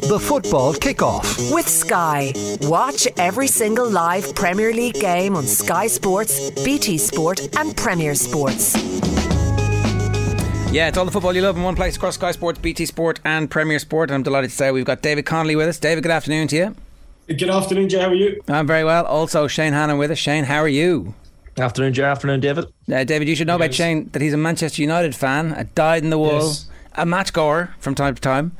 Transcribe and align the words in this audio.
The 0.00 0.18
Football 0.18 0.74
Kickoff. 0.74 1.54
With 1.54 1.68
Sky. 1.68 2.32
Watch 2.62 3.06
every 3.16 3.46
single 3.46 3.88
live 3.88 4.34
Premier 4.34 4.72
League 4.72 4.94
game 4.94 5.36
on 5.36 5.44
Sky 5.46 5.86
Sports, 5.86 6.50
BT 6.64 6.98
Sport, 6.98 7.56
and 7.56 7.76
Premier 7.76 8.14
Sports. 8.14 8.74
Yeah, 10.72 10.88
it's 10.88 10.98
all 10.98 11.04
the 11.04 11.10
football 11.12 11.34
you 11.34 11.42
love 11.42 11.56
in 11.56 11.62
one 11.62 11.76
place 11.76 11.96
across 11.96 12.14
Sky 12.14 12.32
Sports, 12.32 12.58
BT 12.58 12.86
Sport, 12.86 13.20
and 13.24 13.50
Premier 13.50 13.78
Sport. 13.78 14.10
And 14.10 14.16
I'm 14.16 14.22
delighted 14.22 14.50
to 14.50 14.56
say 14.56 14.70
we've 14.72 14.84
got 14.84 15.00
David 15.02 15.26
Connolly 15.26 15.54
with 15.56 15.68
us. 15.68 15.78
David, 15.78 16.02
good 16.02 16.12
afternoon 16.12 16.48
to 16.48 16.56
you. 16.56 16.76
Good 17.28 17.48
afternoon, 17.50 17.88
Jay. 17.88 18.00
How 18.00 18.08
are 18.08 18.14
you? 18.14 18.42
I'm 18.48 18.66
very 18.66 18.84
well. 18.84 19.04
Also, 19.06 19.46
Shane 19.46 19.72
Hannon 19.72 19.96
with 19.98 20.10
us. 20.10 20.18
Shane, 20.18 20.44
how 20.44 20.58
are 20.58 20.68
you? 20.68 21.14
Afternoon, 21.56 21.94
Jay. 21.94 22.02
Afternoon, 22.02 22.40
David. 22.40 22.66
Uh, 22.92 23.04
David, 23.04 23.28
you 23.28 23.36
should 23.36 23.46
know 23.46 23.56
about 23.56 23.72
Shane 23.72 24.10
that 24.12 24.20
he's 24.20 24.32
a 24.34 24.36
Manchester 24.36 24.82
United 24.82 25.14
fan, 25.14 25.52
a 25.52 25.64
dyed 25.64 26.02
in 26.02 26.10
the 26.10 26.18
wool, 26.18 26.40
Yes. 26.48 26.68
a 26.96 27.06
match 27.06 27.32
goer 27.32 27.72
from 27.78 27.94
time 27.94 28.14
to 28.16 28.20
time. 28.20 28.52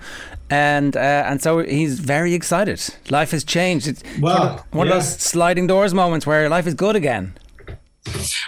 And 0.50 0.96
uh, 0.96 1.24
and 1.26 1.42
so 1.42 1.58
he's 1.58 1.98
very 1.98 2.34
excited. 2.34 2.80
Life 3.10 3.30
has 3.30 3.44
changed. 3.44 3.86
It's 3.86 4.02
Wow, 4.20 4.38
one, 4.38 4.42
of, 4.42 4.64
one 4.72 4.86
yeah. 4.86 4.92
of 4.94 4.98
those 5.02 5.16
sliding 5.18 5.66
doors 5.66 5.94
moments 5.94 6.26
where 6.26 6.48
life 6.48 6.66
is 6.66 6.74
good 6.74 6.96
again. 6.96 7.34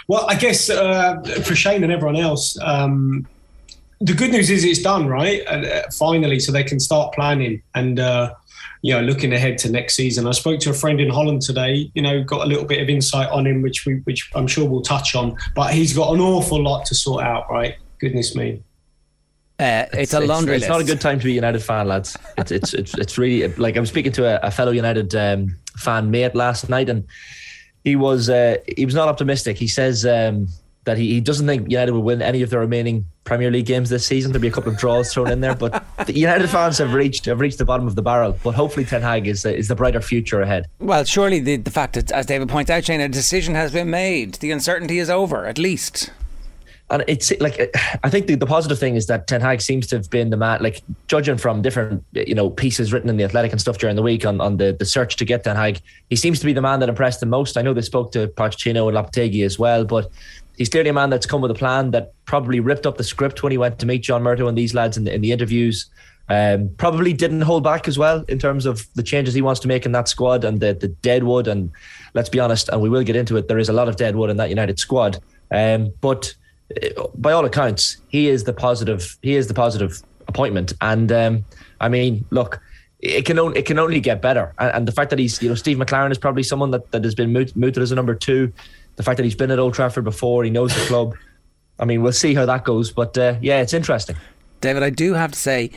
Well, 0.07 0.25
I 0.29 0.35
guess 0.35 0.69
uh, 0.69 1.21
for 1.43 1.55
Shane 1.55 1.83
and 1.83 1.91
everyone 1.91 2.15
else, 2.15 2.57
um, 2.61 3.27
the 3.99 4.13
good 4.13 4.31
news 4.31 4.49
is 4.49 4.63
it's 4.63 4.81
done, 4.81 5.07
right? 5.07 5.41
And, 5.49 5.65
uh, 5.65 5.83
finally, 5.91 6.39
so 6.39 6.51
they 6.51 6.63
can 6.63 6.79
start 6.79 7.13
planning 7.13 7.63
and 7.73 7.99
uh, 7.99 8.33
you 8.83 8.93
know 8.93 9.01
looking 9.01 9.33
ahead 9.33 9.57
to 9.59 9.71
next 9.71 9.95
season. 9.95 10.27
I 10.27 10.31
spoke 10.31 10.59
to 10.61 10.69
a 10.69 10.73
friend 10.73 11.01
in 11.01 11.09
Holland 11.09 11.41
today. 11.41 11.91
You 11.95 12.01
know, 12.01 12.23
got 12.23 12.45
a 12.45 12.47
little 12.47 12.65
bit 12.65 12.81
of 12.81 12.89
insight 12.89 13.29
on 13.29 13.47
him, 13.47 13.61
which 13.61 13.85
we 13.85 13.95
which 14.03 14.29
I'm 14.35 14.47
sure 14.47 14.69
we'll 14.69 14.81
touch 14.81 15.15
on. 15.15 15.35
But 15.55 15.73
he's 15.73 15.93
got 15.93 16.13
an 16.13 16.21
awful 16.21 16.61
lot 16.61 16.85
to 16.85 16.95
sort 16.95 17.23
out, 17.23 17.49
right? 17.49 17.75
Goodness 17.99 18.35
me. 18.35 18.61
Uh, 19.59 19.85
it's, 19.93 20.13
a 20.13 20.19
laundry 20.19 20.55
It's, 20.55 20.61
list. 20.61 20.69
not 20.69 20.81
a 20.81 20.83
good 20.83 21.01
time 21.01 21.17
to 21.19 21.25
be 21.25 21.31
a 21.31 21.35
United 21.35 21.63
fan, 21.63 21.87
lads. 21.87 22.15
It's 22.37 22.51
it's 22.51 22.73
it's, 22.75 22.93
it's 22.95 23.17
really 23.17 23.47
like 23.55 23.75
I 23.75 23.79
was 23.79 23.89
speaking 23.89 24.11
to 24.13 24.25
a, 24.25 24.47
a 24.47 24.51
fellow 24.51 24.71
United 24.71 25.15
um, 25.15 25.55
fan 25.77 26.11
mate 26.11 26.35
last 26.35 26.69
night, 26.69 26.89
and 26.89 27.05
he 27.83 27.95
was 27.95 28.29
uh, 28.29 28.57
he 28.75 28.85
was 28.85 28.93
not 28.93 29.07
optimistic. 29.07 29.57
He 29.57 29.67
says 29.67 30.05
um, 30.05 30.47
that 30.83 30.97
he, 30.97 31.13
he 31.13 31.21
doesn't 31.21 31.47
think 31.47 31.71
United 31.71 31.93
will 31.93 32.03
win 32.03 32.21
any 32.21 32.43
of 32.43 32.51
the 32.51 32.59
remaining 32.59 33.05
Premier 33.23 33.49
League 33.49 33.65
games 33.65 33.89
this 33.89 34.05
season. 34.05 34.31
There'll 34.31 34.43
be 34.43 34.47
a 34.47 34.51
couple 34.51 34.71
of 34.71 34.77
draws 34.77 35.11
thrown 35.11 35.31
in 35.31 35.41
there, 35.41 35.55
but 35.55 35.83
the 36.05 36.13
United 36.13 36.49
fans 36.49 36.77
have 36.77 36.93
reached 36.93 37.25
have 37.25 37.39
reached 37.39 37.57
the 37.57 37.65
bottom 37.65 37.87
of 37.87 37.95
the 37.95 38.03
barrel. 38.03 38.37
But 38.43 38.53
hopefully, 38.53 38.85
Ten 38.85 39.01
Hag 39.01 39.27
is 39.27 39.41
the, 39.41 39.55
is 39.55 39.69
the 39.69 39.75
brighter 39.75 40.01
future 40.01 40.41
ahead. 40.41 40.67
Well, 40.79 41.03
surely 41.03 41.39
the, 41.39 41.57
the 41.57 41.71
fact 41.71 41.95
that, 41.95 42.11
as 42.11 42.27
David 42.27 42.49
points 42.49 42.69
out, 42.69 42.85
Shane, 42.85 43.01
a 43.01 43.09
decision 43.09 43.55
has 43.55 43.71
been 43.71 43.89
made. 43.89 44.35
The 44.35 44.51
uncertainty 44.51 44.99
is 44.99 45.09
over, 45.09 45.47
at 45.47 45.57
least. 45.57 46.11
And 46.89 47.03
it's 47.07 47.37
like 47.41 47.75
I 48.03 48.09
think 48.09 48.27
the, 48.27 48.35
the 48.35 48.45
positive 48.45 48.79
thing 48.79 48.95
is 48.95 49.07
that 49.07 49.27
Ten 49.27 49.41
Hag 49.41 49.61
seems 49.61 49.87
to 49.87 49.97
have 49.97 50.09
been 50.09 50.29
the 50.29 50.37
man. 50.37 50.61
Like 50.61 50.81
judging 51.07 51.37
from 51.37 51.61
different 51.61 52.03
you 52.13 52.33
know 52.33 52.49
pieces 52.49 52.93
written 52.93 53.09
in 53.09 53.17
the 53.17 53.25
Athletic 53.25 53.51
and 53.51 53.59
stuff 53.59 53.77
during 53.77 53.97
the 53.97 54.01
week 54.01 54.25
on, 54.25 54.39
on 54.39 54.57
the, 54.57 54.71
the 54.77 54.85
search 54.85 55.17
to 55.17 55.25
get 55.25 55.43
Ten 55.43 55.57
Hag, 55.57 55.81
he 56.09 56.15
seems 56.15 56.39
to 56.39 56.45
be 56.45 56.53
the 56.53 56.61
man 56.61 56.79
that 56.79 56.87
impressed 56.87 57.19
the 57.19 57.25
most. 57.25 57.57
I 57.57 57.61
know 57.61 57.73
they 57.73 57.81
spoke 57.81 58.13
to 58.13 58.27
Pochettino 58.27 58.87
and 58.87 58.95
Lopetegui 58.95 59.43
as 59.43 59.59
well, 59.59 59.83
but 59.83 60.09
he's 60.57 60.69
clearly 60.69 60.89
a 60.89 60.93
man 60.93 61.09
that's 61.09 61.25
come 61.25 61.41
with 61.41 61.51
a 61.51 61.55
plan 61.55 61.91
that 61.91 62.13
probably 62.23 62.61
ripped 62.61 62.85
up 62.85 62.97
the 62.97 63.03
script 63.03 63.43
when 63.43 63.51
he 63.51 63.57
went 63.57 63.79
to 63.79 63.85
meet 63.85 64.03
John 64.03 64.23
Murtough 64.23 64.47
and 64.47 64.57
these 64.57 64.73
lads 64.73 64.95
in 64.95 65.03
the, 65.03 65.13
in 65.13 65.21
the 65.21 65.33
interviews. 65.33 65.89
Um, 66.29 66.69
probably 66.77 67.13
didn't 67.13 67.41
hold 67.41 67.63
back 67.63 67.87
as 67.87 67.97
well 67.97 68.25
in 68.27 68.37
terms 68.37 68.65
of 68.65 68.85
the 68.95 69.03
changes 69.03 69.33
he 69.33 69.41
wants 69.41 69.61
to 69.61 69.67
make 69.69 69.85
in 69.85 69.93
that 69.93 70.09
squad 70.09 70.43
and 70.43 70.59
the 70.59 70.73
the 70.73 70.89
deadwood. 70.89 71.47
And 71.47 71.71
let's 72.13 72.27
be 72.27 72.39
honest, 72.39 72.67
and 72.69 72.81
we 72.81 72.89
will 72.89 73.03
get 73.03 73.15
into 73.15 73.37
it. 73.37 73.47
There 73.47 73.59
is 73.59 73.69
a 73.69 73.73
lot 73.73 73.87
of 73.87 73.95
deadwood 73.95 74.29
in 74.29 74.37
that 74.37 74.49
United 74.49 74.77
squad, 74.77 75.19
um, 75.51 75.93
but 76.01 76.33
by 77.15 77.31
all 77.31 77.45
accounts, 77.45 77.97
he 78.09 78.27
is 78.27 78.43
the 78.43 78.53
positive. 78.53 79.17
He 79.21 79.35
is 79.35 79.47
the 79.47 79.53
positive 79.53 80.01
appointment, 80.27 80.73
and 80.81 81.11
um, 81.11 81.45
I 81.79 81.89
mean, 81.89 82.25
look, 82.29 82.59
it 82.99 83.25
can 83.25 83.39
only 83.39 83.59
it 83.59 83.65
can 83.65 83.79
only 83.79 83.99
get 83.99 84.21
better. 84.21 84.53
And, 84.59 84.71
and 84.75 84.87
the 84.87 84.91
fact 84.91 85.09
that 85.11 85.19
he's, 85.19 85.41
you 85.41 85.49
know, 85.49 85.55
Steve 85.55 85.77
McClaren 85.77 86.11
is 86.11 86.17
probably 86.17 86.43
someone 86.43 86.71
that, 86.71 86.91
that 86.91 87.03
has 87.03 87.15
been 87.15 87.31
moot- 87.31 87.55
mooted 87.55 87.81
as 87.81 87.91
a 87.91 87.95
number 87.95 88.15
two. 88.15 88.51
The 88.97 89.03
fact 89.03 89.17
that 89.17 89.23
he's 89.23 89.35
been 89.35 89.51
at 89.51 89.59
Old 89.59 89.73
Trafford 89.75 90.03
before, 90.03 90.43
he 90.43 90.49
knows 90.49 90.73
the 90.73 90.85
club. 90.87 91.15
I 91.79 91.85
mean, 91.85 92.01
we'll 92.01 92.11
see 92.13 92.33
how 92.33 92.45
that 92.47 92.63
goes, 92.63 92.91
but 92.91 93.15
uh, 93.17 93.35
yeah, 93.41 93.61
it's 93.61 93.73
interesting. 93.73 94.15
David, 94.61 94.81
I 94.81 94.89
do 94.89 95.13
have 95.13 95.31
to 95.33 95.37
say, 95.39 95.69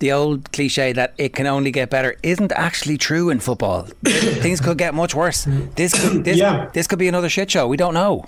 the 0.00 0.10
old 0.10 0.50
cliche 0.50 0.92
that 0.92 1.14
it 1.18 1.32
can 1.34 1.46
only 1.46 1.70
get 1.70 1.88
better 1.88 2.16
isn't 2.24 2.50
actually 2.50 2.98
true 2.98 3.30
in 3.30 3.38
football. 3.38 3.82
Things 4.04 4.60
could 4.60 4.76
get 4.76 4.92
much 4.92 5.14
worse. 5.14 5.44
This 5.76 5.94
could 5.94 6.24
this, 6.24 6.36
Yeah. 6.36 6.68
this 6.72 6.88
could 6.88 6.98
be 6.98 7.06
another 7.06 7.28
shit 7.28 7.48
show. 7.48 7.68
We 7.68 7.76
don't 7.76 7.94
know. 7.94 8.24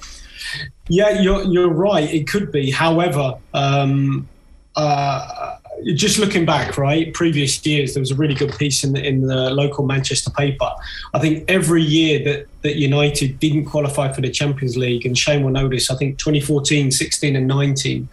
Yeah, 0.89 1.21
you're 1.21 1.43
you're 1.45 1.73
right. 1.73 2.13
It 2.13 2.29
could 2.29 2.53
be. 2.53 2.71
However, 2.71 3.35
um, 3.55 4.29
uh, 4.77 5.57
just 5.95 6.19
looking 6.19 6.45
back, 6.45 6.79
right, 6.79 7.13
previous 7.13 7.65
years, 7.67 7.95
there 7.95 8.01
was 8.01 8.11
a 8.11 8.15
really 8.15 8.35
good 8.35 8.57
piece 8.57 8.85
in 8.85 8.93
the, 8.93 9.07
in 9.07 9.23
the 9.23 9.51
local 9.51 9.85
Manchester 9.85 10.31
paper. 10.31 10.71
I 11.13 11.19
think 11.19 11.51
every 11.51 11.83
year 11.83 12.23
that 12.25 12.47
that 12.63 12.77
United 12.77 13.39
didn't 13.39 13.67
qualify 13.67 14.13
for 14.13 14.21
the 14.21 14.31
Champions 14.31 14.77
League, 14.77 15.05
and 15.07 15.17
Shane 15.17 15.43
will 15.43 15.53
notice. 15.53 15.91
I 15.91 15.97
think 15.97 16.19
2014, 16.19 16.91
16, 16.91 17.37
and 17.37 17.47
19, 17.47 18.09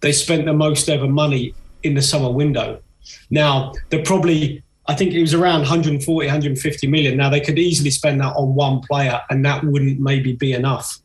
they 0.00 0.12
spent 0.12 0.44
the 0.44 0.52
most 0.52 0.88
ever 0.88 1.08
money 1.08 1.54
in 1.82 1.94
the 1.94 2.02
summer 2.02 2.30
window. 2.30 2.80
Now 3.30 3.72
they're 3.90 4.04
probably. 4.04 4.62
I 4.86 4.94
think 4.94 5.12
it 5.12 5.20
was 5.20 5.34
around 5.34 5.60
140, 5.60 6.26
150 6.26 6.86
million. 6.86 7.18
Now 7.18 7.28
they 7.28 7.42
could 7.42 7.58
easily 7.58 7.90
spend 7.90 8.22
that 8.22 8.34
on 8.36 8.54
one 8.54 8.80
player, 8.80 9.20
and 9.28 9.44
that 9.44 9.62
wouldn't 9.64 10.00
maybe 10.00 10.32
be 10.32 10.52
enough 10.52 10.98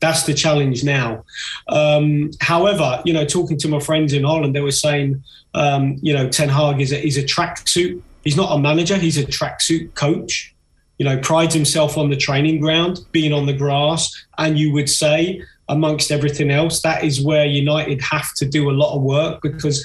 that's 0.00 0.24
the 0.24 0.34
challenge 0.34 0.84
now. 0.84 1.24
Um, 1.68 2.30
however, 2.40 3.02
you 3.04 3.12
know, 3.12 3.24
talking 3.24 3.56
to 3.58 3.68
my 3.68 3.80
friends 3.80 4.12
in 4.12 4.24
Holland, 4.24 4.54
they 4.54 4.60
were 4.60 4.70
saying, 4.70 5.22
um, 5.54 5.98
you 6.02 6.12
know, 6.12 6.28
Ten 6.28 6.48
Hag 6.48 6.80
is 6.80 6.92
a, 6.92 6.96
he's 6.96 7.16
a 7.16 7.22
tracksuit. 7.22 8.02
He's 8.24 8.36
not 8.36 8.54
a 8.54 8.58
manager. 8.58 8.96
He's 8.96 9.18
a 9.18 9.24
tracksuit 9.24 9.94
coach. 9.94 10.54
You 10.98 11.04
know, 11.04 11.18
prides 11.18 11.54
himself 11.54 11.98
on 11.98 12.10
the 12.10 12.16
training 12.16 12.60
ground, 12.60 13.00
being 13.12 13.32
on 13.32 13.46
the 13.46 13.52
grass, 13.52 14.26
and 14.38 14.58
you 14.58 14.72
would 14.72 14.88
say, 14.88 15.42
amongst 15.68 16.10
everything 16.10 16.50
else, 16.50 16.80
that 16.82 17.04
is 17.04 17.22
where 17.22 17.44
United 17.44 18.00
have 18.00 18.32
to 18.34 18.46
do 18.46 18.70
a 18.70 18.72
lot 18.72 18.94
of 18.94 19.02
work 19.02 19.42
because, 19.42 19.84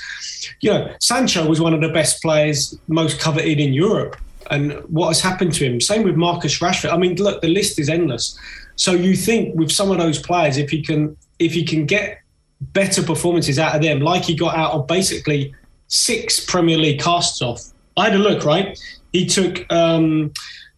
you 0.62 0.72
know, 0.72 0.94
Sancho 1.00 1.48
was 1.48 1.60
one 1.60 1.74
of 1.74 1.82
the 1.82 1.90
best 1.90 2.22
players, 2.22 2.78
most 2.88 3.20
coveted 3.20 3.60
in 3.60 3.74
Europe. 3.74 4.16
And 4.52 4.74
what 4.90 5.08
has 5.08 5.22
happened 5.22 5.54
to 5.54 5.66
him? 5.66 5.82
Same 5.82 6.04
with 6.04 6.16
Marcus 6.16 6.60
Rashford. 6.60 6.94
I 6.94 6.98
mean, 6.98 7.16
look, 7.16 7.42
the 7.42 7.48
list 7.48 7.80
is 7.80 7.90
endless. 7.90 8.38
So 8.76 8.94
you 8.94 9.16
think 9.16 9.56
with 9.56 9.72
some 9.72 9.92
of 9.92 9.98
those 9.98 10.20
players, 10.20 10.58
if 10.58 10.70
he 10.70 10.82
can, 10.82 11.18
if 11.40 11.54
he 11.54 11.64
can 11.64 11.86
get 11.86 12.22
better 12.60 13.04
performances 13.04 13.60
out 13.60 13.76
of 13.76 13.82
them, 13.82 14.00
like 14.00 14.24
he 14.24 14.36
got 14.36 14.56
out 14.56 14.74
of 14.74 14.88
basically 14.88 15.54
six 15.88 16.44
Premier 16.44 16.78
League 16.78 17.00
casts 17.00 17.42
off. 17.42 17.62
I 17.98 18.06
had 18.06 18.16
a 18.16 18.20
look, 18.20 18.46
right? 18.46 18.80
He 19.12 19.26
took 19.26 19.72
um, 19.72 20.32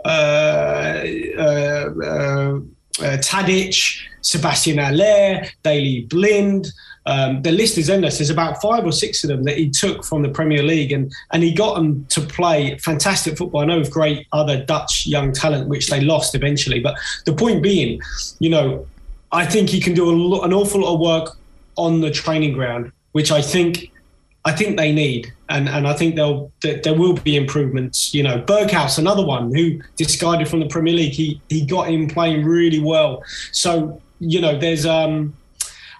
uh, 0.03 1.03
uh, 1.37 1.89
uh, 2.03 2.59
uh, 2.99 3.17
Tadic, 3.17 4.01
Sebastien 4.21 4.77
Haller, 4.79 5.45
Daley 5.63 6.01
Blind. 6.09 6.67
Um, 7.05 7.41
the 7.41 7.51
list 7.51 7.77
is 7.77 7.89
endless. 7.89 8.17
There's 8.17 8.29
about 8.29 8.61
five 8.61 8.85
or 8.85 8.91
six 8.91 9.23
of 9.23 9.27
them 9.27 9.43
that 9.43 9.57
he 9.57 9.69
took 9.69 10.05
from 10.05 10.21
the 10.21 10.29
Premier 10.29 10.63
League, 10.63 10.91
and 10.91 11.11
and 11.31 11.43
he 11.43 11.53
got 11.53 11.75
them 11.75 12.05
to 12.05 12.21
play 12.21 12.77
fantastic 12.77 13.37
football. 13.37 13.61
I 13.61 13.65
know 13.65 13.79
of 13.79 13.91
great 13.91 14.27
other 14.31 14.63
Dutch 14.63 15.05
young 15.05 15.33
talent, 15.33 15.67
which 15.67 15.87
they 15.87 16.01
lost 16.01 16.35
eventually. 16.35 16.79
But 16.79 16.95
the 17.25 17.33
point 17.33 17.61
being, 17.61 18.01
you 18.39 18.49
know, 18.49 18.87
I 19.31 19.45
think 19.45 19.69
he 19.69 19.79
can 19.79 19.93
do 19.93 20.09
lo- 20.09 20.41
an 20.41 20.53
awful 20.53 20.81
lot 20.81 20.93
of 20.93 20.99
work 20.99 21.37
on 21.75 22.01
the 22.01 22.11
training 22.11 22.53
ground, 22.53 22.91
which 23.11 23.31
I 23.31 23.41
think 23.41 23.91
I 24.45 24.51
think 24.51 24.77
they 24.77 24.91
need, 24.91 25.31
and 25.49 25.69
and 25.69 25.87
I 25.87 25.93
think 25.93 26.15
they'll 26.15 26.51
there 26.61 26.93
will 26.93 27.13
be 27.13 27.35
improvements. 27.35 28.13
You 28.13 28.23
know, 28.23 28.39
Berghuis, 28.41 28.97
another 28.97 29.25
one 29.25 29.53
who 29.53 29.81
discarded 29.95 30.47
from 30.49 30.59
the 30.59 30.67
Premier 30.67 30.93
League, 30.93 31.13
he 31.13 31.41
he 31.49 31.65
got 31.65 31.87
him 31.87 32.07
playing 32.07 32.45
really 32.45 32.79
well. 32.79 33.23
So 33.51 34.01
you 34.19 34.39
know, 34.39 34.57
there's 34.57 34.85
um. 34.85 35.33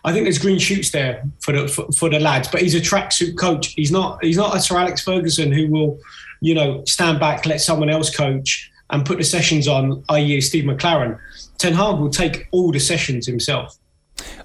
I 0.06 0.12
think 0.12 0.26
there's 0.26 0.38
green 0.38 0.60
shoots 0.60 0.92
there 0.92 1.24
for 1.40 1.54
the 1.54 1.68
for, 1.68 1.88
for 1.94 2.10
the 2.10 2.20
lads, 2.20 2.48
but 2.50 2.62
he's 2.62 2.76
a 2.76 2.82
tracksuit 2.82 3.38
coach. 3.38 3.74
He's 3.74 3.92
not 3.92 4.24
he's 4.24 4.38
not 4.38 4.56
a 4.56 4.60
Sir 4.60 4.78
Alex 4.78 5.02
Ferguson 5.02 5.52
who 5.52 5.68
will, 5.68 6.00
you 6.42 6.54
know, 6.54 6.84
stand 6.86 7.20
back, 7.20 7.46
let 7.46 7.62
someone 7.62 7.90
else 7.90 8.16
coach, 8.16 8.70
and 8.90 9.06
put 9.06 9.18
the 9.18 9.24
sessions 9.24 9.68
on, 9.68 10.04
i.e. 10.10 10.42
Steve 10.42 10.66
McClaren. 10.66 11.18
Ten 11.58 11.74
Hag 11.74 12.00
will 12.00 12.10
take 12.10 12.48
all 12.52 12.72
the 12.72 12.80
sessions 12.80 13.26
himself. 13.26 13.78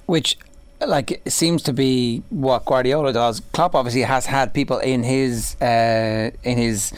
Which, 0.07 0.37
like, 0.87 1.11
it 1.11 1.31
seems 1.31 1.63
to 1.65 1.73
be 1.73 2.23
what 2.31 2.65
Guardiola 2.65 3.13
does. 3.13 3.41
Klopp 3.53 3.75
obviously 3.75 4.03
has 4.03 4.27
had 4.27 4.55
people 4.55 4.79
in 4.79 5.03
his 5.03 5.61
uh, 5.61 6.31
in 6.43 6.59
his 6.59 6.93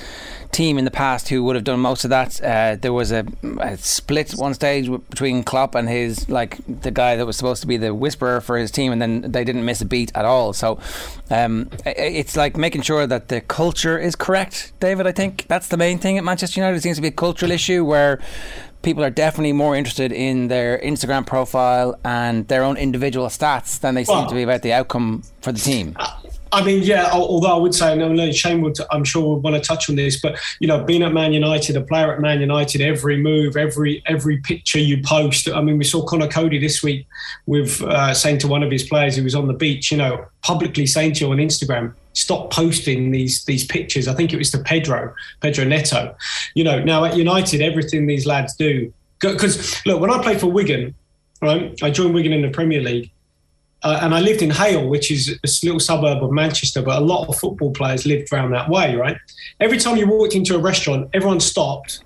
team 0.53 0.79
in 0.79 0.85
the 0.85 0.91
past 0.91 1.29
who 1.29 1.45
would 1.45 1.55
have 1.55 1.65
done 1.65 1.81
most 1.81 2.05
of 2.05 2.11
that. 2.11 2.43
Uh, 2.43 2.77
there 2.81 2.93
was 2.93 3.13
a, 3.13 3.25
a 3.61 3.77
split 3.77 4.33
one 4.33 4.53
stage 4.53 4.91
between 4.91 5.45
Klopp 5.45 5.75
and 5.75 5.89
his 5.89 6.29
like 6.29 6.59
the 6.67 6.91
guy 6.91 7.17
that 7.17 7.27
was 7.27 7.37
supposed 7.37 7.61
to 7.63 7.67
be 7.67 7.77
the 7.77 7.95
whisperer 7.95 8.41
for 8.41 8.57
his 8.59 8.71
team, 8.71 8.93
and 8.93 9.01
then 9.01 9.23
they 9.23 9.45
didn't 9.45 9.65
miss 9.65 9.81
a 9.81 9.87
beat 9.87 10.11
at 10.15 10.25
all. 10.25 10.53
So 10.53 10.79
um, 11.31 11.71
it's 11.87 12.37
like 12.37 12.57
making 12.57 12.83
sure 12.83 13.07
that 13.07 13.29
the 13.29 13.41
culture 13.41 13.99
is 13.99 14.17
correct. 14.17 14.73
David, 14.81 15.07
I 15.07 15.13
think 15.13 15.47
that's 15.49 15.69
the 15.69 15.77
main 15.77 15.99
thing 15.99 16.19
at 16.19 16.25
Manchester 16.25 16.61
United. 16.61 16.77
It 16.77 16.83
seems 16.83 16.97
to 16.97 17.03
be 17.03 17.09
a 17.09 17.13
cultural 17.13 17.51
issue 17.51 17.85
where 17.85 18.21
people 18.83 19.05
are 19.05 19.11
definitely 19.11 19.53
more 19.53 19.77
interested 19.77 20.13
in 20.13 20.49
their 20.49 20.79
Instagram 20.79 21.27
profile 21.27 21.99
and 22.05 22.49
their 22.49 22.65
own 22.65 22.77
individual 22.77 23.27
stats 23.27 23.79
than 23.81 23.95
they 23.95 24.05
seem 24.05 24.27
to 24.29 24.35
be 24.35 24.43
about 24.43 24.63
the 24.63 24.73
outcome 24.73 25.23
for 25.43 25.53
the 25.53 25.59
team. 25.61 25.97
I 26.53 26.65
mean, 26.65 26.83
yeah. 26.83 27.11
Although 27.13 27.55
I 27.55 27.57
would 27.57 27.75
say, 27.75 27.97
no, 27.97 28.33
Shane 28.33 28.61
would, 28.63 28.77
I'm 28.91 29.05
sure 29.05 29.35
would 29.35 29.43
want 29.43 29.57
to 29.57 29.63
touch 29.63 29.89
on 29.89 29.97
this, 29.97 30.21
but 30.21 30.39
you 30.59 30.67
know, 30.67 30.83
being 30.83 31.03
at 31.03 31.13
Man 31.13 31.33
United, 31.33 31.77
a 31.77 31.81
player 31.81 32.13
at 32.13 32.21
Man 32.21 32.41
United, 32.41 32.81
every 32.81 33.17
move, 33.17 33.57
every 33.57 34.03
every 34.07 34.39
picture 34.39 34.79
you 34.79 35.03
post. 35.03 35.49
I 35.49 35.61
mean, 35.61 35.79
we 35.79 35.85
saw 35.85 36.05
Conor 36.05 36.29
Coady 36.29 36.59
this 36.59 36.83
week 36.83 37.07
with 37.47 37.81
uh, 37.83 38.15
saying 38.15 38.39
to 38.39 38.49
one 38.49 38.63
of 38.63 38.71
his 38.71 38.83
players 38.85 39.17
who 39.17 39.23
was 39.23 39.35
on 39.35 39.47
the 39.47 39.55
beach, 39.55 39.93
you 39.93 39.99
know, 39.99 40.25
publicly 40.43 40.87
saying 40.87 41.15
to 41.15 41.27
you 41.27 41.33
on 41.33 41.39
Instagram, 41.39 41.95
stop 42.15 42.51
posting 42.51 43.13
these 43.13 43.45
these 43.45 43.65
pictures. 43.65 44.09
I 44.09 44.15
think 44.15 44.33
it 44.33 44.37
was 44.37 44.51
to 44.51 44.59
Pedro, 44.59 45.15
Pedro 45.41 45.65
Neto. 45.65 46.17
You 46.55 46.65
know, 46.65 46.83
now 46.83 47.05
at 47.05 47.17
United, 47.17 47.61
everything 47.61 48.07
these 48.07 48.27
lads 48.27 48.57
do. 48.57 48.93
Because 49.21 49.85
look, 49.87 50.01
when 50.01 50.11
I 50.11 50.21
played 50.23 50.41
for 50.41 50.49
Wigan, 50.49 50.95
right, 51.43 51.79
I 51.83 51.91
joined 51.91 52.15
Wigan 52.15 52.33
in 52.33 52.43
the 52.43 52.51
Premier 52.51 52.81
League 52.81 53.13
uh, 53.83 54.01
and 54.03 54.15
I 54.15 54.21
lived 54.21 54.43
in 54.43 54.51
Hale, 54.51 54.87
which 54.89 55.11
is 55.11 55.29
a 55.31 55.67
little 55.67 55.81
suburb 55.81 56.23
of 56.23 56.31
Manchester, 56.31 56.83
but 56.83 56.99
a 56.99 57.05
lot 57.05 57.29
of 57.29 57.37
football 57.37 57.73
players 57.73 58.05
lived 58.05 58.33
around 58.33 58.51
that 58.53 58.69
way, 58.69 58.95
right? 58.95 59.17
Every 59.59 59.79
time 59.79 59.97
you 59.97 60.07
walked 60.07 60.35
into 60.35 60.55
a 60.55 60.59
restaurant, 60.59 61.09
everyone 61.15 61.41
stopped 61.41 62.01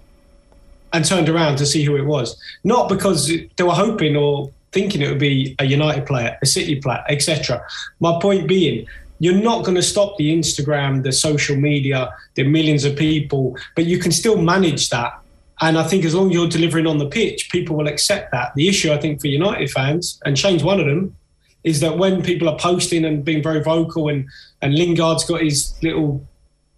and 0.93 1.05
turned 1.05 1.29
around 1.29 1.57
to 1.57 1.67
see 1.67 1.83
who 1.83 1.97
it 1.97 2.05
was. 2.05 2.37
Not 2.63 2.89
because 2.89 3.27
they 3.27 3.65
were 3.65 3.73
hoping 3.73 4.17
or 4.17 4.53
thinking 4.71 5.03
it 5.03 5.09
would 5.09 5.19
be 5.19 5.57
a 5.59 5.65
United 5.65 6.07
player, 6.07 6.39
a 6.43 6.47
City 6.47 6.81
player, 6.81 7.03
etc. 7.09 7.65
My 7.99 8.19
point 8.21 8.47
being, 8.47 8.87
you're 9.19 9.35
not 9.35 9.65
going 9.65 9.77
to 9.77 9.83
stop 9.83 10.17
the 10.17 10.37
Instagram, 10.37 11.03
the 11.03 11.13
social 11.13 11.57
media, 11.57 12.13
the 12.35 12.45
millions 12.45 12.85
of 12.85 12.97
people, 12.97 13.57
but 13.75 13.87
you 13.87 13.99
can 13.99 14.13
still 14.13 14.41
manage 14.41 14.91
that. 14.91 15.13
And 15.61 15.79
I 15.79 15.85
think 15.85 16.05
as 16.05 16.15
long 16.15 16.29
as 16.29 16.35
you're 16.35 16.49
delivering 16.49 16.87
on 16.87 16.99
the 16.99 17.07
pitch, 17.09 17.51
people 17.51 17.77
will 17.77 17.87
accept 17.87 18.33
that. 18.33 18.55
The 18.55 18.69
issue, 18.69 18.93
I 18.93 18.99
think, 18.99 19.21
for 19.21 19.29
United 19.29 19.71
fans, 19.71 20.21
and 20.25 20.39
Shane's 20.39 20.65
one 20.65 20.81
of 20.81 20.87
them, 20.87 21.17
is 21.65 21.81
that 21.81 21.99
when 21.99 22.23
people 22.23 22.49
are 22.49 22.59
posting 22.59 23.05
and 23.05 23.25
being 23.25 23.43
very 23.43 23.63
vocal 23.63 24.09
and 24.09 24.27
and 24.63 24.75
Lingard's 24.75 25.25
got 25.25 25.41
his 25.41 25.75
little 25.83 26.25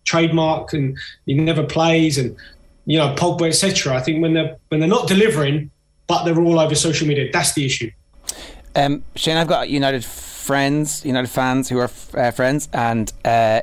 trademark 0.04 0.72
and 0.72 0.96
he 1.26 1.34
never 1.34 1.62
plays 1.62 2.16
and 2.16 2.36
you 2.86 2.96
know 2.96 3.14
Pogba 3.14 3.48
etc. 3.48 3.94
I 3.96 4.00
think 4.00 4.22
when 4.22 4.32
they're 4.32 4.56
when 4.68 4.80
they're 4.80 4.88
not 4.88 5.08
delivering, 5.08 5.70
but 6.06 6.24
they're 6.24 6.40
all 6.40 6.58
over 6.58 6.74
social 6.74 7.06
media, 7.06 7.28
that's 7.32 7.52
the 7.52 7.66
issue. 7.66 7.90
Um, 8.74 9.02
Shane, 9.14 9.36
I've 9.36 9.48
got 9.48 9.70
United 9.70 10.04
friends, 10.04 11.04
United 11.04 11.28
fans 11.28 11.68
who 11.68 11.78
are 11.78 11.90
uh, 12.14 12.30
friends, 12.30 12.68
and 12.72 13.12
uh, 13.24 13.62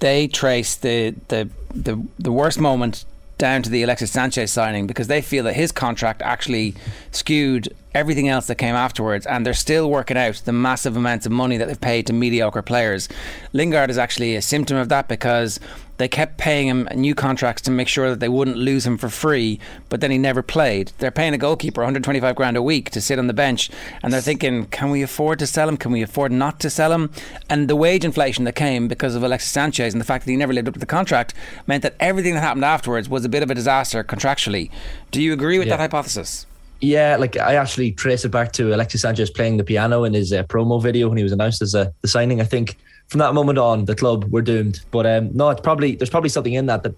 they 0.00 0.26
trace 0.26 0.76
the, 0.76 1.14
the 1.28 1.48
the 1.74 2.02
the 2.18 2.32
worst 2.32 2.58
moment 2.58 3.04
down 3.36 3.62
to 3.62 3.70
the 3.70 3.82
Alexis 3.82 4.10
Sanchez 4.10 4.52
signing 4.52 4.86
because 4.86 5.08
they 5.08 5.20
feel 5.20 5.44
that 5.44 5.54
his 5.54 5.72
contract 5.72 6.22
actually 6.22 6.74
skewed 7.10 7.74
everything 7.94 8.28
else 8.28 8.46
that 8.48 8.56
came 8.56 8.74
afterwards, 8.74 9.26
and 9.26 9.46
they're 9.46 9.54
still 9.54 9.90
working 9.90 10.16
out 10.16 10.42
the 10.44 10.52
massive 10.52 10.96
amounts 10.96 11.26
of 11.26 11.32
money 11.32 11.56
that 11.56 11.68
they've 11.68 11.80
paid 11.80 12.06
to 12.06 12.12
mediocre 12.12 12.62
players. 12.62 13.08
Lingard 13.52 13.90
is 13.90 13.98
actually 13.98 14.36
a 14.36 14.42
symptom 14.42 14.76
of 14.76 14.88
that 14.88 15.08
because 15.08 15.60
they 15.96 16.08
kept 16.08 16.38
paying 16.38 16.66
him 16.66 16.88
new 16.94 17.14
contracts 17.14 17.62
to 17.62 17.70
make 17.70 17.86
sure 17.86 18.10
that 18.10 18.18
they 18.18 18.28
wouldn't 18.28 18.56
lose 18.56 18.84
him 18.84 18.98
for 18.98 19.08
free, 19.08 19.60
but 19.88 20.00
then 20.00 20.10
he 20.10 20.18
never 20.18 20.42
played. 20.42 20.92
They're 20.98 21.12
paying 21.12 21.34
a 21.34 21.38
goalkeeper 21.38 21.82
125 21.82 22.34
grand 22.34 22.56
a 22.56 22.62
week 22.62 22.90
to 22.90 23.00
sit 23.00 23.18
on 23.18 23.28
the 23.28 23.32
bench, 23.32 23.70
and 24.02 24.12
they're 24.12 24.20
thinking, 24.20 24.66
can 24.66 24.90
we 24.90 25.02
afford 25.02 25.38
to 25.38 25.46
sell 25.46 25.68
him? 25.68 25.76
Can 25.76 25.92
we 25.92 26.02
afford 26.02 26.32
not 26.32 26.58
to 26.60 26.70
sell 26.70 26.92
him? 26.92 27.10
And 27.48 27.68
the 27.68 27.76
wage 27.76 28.04
inflation 28.04 28.44
that 28.44 28.56
came 28.56 28.88
because 28.88 29.14
of 29.14 29.22
Alexis 29.22 29.50
Sanchez 29.50 29.94
and 29.94 30.00
the 30.00 30.04
fact 30.04 30.24
that 30.24 30.30
he 30.30 30.36
never 30.36 30.52
lived 30.52 30.68
up 30.68 30.74
to 30.74 30.80
the 30.80 30.86
contract 30.86 31.32
meant 31.66 31.82
that 31.82 31.94
everything 32.00 32.34
that 32.34 32.40
happened 32.40 32.64
afterwards 32.64 33.08
was 33.08 33.24
a 33.24 33.28
bit 33.28 33.42
of 33.42 33.50
a 33.50 33.54
disaster 33.54 34.02
contractually. 34.02 34.70
Do 35.12 35.22
you 35.22 35.32
agree 35.32 35.58
with 35.58 35.68
yeah. 35.68 35.76
that 35.76 35.82
hypothesis? 35.82 36.46
Yeah, 36.84 37.16
like 37.16 37.38
I 37.38 37.54
actually 37.54 37.92
trace 37.92 38.26
it 38.26 38.28
back 38.28 38.52
to 38.52 38.74
Alexis 38.74 39.00
Sanchez 39.00 39.30
playing 39.30 39.56
the 39.56 39.64
piano 39.64 40.04
in 40.04 40.12
his 40.12 40.34
uh, 40.34 40.42
promo 40.42 40.82
video 40.82 41.08
when 41.08 41.16
he 41.16 41.22
was 41.22 41.32
announced 41.32 41.62
as 41.62 41.74
uh, 41.74 41.90
the 42.02 42.08
signing. 42.08 42.42
I 42.42 42.44
think 42.44 42.76
from 43.08 43.20
that 43.20 43.32
moment 43.32 43.58
on, 43.58 43.86
the 43.86 43.94
club 43.94 44.24
were 44.24 44.42
doomed. 44.42 44.80
But 44.90 45.06
um, 45.06 45.30
no, 45.34 45.48
it's 45.48 45.62
probably 45.62 45.96
there's 45.96 46.10
probably 46.10 46.28
something 46.28 46.52
in 46.52 46.66
that 46.66 46.82
that 46.82 46.94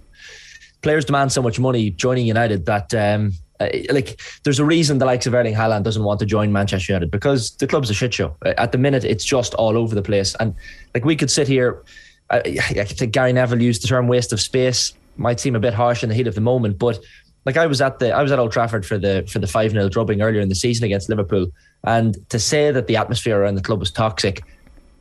players 0.83 1.05
demand 1.05 1.31
so 1.31 1.41
much 1.41 1.61
money 1.61 1.91
joining 1.91 2.27
United 2.27 2.67
that 2.67 2.93
um, 2.95 3.33
uh, 3.61 3.69
like 3.91 4.21
there's 4.43 4.59
a 4.59 4.65
reason 4.65 4.99
the 4.99 5.07
likes 5.07 5.27
of 5.27 5.35
Erling 5.35 5.55
Haaland 5.55 5.85
doesn't 5.85 6.03
want 6.03 6.19
to 6.19 6.27
join 6.27 6.53
Manchester 6.53 6.93
United 6.93 7.13
because 7.13 7.53
the 7.53 7.69
club's 7.69 7.89
a 7.89 7.95
shit 7.95 8.13
show. 8.13 8.37
Uh, 8.45 8.55
at 8.59 8.73
the 8.73 8.79
minute, 8.79 9.05
it's 9.05 9.25
just 9.25 9.55
all 9.55 9.77
over 9.77 9.95
the 9.95 10.03
place, 10.03 10.35
and 10.41 10.53
like 10.95 11.05
we 11.05 11.15
could 11.15 11.31
sit 11.31 11.47
here. 11.47 11.85
I, 12.29 12.39
I 12.71 12.85
think 12.85 13.13
Gary 13.13 13.33
Neville 13.33 13.63
used 13.63 13.85
the 13.85 13.89
term 13.89 14.09
"waste 14.09 14.33
of 14.33 14.41
space." 14.41 14.95
Might 15.19 15.39
seem 15.39 15.55
a 15.55 15.61
bit 15.61 15.73
harsh 15.73 16.03
in 16.03 16.11
the 16.11 16.15
heat 16.15 16.27
of 16.27 16.35
the 16.35 16.43
moment, 16.43 16.79
but 16.79 16.99
like 17.47 17.57
I 17.57 17.67
was 17.67 17.81
at 17.81 18.01
the 18.01 18.11
I 18.13 18.23
was 18.23 18.33
at 18.33 18.39
Old 18.39 18.53
Trafford 18.53 18.85
for 18.85 18.99
the 18.99 19.27
for 19.33 19.39
the 19.39 19.47
five 19.47 19.71
0 19.71 19.89
drubbing 19.89 20.21
earlier 20.21 20.41
in 20.41 20.49
the 20.49 20.55
season 20.55 20.85
against 20.85 21.09
Liverpool, 21.09 21.47
and 21.85 22.17
to 22.29 22.39
say 22.39 22.73
that 22.73 22.89
the 22.89 22.97
atmosphere 22.97 23.41
around 23.41 23.55
the 23.55 23.63
club 23.63 23.79
was 23.79 23.91
toxic, 23.91 24.43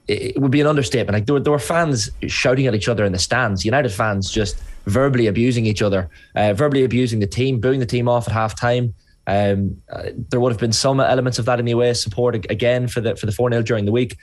it, 0.08 0.36
it 0.36 0.42
would 0.42 0.52
be 0.52 0.62
an 0.62 0.68
understatement. 0.68 1.16
Like 1.16 1.26
there 1.26 1.34
were, 1.34 1.40
there 1.40 1.52
were 1.52 1.60
fans 1.60 2.12
shouting 2.28 2.68
at 2.68 2.76
each 2.76 2.88
other 2.88 3.04
in 3.04 3.12
the 3.12 3.20
stands, 3.20 3.66
United 3.66 3.90
fans 3.90 4.30
just 4.30 4.58
verbally 4.86 5.26
abusing 5.26 5.66
each 5.66 5.82
other, 5.82 6.08
uh, 6.36 6.54
verbally 6.54 6.84
abusing 6.84 7.20
the 7.20 7.28
team, 7.28 7.60
booing 7.60 7.80
the 7.80 7.86
team 7.86 8.08
off 8.08 8.28
at 8.28 8.34
half 8.34 8.58
time. 8.58 8.94
Um, 9.28 9.82
uh, 9.92 10.10
there 10.30 10.40
would 10.40 10.52
have 10.52 10.62
been 10.62 10.72
some 10.72 11.00
elements 11.00 11.40
of 11.40 11.46
that 11.46 11.60
in 11.60 11.66
the 11.66 11.72
away 11.72 11.92
support 11.96 12.36
again 12.36 12.88
for 12.88 13.02
the 13.02 13.16
for 13.16 13.26
the 13.26 13.32
four 13.32 13.50
0 13.50 13.64
during 13.64 13.86
the 13.86 13.92
week. 13.92 14.18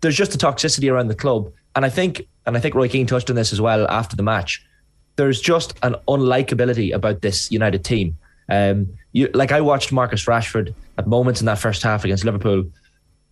There's 0.00 0.16
just 0.16 0.34
a 0.34 0.38
toxicity 0.38 0.92
around 0.92 1.08
the 1.08 1.14
club, 1.14 1.52
and 1.76 1.84
I 1.84 1.90
think 1.90 2.26
and 2.44 2.56
I 2.56 2.60
think 2.60 2.74
Roy 2.74 2.88
Keane 2.88 3.06
touched 3.06 3.30
on 3.30 3.36
this 3.36 3.52
as 3.52 3.60
well 3.60 3.86
after 3.88 4.16
the 4.16 4.24
match 4.24 4.64
there's 5.18 5.40
just 5.40 5.76
an 5.82 5.96
unlikability 6.06 6.94
about 6.94 7.20
this 7.22 7.50
United 7.50 7.84
team. 7.84 8.16
Um, 8.48 8.88
you 9.12 9.28
like 9.34 9.52
I 9.52 9.60
watched 9.60 9.92
Marcus 9.92 10.24
Rashford 10.24 10.72
at 10.96 11.06
moments 11.06 11.40
in 11.40 11.46
that 11.46 11.58
first 11.58 11.82
half 11.82 12.04
against 12.04 12.24
Liverpool. 12.24 12.64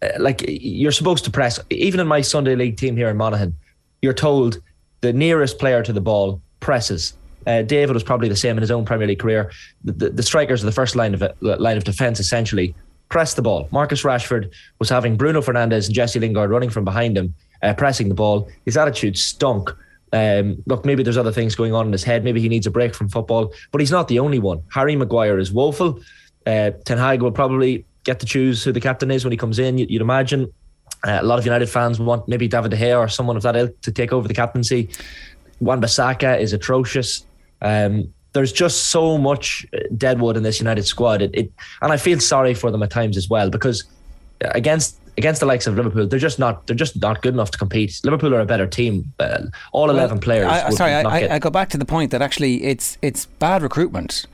Uh, 0.03 0.09
like 0.19 0.45
you're 0.47 0.93
supposed 0.93 1.25
to 1.25 1.31
press, 1.31 1.61
even 1.71 2.01
in 2.01 2.07
my 2.09 2.21
Sunday 2.21 2.57
league 2.57 2.77
team 2.77 2.97
here 2.97 3.09
in 3.09 3.17
Monaghan, 3.17 3.55
you're 4.03 4.13
told 4.13 4.61
the 5.01 5.13
nearest 5.13 5.59
player 5.59 5.83
to 5.85 5.93
the 5.93 6.01
ball 6.01 6.43
presses. 6.59 7.15
Uh, 7.47 7.63
David 7.63 7.95
was 7.95 8.03
probably 8.03 8.29
the 8.29 8.37
same 8.37 8.57
in 8.57 8.63
his 8.63 8.73
own 8.73 8.85
Premier 8.85 9.07
League 9.07 9.21
career. 9.21 9.53
The, 9.85 9.93
the, 9.93 10.11
the 10.11 10.23
strikers 10.25 10.65
are 10.65 10.67
the 10.67 10.73
first 10.73 10.97
line 10.97 11.15
of 11.15 11.23
uh, 11.23 11.33
line 11.41 11.77
of 11.77 11.85
defence 11.85 12.19
essentially. 12.19 12.75
Press 13.09 13.35
the 13.35 13.43
ball. 13.43 13.69
Marcus 13.71 14.03
Rashford 14.03 14.51
was 14.81 14.89
having 14.89 15.17
Bruno 15.17 15.41
Fernandes 15.41 15.87
and 15.87 15.95
Jesse 15.95 16.19
Lingard 16.19 16.51
running 16.51 16.71
from 16.71 16.85
behind 16.85 17.17
him, 17.17 17.33
uh, 17.63 17.75
pressing 17.75 18.09
the 18.09 18.17
ball. 18.17 18.51
His 18.65 18.77
attitude 18.77 19.17
stunk. 19.17 19.71
Um, 20.13 20.63
look, 20.67 20.85
maybe 20.85 21.03
there's 21.03 21.17
other 21.17 21.33
things 21.33 21.55
going 21.55 21.75
on 21.75 21.87
in 21.87 21.93
his 21.93 22.05
head. 22.05 22.25
Maybe 22.25 22.41
he 22.41 22.49
needs 22.49 22.67
a 22.67 22.71
break 22.71 22.95
from 22.95 23.09
football, 23.09 23.53
but 23.73 23.81
he's 23.81 23.91
not 23.91 24.09
the 24.09 24.19
only 24.19 24.39
one. 24.39 24.63
Harry 24.73 24.97
Maguire 24.97 25.39
is 25.39 25.53
woeful. 25.53 26.01
Uh, 26.47 26.71
Ten 26.85 26.99
Hag 26.99 27.23
will 27.23 27.33
probably 27.33 27.85
get 28.05 28.21
to 28.21 28.27
choose 28.27 28.63
who 28.63 28.73
the 28.73 28.81
captain 28.81 29.11
is 29.11 29.25
when 29.25 29.33
he 29.33 29.37
comes 29.37 29.59
in. 29.59 29.79
You'd 29.79 30.01
imagine 30.01 30.53
uh, 31.05 31.19
a 31.21 31.25
lot 31.25 31.39
of 31.39 31.45
United 31.45 31.69
fans 31.69 31.99
want 31.99 32.29
maybe 32.29 32.49
David 32.49 32.71
De 32.71 32.77
Gea 32.77 32.99
or 32.99 33.09
someone 33.09 33.37
of 33.37 33.43
that 33.43 33.57
ilk 33.57 33.81
to 33.83 33.93
take 33.93 34.13
over 34.13 34.29
the 34.29 34.35
captaincy. 34.35 34.89
Wan-Bissaka 35.61 36.41
is 36.41 36.53
atrocious. 36.53 37.27
Um, 37.63 38.13
there's 38.33 38.53
just 38.53 38.91
so 38.91 39.19
much 39.19 39.67
uh, 39.75 39.79
deadwood 39.97 40.37
in 40.37 40.43
this 40.43 40.61
United 40.61 40.85
squad. 40.85 41.23
It, 41.23 41.31
it, 41.35 41.53
and 41.83 41.93
I 41.93 41.97
feel 41.97 42.21
sorry 42.21 42.55
for 42.55 42.71
them 42.71 42.83
at 42.83 42.91
times 42.91 43.17
as 43.17 43.29
well 43.29 43.51
because 43.51 43.85
against 44.41 44.99
against 45.19 45.41
the 45.41 45.47
likes 45.47 45.67
of 45.67 45.77
Liverpool, 45.77 46.07
they're 46.07 46.19
just 46.19 46.39
not 46.39 46.67
they're 46.67 46.77
just 46.77 47.01
not 47.01 47.23
good 47.23 47.35
enough 47.35 47.51
to 47.53 47.59
compete. 47.59 48.01
Liverpool 48.05 48.35
are 48.35 48.41
a 48.41 48.47
better 48.47 48.67
team. 48.67 49.13
Uh, 49.19 49.45
all 49.73 49.91
eleven 49.91 50.19
players. 50.19 50.47
I, 50.47 50.71
sorry, 50.71 50.93
I, 50.93 51.35
I, 51.35 51.39
go 51.39 51.51
back 51.51 51.71
to 51.71 51.79
the 51.79 51.85
point 51.85 52.11
that 52.11 52.23
actually 52.23 52.65
it's 52.65 52.99
it's 53.03 53.27
bad 53.27 53.63
recruitment. 53.63 54.27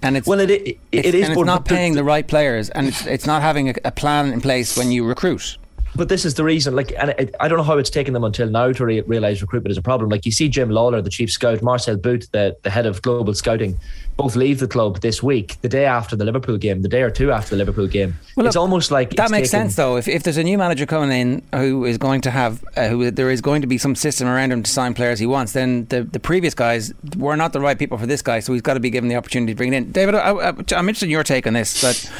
And 0.00 0.16
it's 0.16 0.28
well, 0.28 0.38
it, 0.38 0.50
it, 0.50 0.60
it 0.60 0.78
it's, 0.92 1.08
is, 1.08 1.28
it's 1.28 1.44
not 1.44 1.64
paying 1.64 1.94
the, 1.94 2.00
the, 2.00 2.04
right 2.04 2.26
players, 2.26 2.70
and 2.70 2.86
it's, 2.86 3.04
it's 3.04 3.26
not 3.26 3.42
having 3.42 3.70
a, 3.70 3.74
a 3.84 3.90
plan 3.90 4.32
in 4.32 4.40
place 4.40 4.76
when 4.76 4.92
you 4.92 5.04
recruit 5.04 5.58
but 5.98 6.08
this 6.08 6.24
is 6.24 6.34
the 6.34 6.44
reason. 6.44 6.74
Like, 6.74 6.92
and 6.96 7.10
it, 7.18 7.34
I 7.40 7.48
don't 7.48 7.58
know 7.58 7.64
how 7.64 7.76
it's 7.76 7.90
taken 7.90 8.14
them 8.14 8.24
until 8.24 8.48
now 8.48 8.72
to 8.72 8.86
re- 8.86 9.00
realize 9.02 9.42
recruitment 9.42 9.72
is 9.72 9.76
a 9.76 9.82
problem. 9.82 10.08
Like, 10.08 10.24
you 10.24 10.32
see 10.32 10.48
Jim 10.48 10.70
Lawlor, 10.70 11.02
the 11.02 11.10
chief 11.10 11.30
scout, 11.30 11.60
Marcel 11.60 11.96
Bout, 11.96 12.26
the, 12.32 12.56
the 12.62 12.70
head 12.70 12.86
of 12.86 13.02
global 13.02 13.34
scouting, 13.34 13.78
both 14.16 14.36
leave 14.36 14.60
the 14.60 14.68
club 14.68 15.00
this 15.00 15.22
week, 15.22 15.60
the 15.60 15.68
day 15.68 15.84
after 15.84 16.16
the 16.16 16.24
Liverpool 16.24 16.56
game, 16.56 16.82
the 16.82 16.88
day 16.88 17.02
or 17.02 17.10
two 17.10 17.32
after 17.32 17.50
the 17.50 17.56
Liverpool 17.56 17.86
game. 17.86 18.16
Well, 18.36 18.46
it's 18.46 18.56
look, 18.56 18.62
almost 18.62 18.90
like 18.90 19.10
that 19.10 19.30
makes 19.30 19.50
taken, 19.50 19.66
sense 19.66 19.76
though. 19.76 19.96
If, 19.96 20.08
if 20.08 20.22
there's 20.22 20.36
a 20.36 20.42
new 20.42 20.56
manager 20.56 20.86
coming 20.86 21.12
in 21.12 21.42
who 21.52 21.84
is 21.84 21.98
going 21.98 22.20
to 22.22 22.30
have, 22.30 22.64
uh, 22.76 22.88
who 22.88 23.10
there 23.10 23.30
is 23.30 23.40
going 23.40 23.60
to 23.62 23.68
be 23.68 23.76
some 23.76 23.94
system 23.94 24.28
around 24.28 24.52
him 24.52 24.62
to 24.62 24.70
sign 24.70 24.94
players 24.94 25.18
he 25.18 25.26
wants, 25.26 25.52
then 25.52 25.86
the 25.86 26.04
the 26.04 26.20
previous 26.20 26.54
guys 26.54 26.92
were 27.16 27.36
not 27.36 27.52
the 27.52 27.60
right 27.60 27.78
people 27.78 27.98
for 27.98 28.06
this 28.06 28.22
guy, 28.22 28.40
so 28.40 28.52
he's 28.52 28.62
got 28.62 28.74
to 28.74 28.80
be 28.80 28.90
given 28.90 29.08
the 29.08 29.16
opportunity 29.16 29.52
to 29.52 29.56
bring 29.56 29.72
it 29.72 29.76
in. 29.76 29.92
David, 29.92 30.14
I, 30.14 30.30
I, 30.30 30.48
I'm 30.48 30.88
interested 30.88 31.06
in 31.06 31.10
your 31.10 31.24
take 31.24 31.46
on 31.46 31.54
this, 31.54 31.80
but 31.80 32.10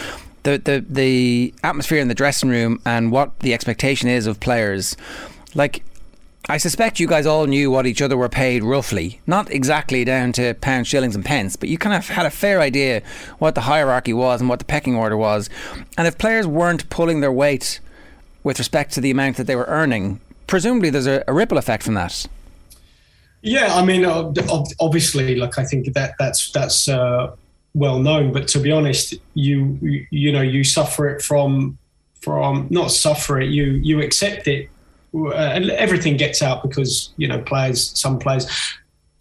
the, 0.42 0.58
the 0.58 0.84
the 0.88 1.54
atmosphere 1.62 1.98
in 1.98 2.08
the 2.08 2.14
dressing 2.14 2.48
room 2.48 2.80
and 2.84 3.12
what 3.12 3.38
the 3.40 3.54
expectation 3.54 4.08
is 4.08 4.26
of 4.26 4.40
players. 4.40 4.96
Like, 5.54 5.82
I 6.48 6.56
suspect 6.56 7.00
you 7.00 7.06
guys 7.06 7.26
all 7.26 7.46
knew 7.46 7.70
what 7.70 7.86
each 7.86 8.00
other 8.00 8.16
were 8.16 8.28
paid 8.28 8.62
roughly, 8.62 9.20
not 9.26 9.50
exactly 9.50 10.04
down 10.04 10.32
to 10.32 10.54
pounds, 10.54 10.88
shillings, 10.88 11.14
and 11.14 11.24
pence, 11.24 11.56
but 11.56 11.68
you 11.68 11.76
kind 11.76 11.94
of 11.94 12.08
had 12.08 12.26
a 12.26 12.30
fair 12.30 12.60
idea 12.60 13.02
what 13.38 13.54
the 13.54 13.62
hierarchy 13.62 14.12
was 14.12 14.40
and 14.40 14.48
what 14.48 14.58
the 14.58 14.64
pecking 14.64 14.94
order 14.96 15.16
was. 15.16 15.50
And 15.96 16.06
if 16.06 16.16
players 16.16 16.46
weren't 16.46 16.88
pulling 16.90 17.20
their 17.20 17.32
weight 17.32 17.80
with 18.44 18.58
respect 18.58 18.92
to 18.94 19.00
the 19.00 19.10
amount 19.10 19.36
that 19.36 19.46
they 19.46 19.56
were 19.56 19.66
earning, 19.66 20.20
presumably 20.46 20.90
there's 20.90 21.06
a, 21.06 21.22
a 21.28 21.32
ripple 21.32 21.58
effect 21.58 21.82
from 21.82 21.94
that. 21.94 22.26
Yeah, 23.42 23.74
I 23.74 23.84
mean, 23.84 24.04
obviously, 24.04 25.36
like 25.36 25.58
I 25.58 25.64
think 25.64 25.92
that 25.94 26.14
that's 26.18 26.50
that's 26.50 26.88
uh, 26.88 27.36
well 27.74 27.98
known. 27.98 28.32
But 28.32 28.48
to 28.48 28.60
be 28.60 28.70
honest, 28.70 29.14
you 29.34 30.06
you 30.10 30.32
know 30.32 30.42
you 30.42 30.64
suffer 30.64 31.08
it 31.08 31.22
from 31.22 31.78
from 32.20 32.66
not 32.70 32.90
suffer 32.90 33.40
it. 33.40 33.50
You 33.50 33.64
you 33.64 34.00
accept 34.02 34.48
it 34.48 34.68
uh, 35.14 35.60
everything 35.76 36.16
gets 36.16 36.42
out 36.42 36.62
because 36.62 37.10
you 37.16 37.28
know 37.28 37.40
players, 37.40 37.98
some 37.98 38.18
players 38.18 38.46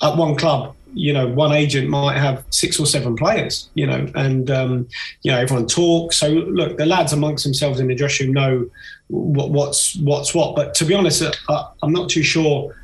at 0.02 0.16
one 0.16 0.36
club 0.36 0.76
you 0.94 1.12
know 1.12 1.28
one 1.28 1.52
agent 1.52 1.90
might 1.90 2.18
have 2.18 2.44
six 2.50 2.80
or 2.80 2.86
seven 2.86 3.16
players 3.16 3.70
you 3.74 3.86
know 3.86 4.08
and 4.16 4.50
um, 4.52 4.88
you 5.22 5.32
know 5.32 5.38
everyone 5.38 5.68
talks 5.68 6.18
so 6.18 6.28
look 6.30 6.78
the 6.78 6.86
lads 6.86 7.14
amongst 7.14 7.44
themselves 7.44 7.80
in 7.80 7.88
the 7.88 7.96
dressing 7.96 8.28
room 8.28 8.34
know 8.34 8.70
what, 9.08 9.50
what's 9.52 9.96
what's 9.98 10.34
what 10.34 10.56
but 10.56 10.74
to 10.74 10.86
be 10.86 10.94
honest 10.94 11.24
uh, 11.50 11.68
i'm 11.84 11.92
not 11.92 12.10
too 12.10 12.24
sure 12.24 12.76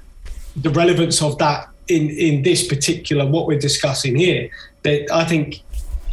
the 0.57 0.69
relevance 0.71 1.21
of 1.21 1.37
that 1.37 1.69
in 1.87 2.09
in 2.09 2.43
this 2.43 2.67
particular 2.67 3.25
what 3.25 3.47
we're 3.47 3.59
discussing 3.59 4.15
here 4.15 4.49
that 4.83 5.09
i 5.11 5.23
think 5.23 5.61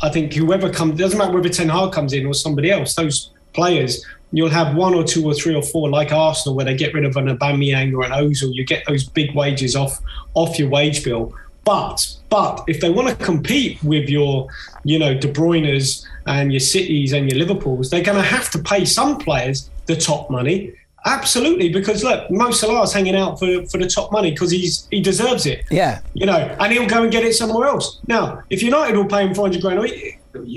i 0.02 0.08
think 0.08 0.32
whoever 0.32 0.70
comes 0.70 0.98
doesn't 0.98 1.18
matter 1.18 1.32
whether 1.32 1.48
ten 1.48 1.68
hag 1.68 1.92
comes 1.92 2.12
in 2.12 2.26
or 2.26 2.34
somebody 2.34 2.70
else 2.70 2.94
those 2.94 3.30
players 3.52 4.04
you'll 4.32 4.48
have 4.48 4.76
one 4.76 4.94
or 4.94 5.02
two 5.02 5.24
or 5.24 5.34
three 5.34 5.54
or 5.56 5.62
four 5.62 5.88
like 5.88 6.12
Arsenal 6.12 6.54
where 6.54 6.64
they 6.64 6.76
get 6.76 6.94
rid 6.94 7.04
of 7.04 7.16
an 7.16 7.26
Aubameyang 7.36 7.92
or 7.92 8.04
an 8.04 8.12
Ozil 8.12 8.54
you 8.54 8.64
get 8.64 8.84
those 8.86 9.04
big 9.08 9.34
wages 9.34 9.74
off 9.74 10.00
off 10.34 10.56
your 10.58 10.68
wage 10.68 11.02
bill 11.02 11.34
but 11.64 12.16
but 12.30 12.64
if 12.68 12.80
they 12.80 12.90
want 12.90 13.08
to 13.08 13.24
compete 13.24 13.82
with 13.82 14.08
your, 14.08 14.48
you 14.84 14.98
know, 14.98 15.14
De 15.14 15.30
Bruyne's 15.30 16.06
and 16.26 16.52
your 16.52 16.60
Cities 16.60 17.12
and 17.12 17.30
your 17.30 17.38
Liverpools, 17.38 17.90
they're 17.90 18.04
going 18.04 18.16
to 18.16 18.22
have 18.22 18.50
to 18.50 18.58
pay 18.60 18.84
some 18.84 19.18
players 19.18 19.68
the 19.86 19.96
top 19.96 20.30
money. 20.30 20.72
Absolutely, 21.06 21.70
because 21.70 22.04
look, 22.04 22.30
Mo 22.30 22.50
Salah's 22.50 22.92
hanging 22.92 23.16
out 23.16 23.38
for, 23.38 23.64
for 23.66 23.78
the 23.78 23.86
top 23.86 24.12
money 24.12 24.32
because 24.32 24.50
he's 24.50 24.86
he 24.90 25.00
deserves 25.00 25.46
it. 25.46 25.64
Yeah, 25.70 26.00
you 26.14 26.26
know, 26.26 26.36
and 26.60 26.72
he'll 26.72 26.86
go 26.86 27.02
and 27.02 27.10
get 27.10 27.24
it 27.24 27.34
somewhere 27.34 27.66
else. 27.66 28.00
Now, 28.06 28.42
if 28.50 28.62
United 28.62 28.96
will 28.96 29.06
pay 29.06 29.26
him 29.26 29.34
four 29.34 29.46
hundred 29.46 29.62
grand 29.62 29.80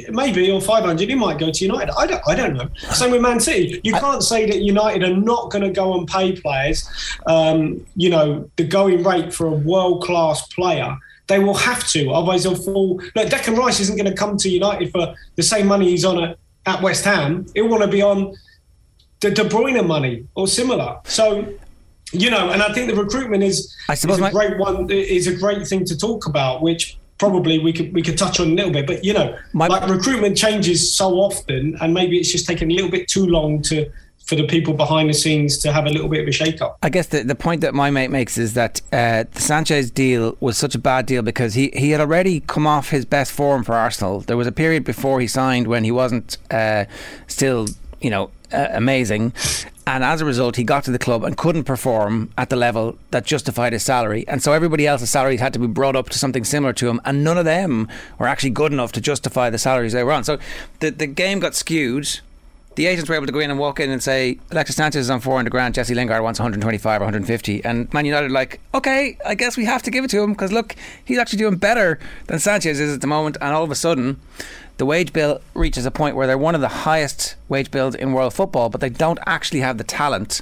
maybe 0.09 0.51
or 0.51 0.61
500 0.61 1.09
he 1.09 1.15
might 1.15 1.39
go 1.39 1.51
to 1.51 1.65
united. 1.65 1.93
I 1.97 2.05
don't 2.05 2.21
i 2.27 2.35
don't 2.35 2.53
know. 2.53 2.69
Same 2.91 3.11
with 3.11 3.21
man 3.21 3.39
city. 3.39 3.81
You 3.83 3.93
can't 3.93 4.23
say 4.23 4.45
that 4.45 4.61
united 4.61 5.03
are 5.03 5.15
not 5.15 5.51
going 5.51 5.63
to 5.63 5.71
go 5.71 5.97
and 5.97 6.07
pay 6.07 6.39
players 6.39 6.87
um, 7.25 7.85
you 7.95 8.09
know 8.09 8.49
the 8.55 8.63
going 8.63 9.03
rate 9.03 9.33
for 9.33 9.47
a 9.47 9.51
world 9.51 10.03
class 10.03 10.47
player. 10.47 10.95
They 11.27 11.39
will 11.39 11.55
have 11.55 11.87
to 11.89 12.11
otherwise 12.11 12.43
they'll 12.43 12.55
fall. 12.55 13.01
Look 13.15 13.29
declan 13.29 13.57
rice 13.57 13.79
isn't 13.79 13.97
going 13.97 14.09
to 14.09 14.15
come 14.15 14.37
to 14.37 14.49
united 14.49 14.91
for 14.91 15.15
the 15.35 15.43
same 15.43 15.67
money 15.67 15.89
he's 15.89 16.05
on 16.05 16.23
at, 16.23 16.37
at 16.65 16.81
west 16.81 17.05
ham. 17.05 17.47
He'll 17.55 17.69
want 17.69 17.83
to 17.83 17.89
be 17.89 18.01
on 18.01 18.35
the 19.23 19.31
de 19.31 19.43
bruyne 19.43 19.85
money 19.95 20.15
or 20.35 20.47
similar 20.47 20.99
so 21.03 21.27
you 22.13 22.29
know, 22.29 22.51
and 22.51 22.61
I 22.61 22.71
think 22.73 22.89
the 22.89 22.95
recruitment 22.95 23.43
is, 23.43 23.75
I 23.89 23.95
suppose 23.95 24.17
is 24.17 24.19
a 24.19 24.23
my- 24.23 24.31
great 24.31 24.57
one. 24.59 24.89
Is 24.91 25.27
a 25.27 25.35
great 25.35 25.67
thing 25.67 25.83
to 25.85 25.97
talk 25.97 26.27
about, 26.27 26.61
which 26.61 26.97
probably 27.17 27.59
we 27.59 27.73
could 27.73 27.93
we 27.93 28.01
could 28.01 28.17
touch 28.17 28.39
on 28.39 28.51
a 28.51 28.53
little 28.53 28.71
bit. 28.71 28.85
But 28.85 29.03
you 29.03 29.13
know, 29.13 29.35
My, 29.53 29.67
like 29.67 29.89
recruitment 29.89 30.37
changes 30.37 30.95
so 30.95 31.15
often, 31.15 31.75
and 31.81 31.93
maybe 31.93 32.19
it's 32.19 32.31
just 32.31 32.45
taking 32.45 32.71
a 32.71 32.73
little 32.75 32.91
bit 32.91 33.07
too 33.07 33.25
long 33.25 33.61
to 33.63 33.91
for 34.25 34.35
the 34.35 34.47
people 34.47 34.73
behind 34.73 35.09
the 35.09 35.13
scenes 35.13 35.57
to 35.57 35.73
have 35.73 35.85
a 35.85 35.89
little 35.89 36.07
bit 36.07 36.21
of 36.21 36.27
a 36.27 36.31
shake 36.31 36.61
up. 36.61 36.77
I 36.81 36.89
guess 36.89 37.07
the, 37.07 37.23
the 37.23 37.35
point 37.35 37.59
that 37.61 37.73
my 37.73 37.89
mate 37.89 38.09
makes 38.09 38.37
is 38.37 38.53
that 38.53 38.79
uh, 38.93 39.25
the 39.29 39.41
Sanchez 39.41 39.91
deal 39.91 40.37
was 40.39 40.57
such 40.57 40.75
a 40.75 40.79
bad 40.79 41.05
deal 41.07 41.23
because 41.23 41.55
he, 41.55 41.71
he 41.75 41.89
had 41.89 41.99
already 41.99 42.39
come 42.39 42.65
off 42.65 42.89
his 42.89 43.03
best 43.03 43.33
form 43.33 43.65
for 43.65 43.73
Arsenal. 43.75 44.21
There 44.21 44.37
was 44.37 44.47
a 44.47 44.53
period 44.53 44.85
before 44.85 45.19
he 45.19 45.27
signed 45.27 45.67
when 45.67 45.83
he 45.83 45.91
wasn't 45.91 46.37
uh, 46.51 46.85
still, 47.27 47.67
you 47.99 48.09
know, 48.09 48.31
uh, 48.53 48.67
amazing. 48.71 49.33
And 49.85 50.03
as 50.03 50.21
a 50.21 50.25
result, 50.25 50.55
he 50.55 50.63
got 50.63 50.85
to 50.85 50.91
the 50.91 50.99
club 50.99 51.23
and 51.23 51.35
couldn't 51.35 51.65
perform 51.65 52.31
at 52.37 52.49
the 52.49 52.55
level 52.55 52.97
that 53.11 53.25
justified 53.25 53.73
his 53.73 53.83
salary. 53.83 54.25
And 54.27 54.41
so 54.41 54.53
everybody 54.53 54.87
else's 54.87 55.09
salaries 55.09 55.41
had 55.41 55.51
to 55.53 55.59
be 55.59 55.67
brought 55.67 55.95
up 55.95 56.09
to 56.09 56.19
something 56.19 56.45
similar 56.45 56.73
to 56.73 56.87
him. 56.87 57.01
And 57.03 57.23
none 57.23 57.37
of 57.37 57.45
them 57.45 57.89
were 58.17 58.27
actually 58.27 58.51
good 58.51 58.71
enough 58.71 58.93
to 58.93 59.01
justify 59.01 59.49
the 59.49 59.57
salaries 59.57 59.91
they 59.91 60.03
were 60.03 60.13
on. 60.13 60.23
So 60.23 60.37
the, 60.79 60.89
the 60.91 61.07
game 61.07 61.39
got 61.39 61.53
skewed. 61.53 62.21
The 62.75 62.87
agents 62.87 63.07
were 63.07 63.15
able 63.15 63.27
to 63.27 63.31
go 63.31 63.39
in 63.39 63.51
and 63.51 63.59
walk 63.59 63.79
in 63.79 63.91
and 63.91 64.01
say, 64.01 64.39
Alexis 64.49 64.77
Sanchez 64.77 65.01
is 65.01 65.09
on 65.11 65.19
400 65.19 65.51
grand, 65.51 65.75
Jesse 65.75 65.93
Lingard 65.93 66.23
wants 66.23 66.39
125 66.39 67.01
or 67.01 67.05
150. 67.05 67.63
And 67.63 67.93
Man 67.93 68.05
United 68.05 68.31
like, 68.31 68.61
okay, 68.73 69.15
I 69.23 69.35
guess 69.35 69.57
we 69.57 69.65
have 69.65 69.83
to 69.83 69.91
give 69.91 70.03
it 70.03 70.09
to 70.11 70.21
him 70.23 70.31
because 70.31 70.51
look, 70.51 70.75
he's 71.05 71.19
actually 71.19 71.37
doing 71.37 71.57
better 71.57 71.99
than 72.27 72.39
Sanchez 72.39 72.79
is 72.79 72.95
at 72.95 73.01
the 73.01 73.07
moment. 73.07 73.37
And 73.41 73.53
all 73.53 73.63
of 73.63 73.69
a 73.69 73.75
sudden, 73.75 74.19
the 74.77 74.85
wage 74.85 75.13
bill 75.13 75.41
reaches 75.53 75.85
a 75.85 75.91
point 75.91 76.15
where 76.15 76.27
they're 76.27 76.37
one 76.37 76.55
of 76.55 76.61
the 76.61 76.67
highest 76.67 77.35
wage 77.47 77.71
bills 77.71 77.95
in 77.95 78.13
world 78.13 78.33
football, 78.33 78.69
but 78.69 78.81
they 78.81 78.89
don't 78.89 79.19
actually 79.25 79.59
have 79.59 79.77
the 79.77 79.83
talent 79.83 80.41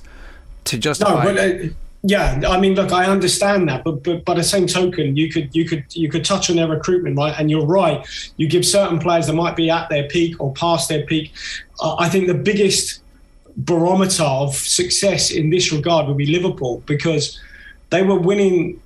to 0.66 0.78
justify. 0.78 1.26
No, 1.26 1.34
but, 1.34 1.38
uh, 1.38 1.70
yeah, 2.04 2.42
I 2.48 2.60
mean, 2.60 2.74
look, 2.74 2.92
I 2.92 3.06
understand 3.06 3.70
that, 3.70 3.84
but, 3.84 4.04
but 4.04 4.26
by 4.26 4.34
the 4.34 4.44
same 4.44 4.66
token, 4.66 5.16
you 5.16 5.30
could 5.30 5.54
you 5.56 5.66
could 5.66 5.86
you 5.94 6.10
could 6.10 6.26
touch 6.26 6.50
on 6.50 6.56
their 6.56 6.68
recruitment, 6.68 7.16
right? 7.18 7.36
And 7.38 7.52
you're 7.52 7.66
right. 7.66 8.06
You 8.38 8.48
give 8.48 8.66
certain 8.66 8.98
players 8.98 9.28
that 9.28 9.34
might 9.34 9.56
be 9.56 9.70
at 9.70 9.88
their 9.90 10.08
peak 10.08 10.36
or 10.40 10.52
past 10.54 10.90
their 10.90 11.06
peak. 11.06 11.32
Uh, 11.80 11.96
I 11.98 12.10
think 12.10 12.28
the 12.28 12.34
biggest 12.34 13.02
barometer 13.58 14.24
of 14.24 14.56
success 14.56 15.30
in 15.30 15.52
this 15.52 15.72
regard 15.72 16.08
would 16.08 16.18
be 16.18 16.26
Liverpool 16.26 16.82
because 16.88 17.40
they 17.92 18.02
were 18.02 18.20
winning. 18.20 18.82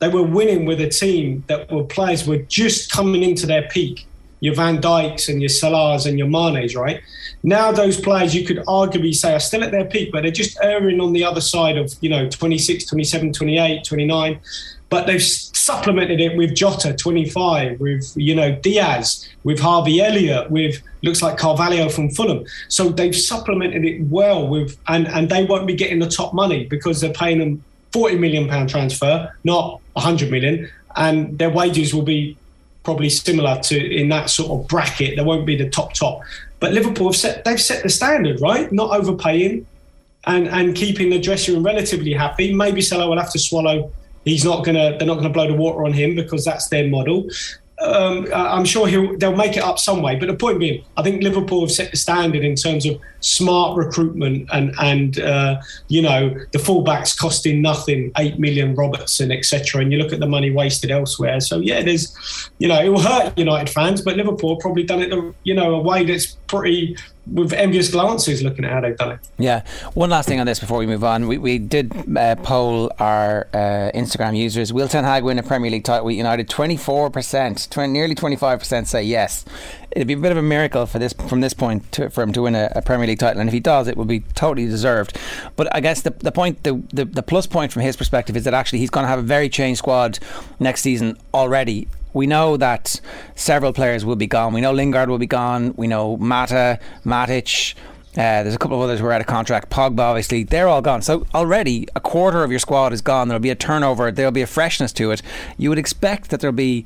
They 0.00 0.08
were 0.08 0.24
winning 0.24 0.66
with 0.66 0.82
a 0.82 0.90
team 0.90 1.44
that 1.46 1.72
were 1.72 1.84
players 1.84 2.26
were 2.26 2.38
just 2.38 2.92
coming 2.92 3.22
into 3.22 3.46
their 3.46 3.62
peak 3.68 4.06
your 4.40 4.54
Van 4.54 4.78
Dijks 4.80 5.28
and 5.28 5.40
your 5.40 5.48
Salahs 5.48 6.06
and 6.06 6.18
your 6.18 6.28
Manes, 6.28 6.76
right? 6.76 7.00
Now 7.42 7.72
those 7.72 8.00
players 8.00 8.34
you 8.34 8.46
could 8.46 8.58
arguably 8.58 9.14
say 9.14 9.34
are 9.34 9.40
still 9.40 9.62
at 9.62 9.70
their 9.70 9.84
peak, 9.84 10.10
but 10.12 10.22
they're 10.22 10.30
just 10.30 10.58
erring 10.62 11.00
on 11.00 11.12
the 11.12 11.24
other 11.24 11.40
side 11.40 11.76
of, 11.76 11.94
you 12.00 12.08
know, 12.08 12.28
26, 12.28 12.86
27, 12.86 13.32
28, 13.32 13.84
29. 13.84 14.40
But 14.88 15.06
they've 15.06 15.22
supplemented 15.22 16.20
it 16.20 16.36
with 16.36 16.54
Jota, 16.54 16.94
25, 16.94 17.80
with, 17.80 18.12
you 18.16 18.34
know, 18.34 18.54
Diaz, 18.54 19.28
with 19.44 19.58
Harvey 19.58 20.00
Elliott, 20.00 20.50
with 20.50 20.82
looks 21.02 21.20
like 21.20 21.36
Carvalho 21.36 21.88
from 21.88 22.10
Fulham. 22.10 22.44
So 22.68 22.88
they've 22.88 23.14
supplemented 23.14 23.84
it 23.84 24.02
well 24.02 24.46
with, 24.46 24.78
and, 24.88 25.06
and 25.08 25.28
they 25.28 25.44
won't 25.44 25.66
be 25.66 25.74
getting 25.74 25.98
the 25.98 26.08
top 26.08 26.32
money 26.32 26.64
because 26.64 27.00
they're 27.00 27.12
paying 27.12 27.38
them 27.38 27.62
40 27.92 28.18
million 28.18 28.48
pound 28.48 28.70
transfer, 28.70 29.32
not 29.44 29.80
100 29.92 30.30
million. 30.30 30.70
And 30.96 31.38
their 31.38 31.50
wages 31.50 31.92
will 31.94 32.02
be 32.02 32.36
probably 32.84 33.08
similar 33.08 33.58
to 33.62 33.76
in 33.76 34.08
that 34.10 34.30
sort 34.30 34.50
of 34.50 34.68
bracket. 34.68 35.16
There 35.16 35.24
won't 35.24 35.46
be 35.46 35.56
the 35.56 35.68
top 35.68 35.94
top, 35.94 36.20
but 36.60 36.72
Liverpool 36.72 37.08
have 37.08 37.16
set 37.16 37.44
they've 37.44 37.60
set 37.60 37.82
the 37.82 37.88
standard 37.88 38.40
right, 38.40 38.70
not 38.72 38.96
overpaying, 38.96 39.66
and 40.26 40.48
and 40.48 40.74
keeping 40.74 41.10
the 41.10 41.18
dressing 41.18 41.54
room 41.54 41.64
relatively 41.64 42.12
happy. 42.12 42.54
Maybe 42.54 42.80
Salah 42.80 43.08
will 43.08 43.18
have 43.18 43.32
to 43.32 43.38
swallow. 43.38 43.90
He's 44.24 44.44
not 44.44 44.64
gonna. 44.64 44.96
They're 44.98 45.06
not 45.06 45.16
gonna 45.16 45.30
blow 45.30 45.48
the 45.48 45.54
water 45.54 45.84
on 45.84 45.92
him 45.92 46.14
because 46.14 46.44
that's 46.44 46.68
their 46.68 46.88
model 46.88 47.28
um, 47.80 48.28
I'm 48.32 48.64
sure 48.64 48.86
he'll 48.86 49.16
they'll 49.18 49.36
make 49.36 49.56
it 49.56 49.62
up 49.62 49.78
some 49.78 50.00
way. 50.00 50.16
But 50.16 50.26
the 50.26 50.36
point 50.36 50.60
being, 50.60 50.84
I 50.96 51.02
think 51.02 51.22
Liverpool 51.22 51.60
have 51.60 51.72
set 51.72 51.90
the 51.90 51.96
standard 51.96 52.44
in 52.44 52.54
terms 52.54 52.86
of 52.86 53.00
smart 53.20 53.76
recruitment 53.76 54.48
and 54.52 54.74
and 54.80 55.18
uh, 55.18 55.60
you 55.88 56.00
know 56.00 56.30
the 56.52 56.58
fullbacks 56.58 57.18
costing 57.18 57.60
nothing, 57.60 58.12
eight 58.16 58.38
million 58.38 58.74
Robertson, 58.76 59.32
etc. 59.32 59.80
And 59.80 59.92
you 59.92 59.98
look 59.98 60.12
at 60.12 60.20
the 60.20 60.26
money 60.26 60.50
wasted 60.50 60.90
elsewhere. 60.92 61.40
So 61.40 61.58
yeah, 61.58 61.82
there's 61.82 62.16
you 62.58 62.68
know 62.68 62.80
it 62.80 62.88
will 62.90 63.02
hurt 63.02 63.36
United 63.36 63.72
fans, 63.72 64.02
but 64.02 64.16
Liverpool 64.16 64.56
probably 64.56 64.84
done 64.84 65.02
it 65.02 65.34
you 65.42 65.54
know 65.54 65.74
a 65.74 65.80
way 65.80 66.04
that's 66.04 66.36
pretty 66.54 66.96
with 67.26 67.52
envious 67.54 67.90
glances 67.90 68.42
looking 68.42 68.64
at 68.64 68.98
how 68.98 69.10
it. 69.10 69.20
Yeah. 69.38 69.64
One 69.94 70.10
last 70.10 70.28
thing 70.28 70.40
on 70.40 70.46
this 70.46 70.60
before 70.60 70.78
we 70.78 70.86
move 70.86 71.02
on. 71.02 71.26
We, 71.26 71.38
we 71.38 71.58
did 71.58 72.16
uh, 72.16 72.36
poll 72.36 72.92
our 72.98 73.48
uh, 73.52 73.90
Instagram 73.94 74.36
users. 74.36 74.72
Will 74.72 74.88
Ten 74.88 75.04
Hag 75.04 75.24
win 75.24 75.38
a 75.38 75.42
Premier 75.42 75.70
League 75.70 75.84
title 75.84 76.06
with 76.06 76.16
United? 76.16 76.48
24%, 76.48 77.70
20, 77.70 77.92
nearly 77.92 78.14
25% 78.14 78.86
say 78.86 79.02
yes. 79.02 79.44
It'd 79.90 80.08
be 80.08 80.14
a 80.14 80.18
bit 80.18 80.32
of 80.32 80.38
a 80.38 80.42
miracle 80.42 80.86
for 80.86 80.98
this 80.98 81.12
from 81.12 81.40
this 81.40 81.54
point 81.54 81.90
to, 81.92 82.10
for 82.10 82.22
him 82.22 82.32
to 82.32 82.42
win 82.42 82.54
a, 82.54 82.70
a, 82.74 82.82
Premier 82.82 83.06
League 83.06 83.20
title. 83.20 83.40
And 83.40 83.48
if 83.48 83.54
he 83.54 83.60
does, 83.60 83.88
it 83.88 83.96
will 83.96 84.04
be 84.04 84.20
totally 84.20 84.66
deserved. 84.66 85.16
But 85.56 85.74
I 85.74 85.80
guess 85.80 86.02
the, 86.02 86.10
the 86.10 86.32
point, 86.32 86.62
the, 86.64 86.82
the, 86.92 87.04
the 87.04 87.22
plus 87.22 87.46
point 87.46 87.72
from 87.72 87.82
his 87.82 87.96
perspective 87.96 88.36
is 88.36 88.44
that 88.44 88.54
actually 88.54 88.80
he's 88.80 88.90
going 88.90 89.04
to 89.04 89.08
have 89.08 89.20
a 89.20 89.22
very 89.22 89.48
changed 89.48 89.78
squad 89.78 90.18
next 90.58 90.82
season 90.82 91.16
already 91.32 91.88
we 92.14 92.26
know 92.26 92.56
that 92.56 93.00
several 93.34 93.72
players 93.72 94.04
will 94.04 94.16
be 94.16 94.26
gone. 94.26 94.54
We 94.54 94.60
know 94.62 94.72
Lingard 94.72 95.10
will 95.10 95.18
be 95.18 95.26
gone. 95.26 95.74
We 95.76 95.86
know 95.86 96.16
Mata, 96.16 96.78
Matic. 97.04 97.74
Uh, 98.12 98.44
there's 98.44 98.54
a 98.54 98.58
couple 98.58 98.76
of 98.76 98.82
others 98.82 99.00
who 99.00 99.06
are 99.06 99.12
out 99.12 99.20
of 99.20 99.26
contract. 99.26 99.70
Pogba, 99.70 99.98
obviously, 99.98 100.44
they're 100.44 100.68
all 100.68 100.80
gone. 100.80 101.02
So 101.02 101.26
already 101.34 101.88
a 101.96 102.00
quarter 102.00 102.44
of 102.44 102.50
your 102.50 102.60
squad 102.60 102.92
is 102.92 103.02
gone. 103.02 103.26
There'll 103.28 103.40
be 103.40 103.50
a 103.50 103.56
turnover. 103.56 104.12
There'll 104.12 104.32
be 104.32 104.42
a 104.42 104.46
freshness 104.46 104.92
to 104.94 105.10
it. 105.10 105.20
You 105.58 105.68
would 105.68 105.78
expect 105.78 106.30
that 106.30 106.40
there'll 106.40 106.54
be 106.54 106.84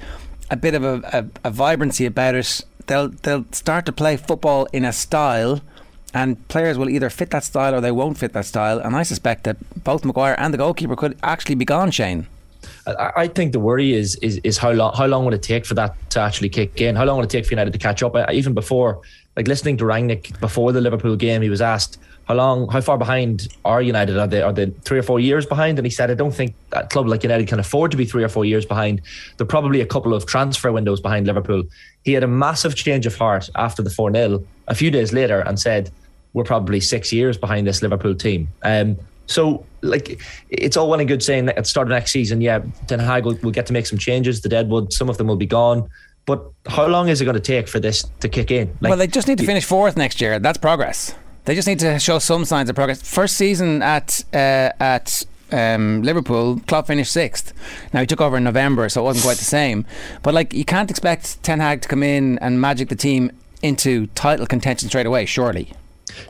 a 0.51 0.57
bit 0.57 0.75
of 0.75 0.83
a, 0.83 1.31
a, 1.45 1.49
a 1.49 1.51
vibrancy 1.51 2.07
about 2.07 2.35
it. 2.35 2.65
They'll 2.87 3.11
they'll 3.11 3.45
start 3.53 3.85
to 3.87 3.93
play 3.93 4.17
football 4.17 4.67
in 4.73 4.87
a 4.87 4.95
style 4.95 5.61
and 6.15 6.49
players 6.49 6.79
will 6.79 6.89
either 6.89 7.11
fit 7.11 7.31
that 7.31 7.45
style 7.45 7.75
or 7.75 7.83
they 7.83 7.93
won't 7.93 8.17
fit 8.17 8.33
that 8.33 8.47
style. 8.47 8.79
And 8.79 8.97
I 8.97 9.03
suspect 9.03 9.45
that 9.45 9.59
both 9.85 10.07
Maguire 10.07 10.35
and 10.39 10.55
the 10.55 10.59
goalkeeper 10.59 10.97
could 10.97 11.19
actually 11.23 11.55
be 11.55 11.67
gone, 11.67 11.91
Shane. 11.91 12.27
I 12.99 13.29
think 13.29 13.53
the 13.53 13.61
worry 13.61 13.93
is 13.95 14.15
is 14.17 14.39
is 14.45 14.57
how 14.57 14.71
long 14.73 14.95
how 14.95 15.07
long 15.07 15.25
will 15.25 15.35
it 15.35 15.43
take 15.43 15.67
for 15.67 15.75
that 15.75 15.95
to 16.11 16.21
actually 16.21 16.49
kick 16.49 16.81
in? 16.81 16.97
How 16.97 17.05
long 17.05 17.17
will 17.17 17.25
it 17.25 17.31
take 17.31 17.45
for 17.47 17.53
United 17.53 17.73
to 17.73 17.79
catch 17.79 18.03
up? 18.03 18.17
Even 18.33 18.55
before, 18.55 19.01
like 19.37 19.47
listening 19.49 19.77
to 19.79 19.85
Rangnick 19.85 20.39
before 20.41 20.73
the 20.73 20.81
Liverpool 20.81 21.17
game, 21.17 21.43
he 21.43 21.51
was 21.51 21.61
asked 21.61 21.99
how 22.29 22.35
long, 22.35 22.69
how 22.69 22.83
far 22.83 22.99
behind 22.99 23.49
are 23.65 23.81
United? 23.81 24.19
Are 24.19 24.27
they 24.27 24.43
are 24.43 24.53
they 24.53 24.67
three 24.85 24.99
or 24.99 25.03
four 25.03 25.19
years 25.19 25.47
behind? 25.47 25.79
And 25.79 25.87
he 25.87 25.91
said, 25.91 26.11
I 26.11 26.15
don't 26.15 26.35
think 26.35 26.55
that 26.71 26.91
club 26.91 27.07
like 27.07 27.23
United 27.23 27.49
can 27.49 27.59
afford 27.59 27.91
to 27.91 27.97
be 27.97 28.05
three 28.05 28.23
or 28.23 28.29
four 28.29 28.45
years 28.45 28.67
behind. 28.67 29.01
They're 29.39 29.47
probably 29.47 29.81
a 29.81 29.87
couple 29.87 30.13
of 30.13 30.27
transfer 30.27 30.71
windows 30.71 31.01
behind 31.01 31.27
Liverpool. 31.27 31.65
He 32.05 32.13
had 32.13 32.23
a 32.23 32.29
massive 32.29 32.75
change 32.75 33.07
of 33.07 33.17
heart 33.17 33.49
after 33.57 33.83
the 33.83 33.89
four 33.89 34.13
0 34.13 34.45
a 34.67 34.75
few 34.75 34.91
days 34.91 35.15
later 35.15 35.41
and 35.41 35.59
said, 35.59 35.91
we're 36.35 36.45
probably 36.45 36.81
six 36.81 37.13
years 37.13 37.39
behind 37.39 37.67
this 37.67 37.81
Liverpool 37.81 38.15
team. 38.15 38.49
Um, 38.63 38.99
So, 39.29 39.65
like, 39.83 40.21
it's 40.51 40.77
all 40.77 40.91
well 40.91 40.99
and 40.99 41.09
good 41.09 41.23
saying 41.23 41.45
that 41.47 41.57
at 41.57 41.65
the 41.65 41.71
start 41.71 41.87
of 41.87 41.91
next 41.91 42.11
season, 42.11 42.41
yeah, 42.41 42.61
Ten 42.87 42.99
Hag 42.99 43.25
will, 43.25 43.39
will 43.43 43.53
get 43.53 43.67
to 43.67 43.73
make 43.73 43.87
some 43.87 43.99
changes. 43.99 44.41
The 44.41 44.49
Deadwood, 44.49 44.93
some 44.93 45.09
of 45.09 45.19
them 45.19 45.29
will 45.29 45.37
be 45.37 45.47
gone. 45.47 45.89
But 46.27 46.45
how 46.67 46.87
long 46.87 47.09
is 47.09 47.21
it 47.21 47.25
going 47.25 47.37
to 47.37 47.41
take 47.41 47.69
for 47.69 47.81
this 47.81 48.05
to 48.21 48.29
kick 48.29 48.51
in? 48.51 48.69
Like, 48.81 48.91
well, 48.91 48.99
they 48.99 49.07
just 49.07 49.29
need 49.29 49.39
to 49.39 49.47
finish 49.47 49.65
fourth 49.65 49.97
next 49.97 50.21
year. 50.21 50.39
That's 50.39 50.59
progress. 50.59 51.15
They 51.45 51.55
just 51.55 51.67
need 51.67 51.79
to 51.79 51.99
show 51.99 52.19
some 52.19 52.45
signs 52.45 52.69
of 52.69 52.77
progress. 52.77 53.01
First 53.01 53.37
season 53.37 53.81
at 53.81 54.23
uh, 54.35 54.73
at 54.81 55.25
um, 55.51 56.03
Liverpool, 56.03 56.61
Klopp 56.67 56.87
finished 56.87 57.13
sixth. 57.13 57.55
Now 57.95 58.01
he 58.01 58.07
took 58.07 58.21
over 58.21 58.37
in 58.37 58.45
November, 58.45 58.91
so 58.91 59.01
it 59.01 59.05
wasn't 59.05 59.25
quite 59.25 59.39
the 59.39 59.45
same. 59.45 59.87
But 60.23 60.35
like, 60.35 60.53
you 60.53 60.67
can't 60.67 60.91
expect 60.91 61.43
Ten 61.43 61.61
Hag 61.61 61.81
to 61.81 61.89
come 61.89 62.03
in 62.03 62.39
and 62.41 62.61
magic 62.61 62.91
the 62.91 62.97
team 62.97 63.31
into 63.63 64.09
title 64.09 64.47
contention 64.47 64.89
straight 64.91 65.07
away. 65.07 65.25
Surely. 65.25 65.73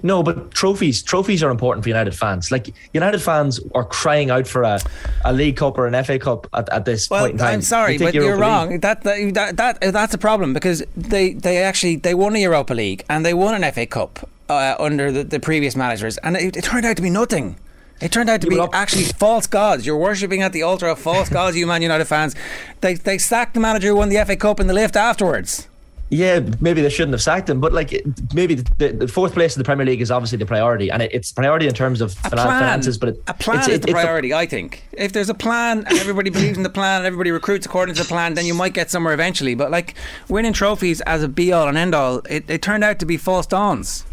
No, 0.03 0.23
but 0.23 0.51
trophies 0.51 1.03
trophies 1.03 1.43
are 1.43 1.51
important 1.51 1.85
for 1.85 1.89
United 1.89 2.15
fans. 2.15 2.51
Like 2.51 2.75
United 2.93 3.21
fans 3.21 3.61
are 3.75 3.85
crying 3.85 4.31
out 4.31 4.47
for 4.47 4.63
a, 4.63 4.81
a 5.25 5.33
League 5.33 5.57
Cup 5.57 5.79
or 5.79 5.87
an 5.87 6.05
FA 6.05 6.19
Cup 6.19 6.47
at, 6.53 6.69
at 6.71 6.85
this 6.85 7.09
well, 7.11 7.23
point 7.23 7.33
in 7.33 7.39
time. 7.39 7.55
I'm 7.55 7.63
sorry, 7.63 7.99
but 7.99 8.15
Europa 8.15 8.29
you're 8.29 8.39
wrong. 8.39 8.81
That, 8.81 9.03
that 9.03 9.57
that 9.57 9.81
that's 9.81 10.15
a 10.15 10.19
problem 10.19 10.53
because 10.53 10.83
they 10.97 11.33
they 11.33 11.59
actually 11.59 11.97
they 11.97 12.15
won 12.15 12.37
a 12.37 12.41
Europa 12.41 12.75
League 12.75 13.05
and 13.09 13.25
they 13.25 13.35
won 13.35 13.63
an 13.63 13.73
FA 13.73 13.87
Cup 13.87 14.29
uh, 14.49 14.77
under 14.79 15.13
the, 15.13 15.25
the 15.25 15.41
previous 15.41 15.77
managers, 15.77 16.19
and 16.19 16.37
it, 16.37 16.57
it 16.57 16.65
turned 16.65 16.87
out 16.87 16.97
to 16.97 17.03
be 17.03 17.11
nothing. 17.11 17.57
It 18.01 18.13
turned 18.13 18.31
out 18.31 18.41
to 18.43 18.47
be 18.49 18.61
actually 18.73 19.05
false 19.05 19.47
gods. 19.47 19.85
You're 19.85 19.99
worshipping 19.99 20.43
at 20.43 20.53
the 20.53 20.63
altar 20.63 20.87
of 20.87 20.99
false 20.99 21.29
gods, 21.39 21.57
you 21.57 21.67
Man 21.67 21.83
United 21.83 22.07
fans. 22.07 22.35
They 22.81 22.95
they 22.95 23.19
sacked 23.19 23.55
the 23.55 23.61
manager 23.61 23.89
who 23.89 23.97
won 23.97 24.09
the 24.09 24.25
FA 24.25 24.37
Cup 24.37 24.61
in 24.61 24.67
the 24.67 24.75
lift 24.75 24.97
afterwards. 24.97 25.68
Yeah, 26.11 26.41
maybe 26.61 26.81
they 26.81 26.89
shouldn't 26.89 27.13
have 27.13 27.23
sacked 27.23 27.51
him, 27.51 27.61
but 27.61 27.73
like 27.73 28.03
maybe 28.33 28.55
the, 28.55 28.93
the, 28.93 29.09
fourth 29.09 29.35
place 29.35 29.55
in 29.55 29.61
the 29.61 29.65
Premier 29.65 29.85
League 29.85 30.01
is 30.01 30.11
obviously 30.11 30.39
the 30.39 30.47
priority, 30.47 30.91
and 30.91 31.03
it, 31.03 31.13
it's 31.13 31.33
priority 31.33 31.67
in 31.67 31.75
terms 31.75 32.01
of 32.01 32.13
a 32.25 32.31
finances. 32.31 32.97
But 32.97 33.11
it, 33.11 33.23
a 33.27 33.35
plan 33.35 33.59
it's, 33.59 33.69
is 33.69 33.81
the 33.81 33.93
priority, 33.93 34.33
I 34.33 34.47
think. 34.47 34.85
If 34.93 35.13
there's 35.13 35.29
a 35.29 35.35
plan 35.35 35.85
and 35.87 35.99
everybody 35.99 36.31
believes 36.31 36.57
in 36.57 36.63
the 36.63 36.71
plan, 36.71 36.99
and 36.99 37.07
everybody 37.07 37.31
recruits 37.31 37.67
according 37.67 37.95
to 37.97 38.03
the 38.03 38.09
plan, 38.09 38.35
then 38.35 38.47
you 38.47 38.55
might 38.55 38.73
get 38.73 38.91
somewhere 38.91 39.13
eventually. 39.13 39.55
But 39.55 39.71
like 39.71 39.95
winning 40.29 40.55
trophies 40.55 41.03
as 41.03 41.23
a 41.23 41.29
be 41.29 41.53
all 41.53 41.69
and 41.69 41.77
end 41.77 41.95
all, 41.95 42.19
it, 42.31 42.49
it 42.49 42.63
turned 42.63 42.85
out 42.85 42.99
to 43.01 43.07
be 43.07 43.19
false 43.19 43.47
dawns. 43.47 44.05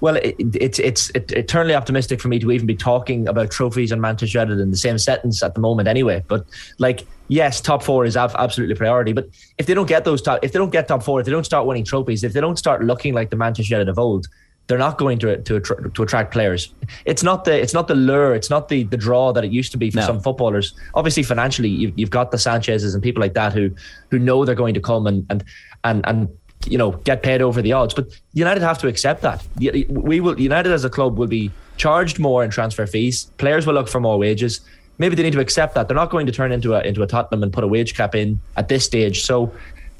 Well, 0.00 0.16
it, 0.16 0.36
it's 0.38 0.78
it's 0.78 1.10
eternally 1.14 1.74
optimistic 1.74 2.20
for 2.20 2.28
me 2.28 2.38
to 2.38 2.50
even 2.50 2.66
be 2.66 2.76
talking 2.76 3.28
about 3.28 3.50
trophies 3.50 3.92
and 3.92 4.00
Manchester 4.00 4.38
United 4.38 4.60
in 4.60 4.70
the 4.70 4.76
same 4.76 4.98
sentence 4.98 5.42
at 5.42 5.54
the 5.54 5.60
moment, 5.60 5.88
anyway. 5.88 6.24
But 6.26 6.46
like, 6.78 7.06
yes, 7.28 7.60
top 7.60 7.82
four 7.82 8.04
is 8.04 8.16
absolutely 8.16 8.74
priority. 8.74 9.12
But 9.12 9.28
if 9.58 9.66
they 9.66 9.74
don't 9.74 9.88
get 9.88 10.04
those 10.04 10.22
top, 10.22 10.40
if 10.42 10.52
they 10.52 10.58
don't 10.58 10.70
get 10.70 10.88
top 10.88 11.02
four, 11.02 11.20
if 11.20 11.26
they 11.26 11.32
don't 11.32 11.44
start 11.44 11.66
winning 11.66 11.84
trophies, 11.84 12.24
if 12.24 12.32
they 12.32 12.40
don't 12.40 12.58
start 12.58 12.84
looking 12.84 13.14
like 13.14 13.30
the 13.30 13.36
Manchester 13.36 13.74
United 13.74 13.90
of 13.90 13.98
old, 13.98 14.26
they're 14.70 14.78
not 14.78 14.98
going 14.98 15.18
to 15.18 15.36
to, 15.42 15.60
to 15.60 16.02
attract 16.02 16.32
players. 16.32 16.72
It's 17.04 17.24
not 17.24 17.44
the 17.44 17.60
it's 17.60 17.74
not 17.74 17.88
the 17.88 17.96
lure, 17.96 18.34
it's 18.36 18.50
not 18.50 18.68
the 18.68 18.84
the 18.84 18.96
draw 18.96 19.32
that 19.32 19.44
it 19.44 19.50
used 19.50 19.72
to 19.72 19.78
be 19.78 19.90
for 19.90 19.98
no. 19.98 20.06
some 20.06 20.20
footballers. 20.20 20.74
Obviously, 20.94 21.24
financially, 21.24 21.68
you've, 21.68 21.98
you've 21.98 22.10
got 22.10 22.30
the 22.30 22.38
Sanchez's 22.38 22.94
and 22.94 23.02
people 23.02 23.20
like 23.20 23.34
that 23.34 23.52
who 23.52 23.72
who 24.12 24.18
know 24.20 24.44
they're 24.44 24.54
going 24.54 24.74
to 24.74 24.80
come 24.80 25.08
and 25.08 25.26
and 25.28 25.44
and 25.82 26.06
and 26.06 26.28
you 26.66 26.76
know 26.78 26.92
get 26.92 27.22
paid 27.22 27.42
over 27.42 27.62
the 27.62 27.72
odds. 27.72 27.94
But 27.94 28.08
United 28.32 28.62
have 28.62 28.78
to 28.78 28.88
accept 28.88 29.22
that. 29.22 29.44
We 29.88 30.20
will 30.20 30.38
United 30.38 30.72
as 30.72 30.84
a 30.84 30.90
club 30.90 31.16
will 31.18 31.26
be 31.26 31.50
charged 31.76 32.18
more 32.18 32.44
in 32.44 32.50
transfer 32.50 32.86
fees. 32.86 33.24
Players 33.38 33.66
will 33.66 33.74
look 33.74 33.88
for 33.88 34.00
more 34.00 34.18
wages. 34.18 34.60
Maybe 34.98 35.16
they 35.16 35.22
need 35.22 35.32
to 35.32 35.40
accept 35.40 35.74
that 35.74 35.88
they're 35.88 35.96
not 35.96 36.10
going 36.10 36.26
to 36.26 36.32
turn 36.32 36.52
into 36.52 36.74
a 36.74 36.80
into 36.82 37.02
a 37.02 37.06
Tottenham 37.06 37.42
and 37.42 37.52
put 37.52 37.64
a 37.64 37.68
wage 37.68 37.94
cap 37.94 38.14
in 38.14 38.40
at 38.56 38.68
this 38.68 38.84
stage. 38.84 39.22
So 39.22 39.52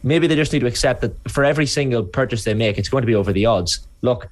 maybe 0.02 0.26
they 0.26 0.36
just 0.36 0.52
need 0.52 0.60
to 0.60 0.66
accept 0.66 1.00
that 1.00 1.30
for 1.30 1.44
every 1.44 1.66
single 1.66 2.04
purchase 2.04 2.44
they 2.44 2.54
make, 2.54 2.78
it's 2.78 2.88
going 2.88 3.02
to 3.02 3.06
be 3.06 3.14
over 3.14 3.32
the 3.32 3.46
odds. 3.46 3.86
Look, 4.02 4.28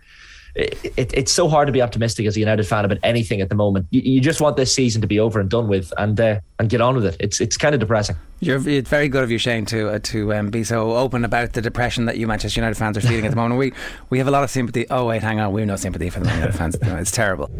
it, 0.54 1.12
it's 1.14 1.32
so 1.32 1.48
hard 1.48 1.66
to 1.66 1.72
be 1.72 1.82
optimistic 1.82 2.26
as 2.26 2.36
a 2.36 2.40
United 2.40 2.66
fan 2.66 2.84
about 2.84 2.98
anything 3.02 3.40
at 3.40 3.48
the 3.48 3.54
moment. 3.54 3.86
You, 3.90 4.00
you 4.00 4.20
just 4.20 4.40
want 4.40 4.56
this 4.56 4.74
season 4.74 5.00
to 5.02 5.06
be 5.06 5.20
over 5.20 5.40
and 5.40 5.48
done 5.48 5.68
with, 5.68 5.92
and 5.98 6.18
uh, 6.20 6.40
and 6.58 6.68
get 6.68 6.80
on 6.80 6.94
with 6.94 7.06
it. 7.06 7.16
It's 7.20 7.40
it's 7.40 7.56
kind 7.56 7.74
of 7.74 7.80
depressing. 7.80 8.16
You're 8.40 8.66
it's 8.68 8.90
very 8.90 9.08
good 9.08 9.24
of 9.24 9.30
you, 9.30 9.38
Shane, 9.38 9.66
to 9.66 9.90
uh, 9.90 9.98
to 10.04 10.34
um, 10.34 10.50
be 10.50 10.64
so 10.64 10.96
open 10.96 11.24
about 11.24 11.52
the 11.52 11.62
depression 11.62 12.06
that 12.06 12.18
you 12.18 12.26
Manchester 12.26 12.60
United 12.60 12.76
fans 12.76 12.96
are 12.96 13.00
feeling 13.00 13.24
at 13.24 13.30
the 13.30 13.36
moment. 13.36 13.58
We 13.58 13.72
we 14.10 14.18
have 14.18 14.28
a 14.28 14.32
lot 14.32 14.44
of 14.44 14.50
sympathy. 14.50 14.86
Oh 14.90 15.06
wait, 15.06 15.22
hang 15.22 15.40
on, 15.40 15.52
we 15.52 15.60
have 15.60 15.68
no 15.68 15.76
sympathy 15.76 16.10
for 16.10 16.20
the 16.20 16.28
United 16.28 16.54
fans. 16.54 16.76
It's 16.80 17.10
terrible. 17.10 17.50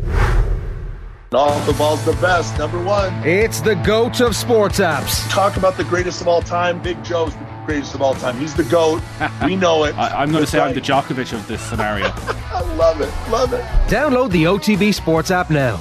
Off 1.31 1.67
the 1.67 1.75
ball's 1.75 2.03
the 2.07 2.15
best, 2.15 2.57
number 2.59 2.83
one. 2.83 3.12
It's 3.23 3.61
the 3.61 3.75
GOAT 3.75 4.21
of 4.21 4.35
sports 4.35 4.81
apps. 4.81 5.29
Talk 5.29 5.59
about 5.59 5.77
the 5.77 5.85
greatest 5.85 6.23
of 6.23 6.29
all 6.29 6.41
time. 6.41 6.81
Big 6.81 7.05
Joe's 7.05 7.37
the 7.37 7.45
greatest 7.69 7.95
of 7.95 8.01
all 8.01 8.15
time. 8.15 8.39
He's 8.39 8.55
the 8.55 8.65
GOAT. 8.65 9.03
we 9.45 9.55
know 9.55 9.85
it. 9.85 9.95
I, 9.99 10.23
am 10.23 10.33
going 10.33 10.43
to 10.43 10.51
say 10.51 10.59
right. 10.59 10.69
I'm 10.69 10.75
the 10.75 10.81
Djokovic 10.81 11.35
of 11.35 11.47
this 11.47 11.61
scenario. 11.61 12.07
I 12.17 12.63
love 12.77 13.03
it. 13.03 13.13
Love 13.31 13.53
it. 13.53 13.61
Download 13.91 14.31
the 14.31 14.45
OTB 14.45 14.95
Sports 14.95 15.31
app 15.31 15.51
now. 15.51 15.79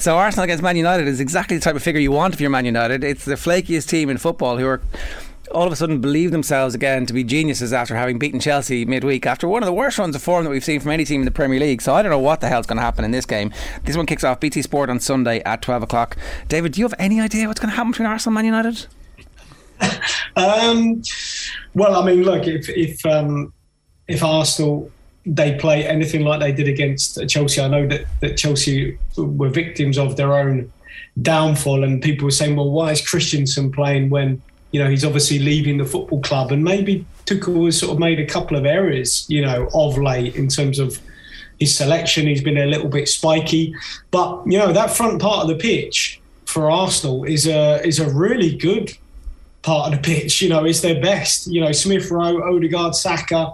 So 0.00 0.16
Arsenal 0.16 0.42
against 0.42 0.60
Man 0.60 0.76
United 0.76 1.06
is 1.06 1.20
exactly 1.20 1.56
the 1.56 1.62
type 1.62 1.76
of 1.76 1.84
figure 1.84 2.00
you 2.00 2.10
want 2.10 2.34
if 2.34 2.40
you're 2.40 2.50
Man 2.50 2.64
United. 2.64 3.04
It's 3.04 3.24
the 3.24 3.36
flakiest 3.36 3.88
team 3.88 4.10
in 4.10 4.18
football 4.18 4.58
who 4.58 4.66
are 4.66 4.82
all 5.52 5.68
of 5.68 5.72
a 5.72 5.76
sudden 5.76 6.00
believe 6.00 6.32
themselves 6.32 6.74
again 6.74 7.06
to 7.06 7.12
be 7.12 7.22
geniuses 7.22 7.72
after 7.72 7.94
having 7.94 8.18
beaten 8.18 8.40
Chelsea 8.40 8.84
midweek 8.84 9.24
after 9.24 9.46
one 9.46 9.62
of 9.62 9.66
the 9.68 9.72
worst 9.72 9.98
runs 9.98 10.16
of 10.16 10.22
form 10.22 10.42
that 10.42 10.50
we've 10.50 10.64
seen 10.64 10.80
from 10.80 10.90
any 10.90 11.04
team 11.04 11.20
in 11.20 11.26
the 11.26 11.30
Premier 11.30 11.60
League. 11.60 11.80
So 11.80 11.94
I 11.94 12.02
don't 12.02 12.10
know 12.10 12.18
what 12.18 12.40
the 12.40 12.48
hell's 12.48 12.66
going 12.66 12.78
to 12.78 12.82
happen 12.82 13.04
in 13.04 13.12
this 13.12 13.26
game. 13.26 13.52
This 13.84 13.96
one 13.96 14.06
kicks 14.06 14.24
off 14.24 14.40
BT 14.40 14.62
Sport 14.62 14.90
on 14.90 14.98
Sunday 14.98 15.42
at 15.44 15.62
12 15.62 15.84
o'clock. 15.84 16.16
David, 16.48 16.72
do 16.72 16.80
you 16.80 16.84
have 16.86 16.94
any 16.98 17.20
idea 17.20 17.46
what's 17.46 17.60
going 17.60 17.70
to 17.70 17.76
happen 17.76 17.92
between 17.92 18.08
Arsenal 18.08 18.36
and 18.36 18.46
Man 18.46 18.52
United? 18.52 18.88
um, 20.36 21.02
well, 21.74 21.96
I 21.96 22.04
mean, 22.04 22.22
look, 22.22 22.46
if 22.46 22.68
if 22.68 23.04
um, 23.06 23.52
if 24.08 24.22
Arsenal 24.22 24.90
they 25.26 25.54
play 25.58 25.86
anything 25.86 26.24
like 26.24 26.40
they 26.40 26.52
did 26.52 26.66
against 26.66 27.18
Chelsea, 27.28 27.60
I 27.60 27.68
know 27.68 27.86
that 27.86 28.06
that 28.20 28.36
Chelsea 28.36 28.98
were 29.16 29.48
victims 29.48 29.98
of 29.98 30.16
their 30.16 30.34
own 30.34 30.72
downfall, 31.22 31.84
and 31.84 32.02
people 32.02 32.24
were 32.24 32.30
saying, 32.30 32.56
well, 32.56 32.70
why 32.70 32.92
is 32.92 33.06
Christensen 33.06 33.70
playing 33.72 34.10
when 34.10 34.42
you 34.72 34.82
know 34.82 34.88
he's 34.88 35.04
obviously 35.04 35.38
leaving 35.38 35.78
the 35.78 35.84
football 35.84 36.20
club, 36.22 36.52
and 36.52 36.64
maybe 36.64 37.04
Tuchel 37.26 37.66
has 37.66 37.78
sort 37.78 37.92
of 37.92 37.98
made 37.98 38.18
a 38.18 38.26
couple 38.26 38.56
of 38.56 38.64
errors, 38.64 39.26
you 39.28 39.42
know, 39.42 39.68
of 39.74 39.98
late 39.98 40.34
in 40.36 40.48
terms 40.48 40.78
of 40.78 40.98
his 41.58 41.76
selection. 41.76 42.26
He's 42.26 42.42
been 42.42 42.58
a 42.58 42.66
little 42.66 42.88
bit 42.88 43.08
spiky, 43.08 43.74
but 44.10 44.42
you 44.46 44.58
know 44.58 44.72
that 44.72 44.90
front 44.90 45.20
part 45.20 45.42
of 45.42 45.48
the 45.48 45.56
pitch 45.56 46.20
for 46.46 46.70
Arsenal 46.70 47.24
is 47.24 47.46
a 47.46 47.86
is 47.86 48.00
a 48.00 48.10
really 48.10 48.56
good 48.56 48.96
part 49.62 49.92
of 49.92 49.96
the 49.96 50.02
pitch. 50.02 50.40
You 50.42 50.48
know, 50.48 50.64
is 50.64 50.82
their 50.82 51.00
best. 51.00 51.46
You 51.46 51.60
know, 51.60 51.72
Smith 51.72 52.10
Rowe, 52.10 52.42
Odegaard, 52.42 52.94
Saka, 52.94 53.52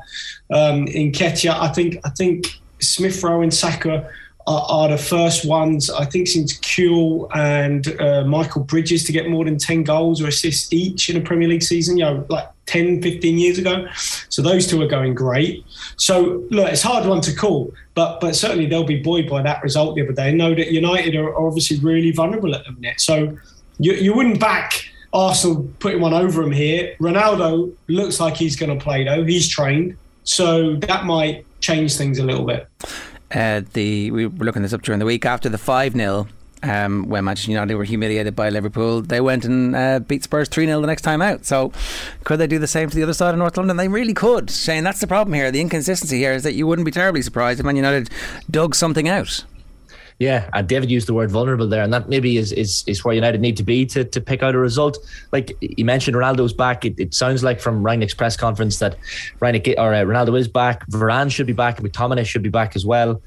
um, 0.51 0.87
Nketiah. 0.87 1.59
I 1.59 1.69
think 1.69 1.99
I 2.05 2.11
think 2.11 2.47
Smith 2.81 3.23
Rowe 3.23 3.42
and 3.42 3.53
Saka 3.53 4.11
are, 4.47 4.66
are, 4.69 4.88
the 4.88 4.99
first 4.99 5.47
ones. 5.47 5.90
I 5.90 6.05
think 6.05 6.29
since 6.29 6.59
Kewell 6.59 7.29
and 7.35 8.01
uh, 8.01 8.25
Michael 8.25 8.62
Bridges 8.62 9.05
to 9.05 9.12
get 9.12 9.29
more 9.29 9.45
than 9.45 9.59
ten 9.59 9.83
goals 9.83 10.23
or 10.23 10.29
assists 10.29 10.73
each 10.73 11.09
in 11.09 11.16
a 11.16 11.21
Premier 11.21 11.49
League 11.49 11.62
season. 11.62 11.97
You 11.97 12.05
know, 12.05 12.27
like 12.29 12.49
10, 12.66 13.01
15 13.01 13.38
years 13.38 13.59
ago. 13.59 13.87
So 14.29 14.42
those 14.42 14.66
two 14.66 14.83
are 14.83 14.88
going 14.88 15.14
great. 15.14 15.64
So 15.97 16.45
look, 16.51 16.71
it's 16.71 16.83
hard 16.83 17.07
one 17.07 17.21
to 17.23 17.35
call, 17.35 17.73
but 17.95 18.21
but 18.21 18.35
certainly 18.35 18.66
they'll 18.66 18.85
be 18.85 19.01
buoyed 19.03 19.29
by 19.29 19.42
that 19.42 19.62
result 19.62 19.95
the 19.95 20.03
other 20.03 20.12
day. 20.12 20.33
Know 20.33 20.55
that 20.55 20.73
United 20.73 21.14
are 21.14 21.37
obviously 21.38 21.79
really 21.79 22.11
vulnerable 22.11 22.55
at 22.55 22.64
the 22.64 22.73
minute. 22.73 23.01
So 23.01 23.37
you, 23.79 23.92
you 23.92 24.14
wouldn't 24.14 24.40
back 24.40 24.90
Arsenal 25.12 25.69
putting 25.79 26.01
one 26.01 26.14
over 26.14 26.42
him 26.42 26.53
here. 26.53 26.97
Ronaldo 27.01 27.73
looks 27.88 28.21
like 28.21 28.37
he's 28.37 28.57
going 28.57 28.77
to 28.77 28.83
play 28.83 29.05
though. 29.05 29.25
He's 29.25 29.49
trained, 29.49 29.97
so 30.25 30.77
that 30.77 31.05
might 31.05 31.45
change 31.61 31.97
things 31.97 32.19
a 32.19 32.25
little 32.25 32.45
bit. 32.45 32.69
Uh, 33.33 33.62
the 33.73 34.11
we 34.11 34.27
were 34.27 34.45
looking 34.45 34.62
this 34.62 34.73
up 34.73 34.83
during 34.83 34.99
the 34.99 35.07
week 35.07 35.25
after 35.27 35.49
the 35.49 35.59
five 35.59 35.92
0 35.92 36.29
um, 36.62 37.09
when 37.09 37.25
Manchester 37.25 37.51
United 37.51 37.75
were 37.75 37.85
humiliated 37.85 38.35
by 38.35 38.49
Liverpool, 38.49 39.03
they 39.03 39.21
went 39.21 39.45
and 39.45 39.77
uh, 39.77 39.99
beat 40.01 40.25
Spurs 40.25 40.49
3 40.49 40.66
0 40.66 40.81
the 40.81 40.87
next 40.87 41.03
time 41.03 41.23
out. 41.23 41.45
So, 41.45 41.73
could 42.25 42.38
they 42.38 42.47
do 42.47 42.59
the 42.59 42.66
same 42.66 42.88
to 42.90 42.97
the 42.97 43.03
other 43.03 43.14
side 43.14 43.31
of 43.31 43.38
North 43.38 43.57
London? 43.57 43.77
They 43.77 43.88
really 43.88 44.14
could. 44.14 44.51
Shane, 44.51 44.85
that's 44.85 45.01
the 45.01 45.07
problem 45.07 45.35
here. 45.35 45.51
The 45.51 45.61
inconsistency 45.61 46.19
here 46.19 46.33
is 46.33 46.42
that 46.42 46.55
you 46.55 46.66
wouldn't 46.66 46.87
be 46.87 46.92
terribly 46.92 47.23
surprised 47.23 47.61
if 47.61 47.66
Man 47.66 47.77
United 47.77 48.11
dug 48.51 48.75
something 48.75 49.09
out. 49.09 49.45
Yeah, 50.18 50.48
and 50.55 50.66
David 50.66 50.90
used 50.90 51.09
the 51.09 51.12
word 51.12 51.31
vulnerable 51.31 51.68
there, 51.68 51.83
and 51.83 51.92
that 51.92 52.09
maybe 52.09 52.38
is 52.38 52.50
is, 52.50 52.85
is 52.87 53.05
where 53.05 53.14
United 53.14 53.40
need 53.40 53.57
to 53.59 53.62
be 53.62 53.85
to, 53.87 54.02
to 54.02 54.20
pick 54.20 54.42
out 54.42 54.55
a 54.55 54.59
result. 54.59 54.96
Like 55.31 55.55
you 55.61 55.85
mentioned, 55.85 56.16
Ronaldo's 56.16 56.55
back. 56.55 56.87
It, 56.87 56.94
it 56.98 57.12
sounds 57.12 57.44
like 57.44 57.61
from 57.61 57.83
Rangnick's 57.83 58.14
press 58.14 58.35
conference 58.35 58.79
that 58.79 58.96
Rangnick 59.40 59.74
or 59.76 59.92
uh, 59.92 60.02
Ronaldo 60.05 60.38
is 60.38 60.48
back. 60.48 60.87
Varane 60.88 61.31
should 61.31 61.46
be 61.46 61.52
back, 61.52 61.79
McTominay 61.81 62.24
should 62.24 62.42
be 62.42 62.48
back 62.48 62.76
as 62.76 62.87
well. 62.87 63.20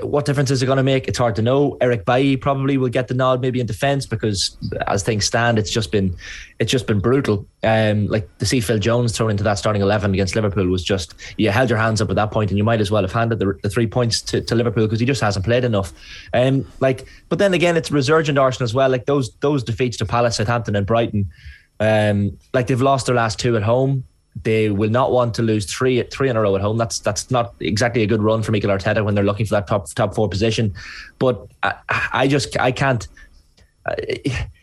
What 0.00 0.24
difference 0.24 0.50
is 0.50 0.62
it 0.62 0.66
going 0.66 0.78
to 0.78 0.82
make? 0.82 1.06
It's 1.06 1.18
hard 1.18 1.36
to 1.36 1.42
know. 1.42 1.76
Eric 1.82 2.06
Bailly 2.06 2.38
probably 2.38 2.78
will 2.78 2.88
get 2.88 3.08
the 3.08 3.14
nod, 3.14 3.42
maybe 3.42 3.60
in 3.60 3.66
defence, 3.66 4.06
because 4.06 4.56
as 4.86 5.02
things 5.02 5.26
stand, 5.26 5.58
it's 5.58 5.70
just 5.70 5.92
been 5.92 6.16
it's 6.58 6.72
just 6.72 6.86
been 6.86 6.98
brutal. 6.98 7.46
Um, 7.62 8.06
like 8.06 8.38
to 8.38 8.46
see 8.46 8.60
Phil 8.60 8.78
Jones 8.78 9.14
thrown 9.14 9.30
into 9.30 9.44
that 9.44 9.58
starting 9.58 9.82
eleven 9.82 10.14
against 10.14 10.34
Liverpool 10.34 10.66
was 10.66 10.82
just 10.82 11.14
you 11.36 11.50
held 11.50 11.68
your 11.68 11.78
hands 11.78 12.00
up 12.00 12.08
at 12.08 12.16
that 12.16 12.30
point, 12.30 12.50
and 12.50 12.56
you 12.56 12.64
might 12.64 12.80
as 12.80 12.90
well 12.90 13.02
have 13.02 13.12
handed 13.12 13.38
the, 13.38 13.58
the 13.62 13.68
three 13.68 13.86
points 13.86 14.22
to, 14.22 14.40
to 14.40 14.54
Liverpool 14.54 14.86
because 14.86 14.98
he 14.98 15.04
just 15.04 15.20
hasn't 15.20 15.44
played 15.44 15.62
enough. 15.62 15.92
Um, 16.32 16.66
like, 16.80 17.06
but 17.28 17.38
then 17.38 17.52
again, 17.52 17.76
it's 17.76 17.90
resurgent 17.90 18.38
Arsenal 18.38 18.64
as 18.64 18.72
well. 18.72 18.88
Like 18.88 19.04
those 19.04 19.34
those 19.40 19.62
defeats 19.62 19.98
to 19.98 20.06
Palace, 20.06 20.36
Southampton, 20.36 20.74
and 20.74 20.86
Brighton. 20.86 21.28
Um, 21.80 22.38
like 22.54 22.66
they've 22.66 22.80
lost 22.80 23.06
their 23.06 23.14
last 23.14 23.38
two 23.38 23.56
at 23.56 23.62
home 23.62 24.04
They 24.42 24.70
will 24.70 24.90
not 24.90 25.12
want 25.12 25.34
to 25.34 25.42
lose 25.42 25.66
three 25.66 26.02
three 26.04 26.28
in 26.28 26.36
a 26.36 26.40
row 26.40 26.56
at 26.56 26.62
home. 26.62 26.78
That's 26.78 26.98
that's 26.98 27.30
not 27.30 27.54
exactly 27.60 28.02
a 28.02 28.06
good 28.06 28.22
run 28.22 28.42
for 28.42 28.50
Mikel 28.50 28.70
Arteta 28.70 29.04
when 29.04 29.14
they're 29.14 29.24
looking 29.24 29.46
for 29.46 29.54
that 29.56 29.66
top 29.66 29.92
top 29.94 30.14
four 30.14 30.28
position. 30.28 30.74
But 31.18 31.46
I, 31.62 31.74
I 32.12 32.28
just 32.28 32.58
I 32.58 32.72
can't. 32.72 33.06
Uh, 33.84 33.94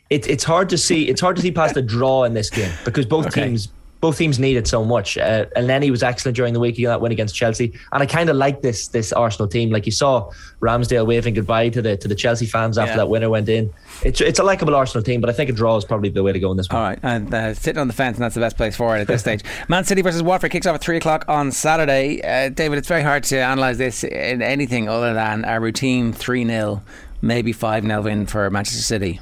it, 0.09 0.27
it's 0.27 0.43
hard 0.43 0.69
to 0.69 0.77
see. 0.77 1.07
It's 1.07 1.21
hard 1.21 1.35
to 1.35 1.41
see 1.41 1.51
past 1.51 1.77
a 1.77 1.81
draw 1.81 2.23
in 2.23 2.33
this 2.33 2.49
game 2.49 2.71
because 2.83 3.05
both 3.05 3.27
okay. 3.27 3.45
teams 3.45 3.69
both 4.01 4.17
teams 4.17 4.39
need 4.39 4.55
it 4.55 4.67
so 4.67 4.85
much. 4.85 5.17
Uh, 5.17 5.45
Elneny 5.57 5.91
was 5.91 6.03
excellent 6.03 6.35
during 6.35 6.53
the 6.53 6.59
week. 6.59 6.75
He 6.75 6.83
got 6.83 6.89
that 6.89 7.01
win 7.01 7.11
against 7.11 7.35
Chelsea, 7.35 7.73
and 7.91 8.01
I 8.01 8.05
kind 8.05 8.29
of 8.29 8.35
like 8.35 8.61
this 8.61 8.87
this 8.87 9.11
Arsenal 9.11 9.47
team. 9.47 9.71
Like 9.71 9.85
you 9.85 9.91
saw 9.91 10.31
Ramsdale 10.61 11.05
waving 11.05 11.33
goodbye 11.33 11.69
to 11.69 11.81
the 11.81 11.97
to 11.97 12.07
the 12.07 12.15
Chelsea 12.15 12.45
fans 12.45 12.77
after 12.77 12.91
yeah. 12.91 12.97
that 12.97 13.09
winner 13.09 13.29
went 13.29 13.49
in. 13.49 13.73
It's 14.03 14.21
it's 14.21 14.39
a 14.39 14.43
likable 14.43 14.75
Arsenal 14.75 15.03
team, 15.03 15.21
but 15.21 15.29
I 15.29 15.33
think 15.33 15.49
a 15.49 15.53
draw 15.53 15.75
is 15.77 15.85
probably 15.85 16.09
the 16.09 16.23
way 16.23 16.31
to 16.31 16.39
go 16.39 16.51
in 16.51 16.57
this 16.57 16.69
one. 16.69 16.77
All 16.77 16.87
right, 16.87 16.99
and 17.03 17.33
uh, 17.33 17.53
sitting 17.53 17.79
on 17.79 17.87
the 17.87 17.93
fence, 17.93 18.17
and 18.17 18.23
that's 18.23 18.35
the 18.35 18.41
best 18.41 18.57
place 18.57 18.75
for 18.75 18.97
it 18.97 19.01
at 19.01 19.07
this 19.07 19.21
stage. 19.21 19.43
Man 19.67 19.83
City 19.83 20.01
versus 20.01 20.23
Watford 20.23 20.51
kicks 20.51 20.65
off 20.65 20.75
at 20.75 20.81
three 20.81 20.97
o'clock 20.97 21.25
on 21.27 21.51
Saturday. 21.51 22.21
Uh, 22.21 22.49
David, 22.49 22.77
it's 22.77 22.87
very 22.87 23.03
hard 23.03 23.23
to 23.25 23.37
analyse 23.37 23.77
this 23.77 24.03
in 24.03 24.41
anything 24.41 24.87
other 24.87 25.13
than 25.13 25.45
a 25.45 25.59
routine 25.59 26.13
three 26.13 26.45
0 26.45 26.81
maybe 27.21 27.51
five 27.51 27.83
0 27.83 28.01
win 28.01 28.25
for 28.25 28.49
Manchester 28.49 28.81
City. 28.81 29.19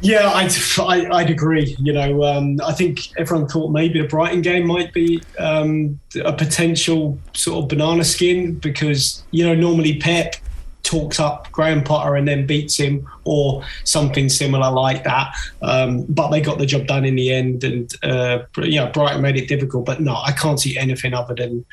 Yeah, 0.00 0.30
I'd, 0.30 0.52
I, 0.78 1.22
would 1.22 1.30
agree. 1.30 1.74
You 1.78 1.92
know, 1.92 2.22
um, 2.22 2.60
I 2.64 2.72
think 2.72 3.16
everyone 3.16 3.48
thought 3.48 3.70
maybe 3.70 4.00
the 4.00 4.06
Brighton 4.06 4.42
game 4.42 4.66
might 4.66 4.92
be 4.92 5.22
um, 5.38 5.98
a 6.22 6.32
potential 6.32 7.18
sort 7.32 7.64
of 7.64 7.68
banana 7.68 8.04
skin 8.04 8.54
because, 8.54 9.24
you 9.30 9.44
know, 9.46 9.54
normally 9.54 9.98
Pep 9.98 10.36
talks 10.82 11.18
up 11.18 11.50
Graham 11.50 11.82
Potter 11.82 12.14
and 12.14 12.28
then 12.28 12.46
beats 12.46 12.76
him 12.76 13.08
or 13.24 13.64
something 13.84 14.28
similar 14.28 14.70
like 14.70 15.02
that. 15.04 15.34
Um, 15.62 16.04
but 16.08 16.28
they 16.28 16.40
got 16.40 16.58
the 16.58 16.66
job 16.66 16.86
done 16.86 17.04
in 17.04 17.16
the 17.16 17.32
end 17.32 17.64
and, 17.64 17.90
uh, 18.04 18.40
you 18.58 18.78
know, 18.78 18.88
Brighton 18.88 19.22
made 19.22 19.36
it 19.36 19.48
difficult. 19.48 19.86
But 19.86 20.00
no, 20.00 20.14
I 20.14 20.32
can't 20.32 20.60
see 20.60 20.76
anything 20.76 21.14
other 21.14 21.34
than, 21.34 21.64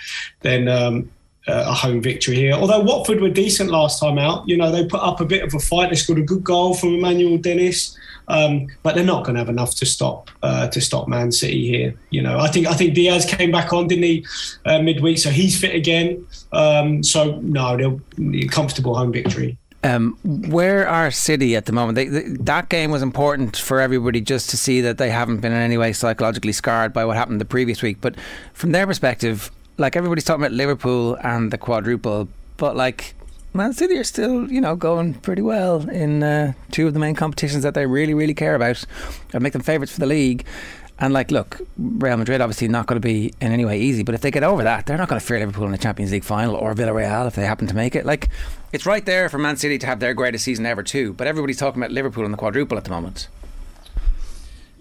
than 0.42 0.68
um, 0.68 1.12
uh, 1.48 1.66
a 1.68 1.74
home 1.74 2.02
victory 2.02 2.36
here. 2.36 2.54
Although 2.54 2.80
Watford 2.80 3.22
were 3.22 3.30
decent 3.30 3.70
last 3.70 4.00
time 4.00 4.18
out, 4.18 4.48
you 4.48 4.58
know, 4.58 4.72
they 4.72 4.86
put 4.86 5.02
up 5.02 5.20
a 5.22 5.26
bit 5.26 5.44
of 5.44 5.54
a 5.54 5.60
fight. 5.60 5.90
They 5.90 5.96
scored 5.96 6.20
a 6.20 6.24
good 6.24 6.44
goal 6.44 6.74
from 6.74 6.96
Emmanuel 6.96 7.38
Dennis. 7.38 7.98
Um, 8.28 8.68
but 8.84 8.96
they're 8.96 9.04
not 9.04 9.24
going 9.24 9.36
to 9.36 9.40
have 9.40 9.50
enough 9.50 9.76
to 9.76 9.86
stop 9.86 10.30
uh, 10.42 10.68
to 10.70 10.82
stop 10.82 11.08
Man 11.08 11.32
City 11.32 11.68
here. 11.68 11.94
You 12.10 12.22
know, 12.22 12.40
I 12.40 12.48
think 12.48 12.68
I 12.68 12.74
think 12.74 12.94
Diaz 12.94 13.26
came 13.26 13.52
back 13.52 13.74
on, 13.74 13.88
didn't 13.88 14.04
he, 14.04 14.26
uh, 14.66 14.82
midweek? 14.82 15.18
So 15.18 15.30
he's 15.30 15.60
fit 15.60 15.76
again. 15.76 16.26
Um, 16.52 17.04
so 17.04 17.40
no, 17.42 17.78
they'll 17.78 18.48
comfortable 18.50 18.96
home 18.96 19.12
victory. 19.12 19.58
Um, 19.86 20.18
where 20.24 20.88
are 20.88 21.12
City 21.12 21.58
at 21.58 21.66
the 21.66 21.74
moment? 21.74 21.96
They, 21.96 22.08
they, 22.08 22.24
that 22.24 22.70
game 22.70 22.90
was 22.90 23.02
important 23.02 23.58
for 23.58 23.82
everybody 23.82 24.22
just 24.22 24.50
to 24.52 24.58
see 24.58 24.80
that 24.80 24.98
they 24.98 25.10
haven't 25.10 25.40
been 25.42 25.52
in 25.52 25.58
any 25.58 25.78
way 25.78 25.92
psychologically 25.92 26.54
scarred 26.54 26.94
by 26.94 27.04
what 27.04 27.18
happened 27.18 27.42
the 27.42 27.46
previous 27.46 27.82
week. 27.82 27.98
But 28.00 28.16
from 28.54 28.72
their 28.72 28.88
perspective, 28.88 29.52
like 29.78 29.98
everybody's 29.98 30.24
talking 30.24 30.42
about 30.42 30.54
Liverpool 30.54 31.16
and 31.22 31.52
the 31.52 31.58
quadruple, 31.58 32.30
but 32.56 32.78
like 32.78 33.14
Man 33.56 33.72
City 33.74 33.98
are 33.98 34.04
still, 34.04 34.52
you 34.52 34.60
know, 34.60 34.76
going 34.76 35.14
pretty 35.14 35.44
well 35.44 35.88
in 35.88 36.24
uh, 36.24 36.54
two 36.72 36.88
of 36.88 36.94
the 36.94 37.00
main 37.00 37.14
competitions 37.14 37.62
that 37.62 37.76
they 37.76 37.86
really, 37.86 38.16
really 38.16 38.34
care 38.34 38.56
about 38.56 38.84
and 39.32 39.44
make 39.44 39.54
them 39.54 39.62
favourites 39.62 39.94
for 39.94 40.00
the 40.00 40.08
league. 40.08 40.44
And 40.98 41.14
like, 41.14 41.30
look, 41.30 41.62
Real 41.78 42.18
Madrid 42.18 42.42
obviously 42.42 42.68
not 42.68 42.88
going 42.88 43.00
to 43.00 43.06
be 43.06 43.34
in 43.42 43.52
any 43.52 43.64
way 43.64 43.80
easy, 43.80 44.02
but 44.02 44.16
if 44.16 44.22
they 44.22 44.32
get 44.32 44.44
over 44.44 44.64
that, 44.64 44.88
they're 44.88 44.98
not 44.98 45.08
going 45.08 45.20
to 45.20 45.26
fear 45.26 45.38
Liverpool 45.40 45.66
in 45.66 45.72
the 45.72 45.78
Champions 45.78 46.12
League 46.12 46.24
final 46.24 46.56
or 46.56 46.74
Villarreal 46.74 47.28
if 47.28 47.36
they 47.36 47.46
happen 47.46 47.68
to 47.68 47.76
make 47.76 47.96
it. 47.96 48.06
Like, 48.06 48.30
it's 48.72 48.88
right 48.88 49.06
there 49.06 49.30
for 49.30 49.38
Man 49.38 49.58
City 49.58 49.78
to 49.78 49.86
have 49.86 50.00
their 50.00 50.16
greatest 50.16 50.46
season 50.46 50.66
ever 50.66 50.82
too. 50.82 51.14
But 51.14 51.28
everybody's 51.28 51.58
talking 51.58 51.82
about 51.82 51.92
Liverpool 51.92 52.26
and 52.26 52.34
the 52.34 52.38
quadruple 52.38 52.78
at 52.78 52.86
the 52.86 52.90
moment. 52.90 53.28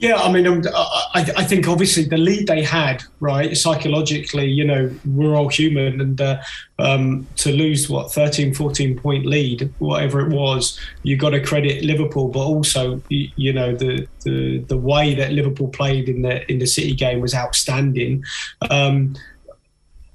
Yeah, 0.02 0.16
I 0.16 0.32
mean, 0.32 0.48
um, 0.48 0.62
I, 0.74 1.32
I, 1.36 1.44
think 1.44 1.68
obviously 1.68 2.02
the 2.02 2.16
lead 2.16 2.48
they 2.48 2.60
had, 2.60 3.04
right, 3.20 3.56
psychologically, 3.56 4.46
you 4.46 4.64
know, 4.64 4.90
we're 5.06 5.36
all 5.36 5.46
human, 5.46 6.00
and 6.00 6.20
uh, 6.20 6.42
um, 6.80 7.24
to 7.36 7.52
lose 7.52 7.88
what 7.88 8.12
13, 8.12 8.52
14 8.52 8.98
point 8.98 9.26
lead, 9.26 9.72
whatever 9.78 10.20
it 10.20 10.34
was, 10.34 10.76
you 11.04 11.16
got 11.16 11.30
to 11.30 11.40
credit 11.40 11.84
Liverpool, 11.84 12.26
but 12.26 12.40
also, 12.40 13.00
you, 13.10 13.30
you, 13.36 13.52
know, 13.52 13.76
the, 13.76 14.08
the 14.24 14.58
the 14.66 14.76
way 14.76 15.14
that 15.14 15.30
Liverpool 15.30 15.68
played 15.68 16.08
in 16.08 16.22
the 16.22 16.50
in 16.50 16.58
the 16.58 16.66
City 16.66 16.94
game 16.94 17.20
was 17.20 17.32
outstanding. 17.32 18.24
Um, 18.72 19.14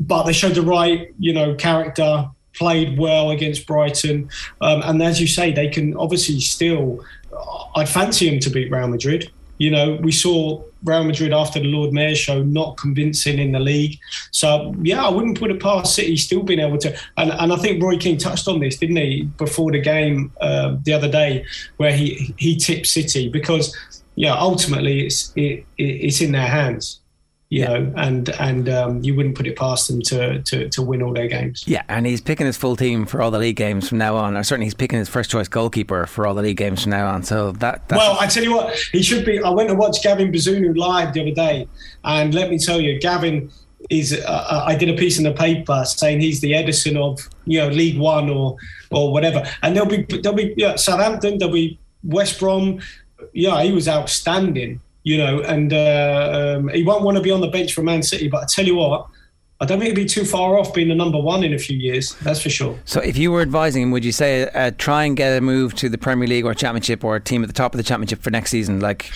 but 0.02 0.24
they 0.24 0.34
showed 0.34 0.56
the 0.56 0.64
right, 0.64 1.14
you 1.18 1.32
know, 1.32 1.56
character, 1.56 2.30
played 2.54 3.00
well 3.00 3.32
against 3.32 3.66
Brighton, 3.66 4.30
um, 4.60 4.82
and 4.84 5.02
as 5.02 5.22
you 5.22 5.28
say, 5.28 5.54
they 5.54 5.70
can 5.70 5.96
obviously 5.96 6.42
still. 6.42 7.06
I'd 7.76 7.88
fancy 7.88 8.30
them 8.30 8.42
to 8.42 8.50
beat 8.50 8.70
Real 8.70 8.90
Madrid. 8.90 9.32
You 9.58 9.72
know, 9.72 9.96
we 10.02 10.12
saw 10.12 10.62
Real 10.84 11.04
Madrid 11.04 11.34
after 11.34 11.60
the 11.60 11.66
Lord 11.66 11.94
Mayor 11.94 12.16
show 12.16 12.44
not 12.44 12.78
convincing 12.78 13.40
in 13.40 13.52
the 13.52 13.60
league. 13.60 14.00
So 14.32 14.76
yeah, 14.82 15.06
I 15.06 15.10
wouldn't 15.10 15.40
put 15.40 15.52
it 15.52 15.62
past 15.62 15.96
City 15.96 16.18
still 16.18 16.44
being 16.44 16.60
able 16.60 16.78
to. 16.80 16.98
And, 17.18 17.32
and 17.32 17.52
I 17.52 17.56
think 17.58 17.82
Roy 17.82 17.98
Keane 17.98 18.18
touched 18.18 18.48
on 18.48 18.60
this, 18.60 18.78
didn't 18.78 18.98
he, 18.98 19.24
before 19.38 19.72
the 19.72 19.82
game 19.82 20.32
uh, 20.42 20.78
the 20.84 20.94
other 20.94 21.10
day, 21.10 21.46
where 21.78 21.92
he 21.92 22.34
he 22.38 22.56
tipped 22.56 22.88
City 22.88 23.30
because 23.30 23.76
yeah, 24.16 24.36
ultimately 24.36 25.06
it's 25.06 25.34
it, 25.36 25.66
it's 25.78 26.22
in 26.22 26.32
their 26.32 26.48
hands 26.48 27.00
you 27.50 27.62
yeah. 27.62 27.68
know, 27.68 27.94
and 27.96 28.30
and 28.30 28.70
um, 28.70 29.04
you 29.04 29.16
wouldn't 29.16 29.36
put 29.36 29.48
it 29.48 29.56
past 29.56 29.88
them 29.88 30.02
to, 30.02 30.42
to 30.44 30.68
to 30.70 30.82
win 30.82 31.02
all 31.02 31.14
their 31.14 31.28
games. 31.28 31.64
Yeah, 31.66 31.84
and 31.88 32.06
he's 32.06 32.20
picking 32.20 32.46
his 32.46 32.58
full 32.58 32.76
team 32.76 33.06
for 33.06 33.22
all 33.22 33.32
the 33.32 33.40
league 33.40 33.56
games 33.56 33.88
from 33.88 34.00
now 34.00 34.18
on, 34.18 34.36
or 34.36 34.44
certainly 34.44 34.66
he's 34.66 34.74
picking 34.74 35.00
his 35.00 35.08
first 35.08 35.32
choice 35.32 35.48
goalkeeper 35.48 36.06
for 36.08 36.28
all 36.28 36.34
the 36.34 36.42
league 36.42 36.58
games 36.58 36.84
from 36.84 36.92
now 36.92 37.08
on. 37.08 37.24
So 37.24 37.54
that 37.54 37.84
well, 37.90 38.18
I 38.20 38.28
tell 38.28 38.44
you 38.44 38.54
what, 38.54 38.76
he 38.92 39.02
should 39.02 39.26
be. 39.26 39.42
I 39.42 39.50
went 39.50 39.70
to 39.70 39.76
watch 39.76 40.04
Gavin 40.04 40.32
Bazunu 40.32 40.76
live 40.76 41.14
the 41.14 41.22
other 41.22 41.32
day, 41.32 41.68
and 42.04 42.34
let 42.34 42.50
me 42.50 42.58
tell 42.58 42.82
you, 42.82 43.00
Gavin 43.00 43.50
is. 43.90 44.14
Uh, 44.14 44.26
uh, 44.28 44.64
I 44.68 44.76
did 44.76 44.90
a 44.90 44.98
piece 44.98 45.18
in 45.18 45.24
the 45.24 45.34
paper 45.34 45.86
saying 45.86 46.20
he's 46.20 46.42
the 46.42 46.52
Ederson 46.52 46.98
of 46.98 47.30
you 47.46 47.60
know 47.60 47.70
League 47.70 47.98
One 47.98 48.30
or 48.30 48.58
or 48.92 49.14
whatever, 49.14 49.46
and 49.62 49.74
there'll 49.74 49.90
be 49.90 50.04
there'll 50.22 50.36
be 50.36 50.54
yeah, 50.58 50.76
Southampton, 50.76 51.38
there'll 51.38 51.54
be 51.54 51.80
West 52.04 52.42
Brom. 52.42 52.82
Yeah, 53.32 53.64
he 53.64 53.72
was 53.72 53.88
outstanding 53.88 54.82
you 55.08 55.18
know, 55.18 55.40
and 55.44 55.72
uh, 55.72 56.58
um, 56.58 56.68
he 56.68 56.84
won't 56.84 57.02
want 57.02 57.16
to 57.16 57.24
be 57.24 57.32
on 57.32 57.40
the 57.40 57.48
bench 57.48 57.74
for 57.74 57.82
Man 57.82 58.04
City. 58.04 58.28
But 58.28 58.44
I 58.44 58.46
tell 58.50 58.66
you 58.66 58.76
what, 58.76 59.08
I 59.62 59.66
don't 59.66 59.80
think 59.80 59.96
he'd 59.96 60.04
be 60.04 60.06
too 60.06 60.26
far 60.26 60.60
off 60.60 60.74
being 60.74 60.90
the 60.90 60.96
number 60.96 61.18
one 61.18 61.46
in 61.46 61.54
a 61.54 61.58
few 61.58 61.78
years. 61.78 62.16
That's 62.16 62.42
for 62.42 62.50
sure. 62.50 62.78
So, 62.84 63.00
if 63.00 63.16
you 63.16 63.32
were 63.32 63.42
advising 63.42 63.84
him, 63.84 63.92
would 63.92 64.04
you 64.04 64.12
say 64.12 64.50
uh, 64.50 64.72
try 64.78 65.06
and 65.06 65.16
get 65.16 65.38
a 65.38 65.40
move 65.40 65.74
to 65.76 65.88
the 65.88 65.98
Premier 65.98 66.28
League 66.28 66.44
or 66.44 66.54
Championship 66.54 67.06
or 67.06 67.16
a 67.16 67.22
team 67.22 67.42
at 67.42 67.48
the 67.48 67.54
top 67.54 67.74
of 67.74 67.78
the 67.78 67.86
Championship 67.86 68.22
for 68.22 68.32
next 68.32 68.52
season? 68.52 68.82
Like, 68.82 69.10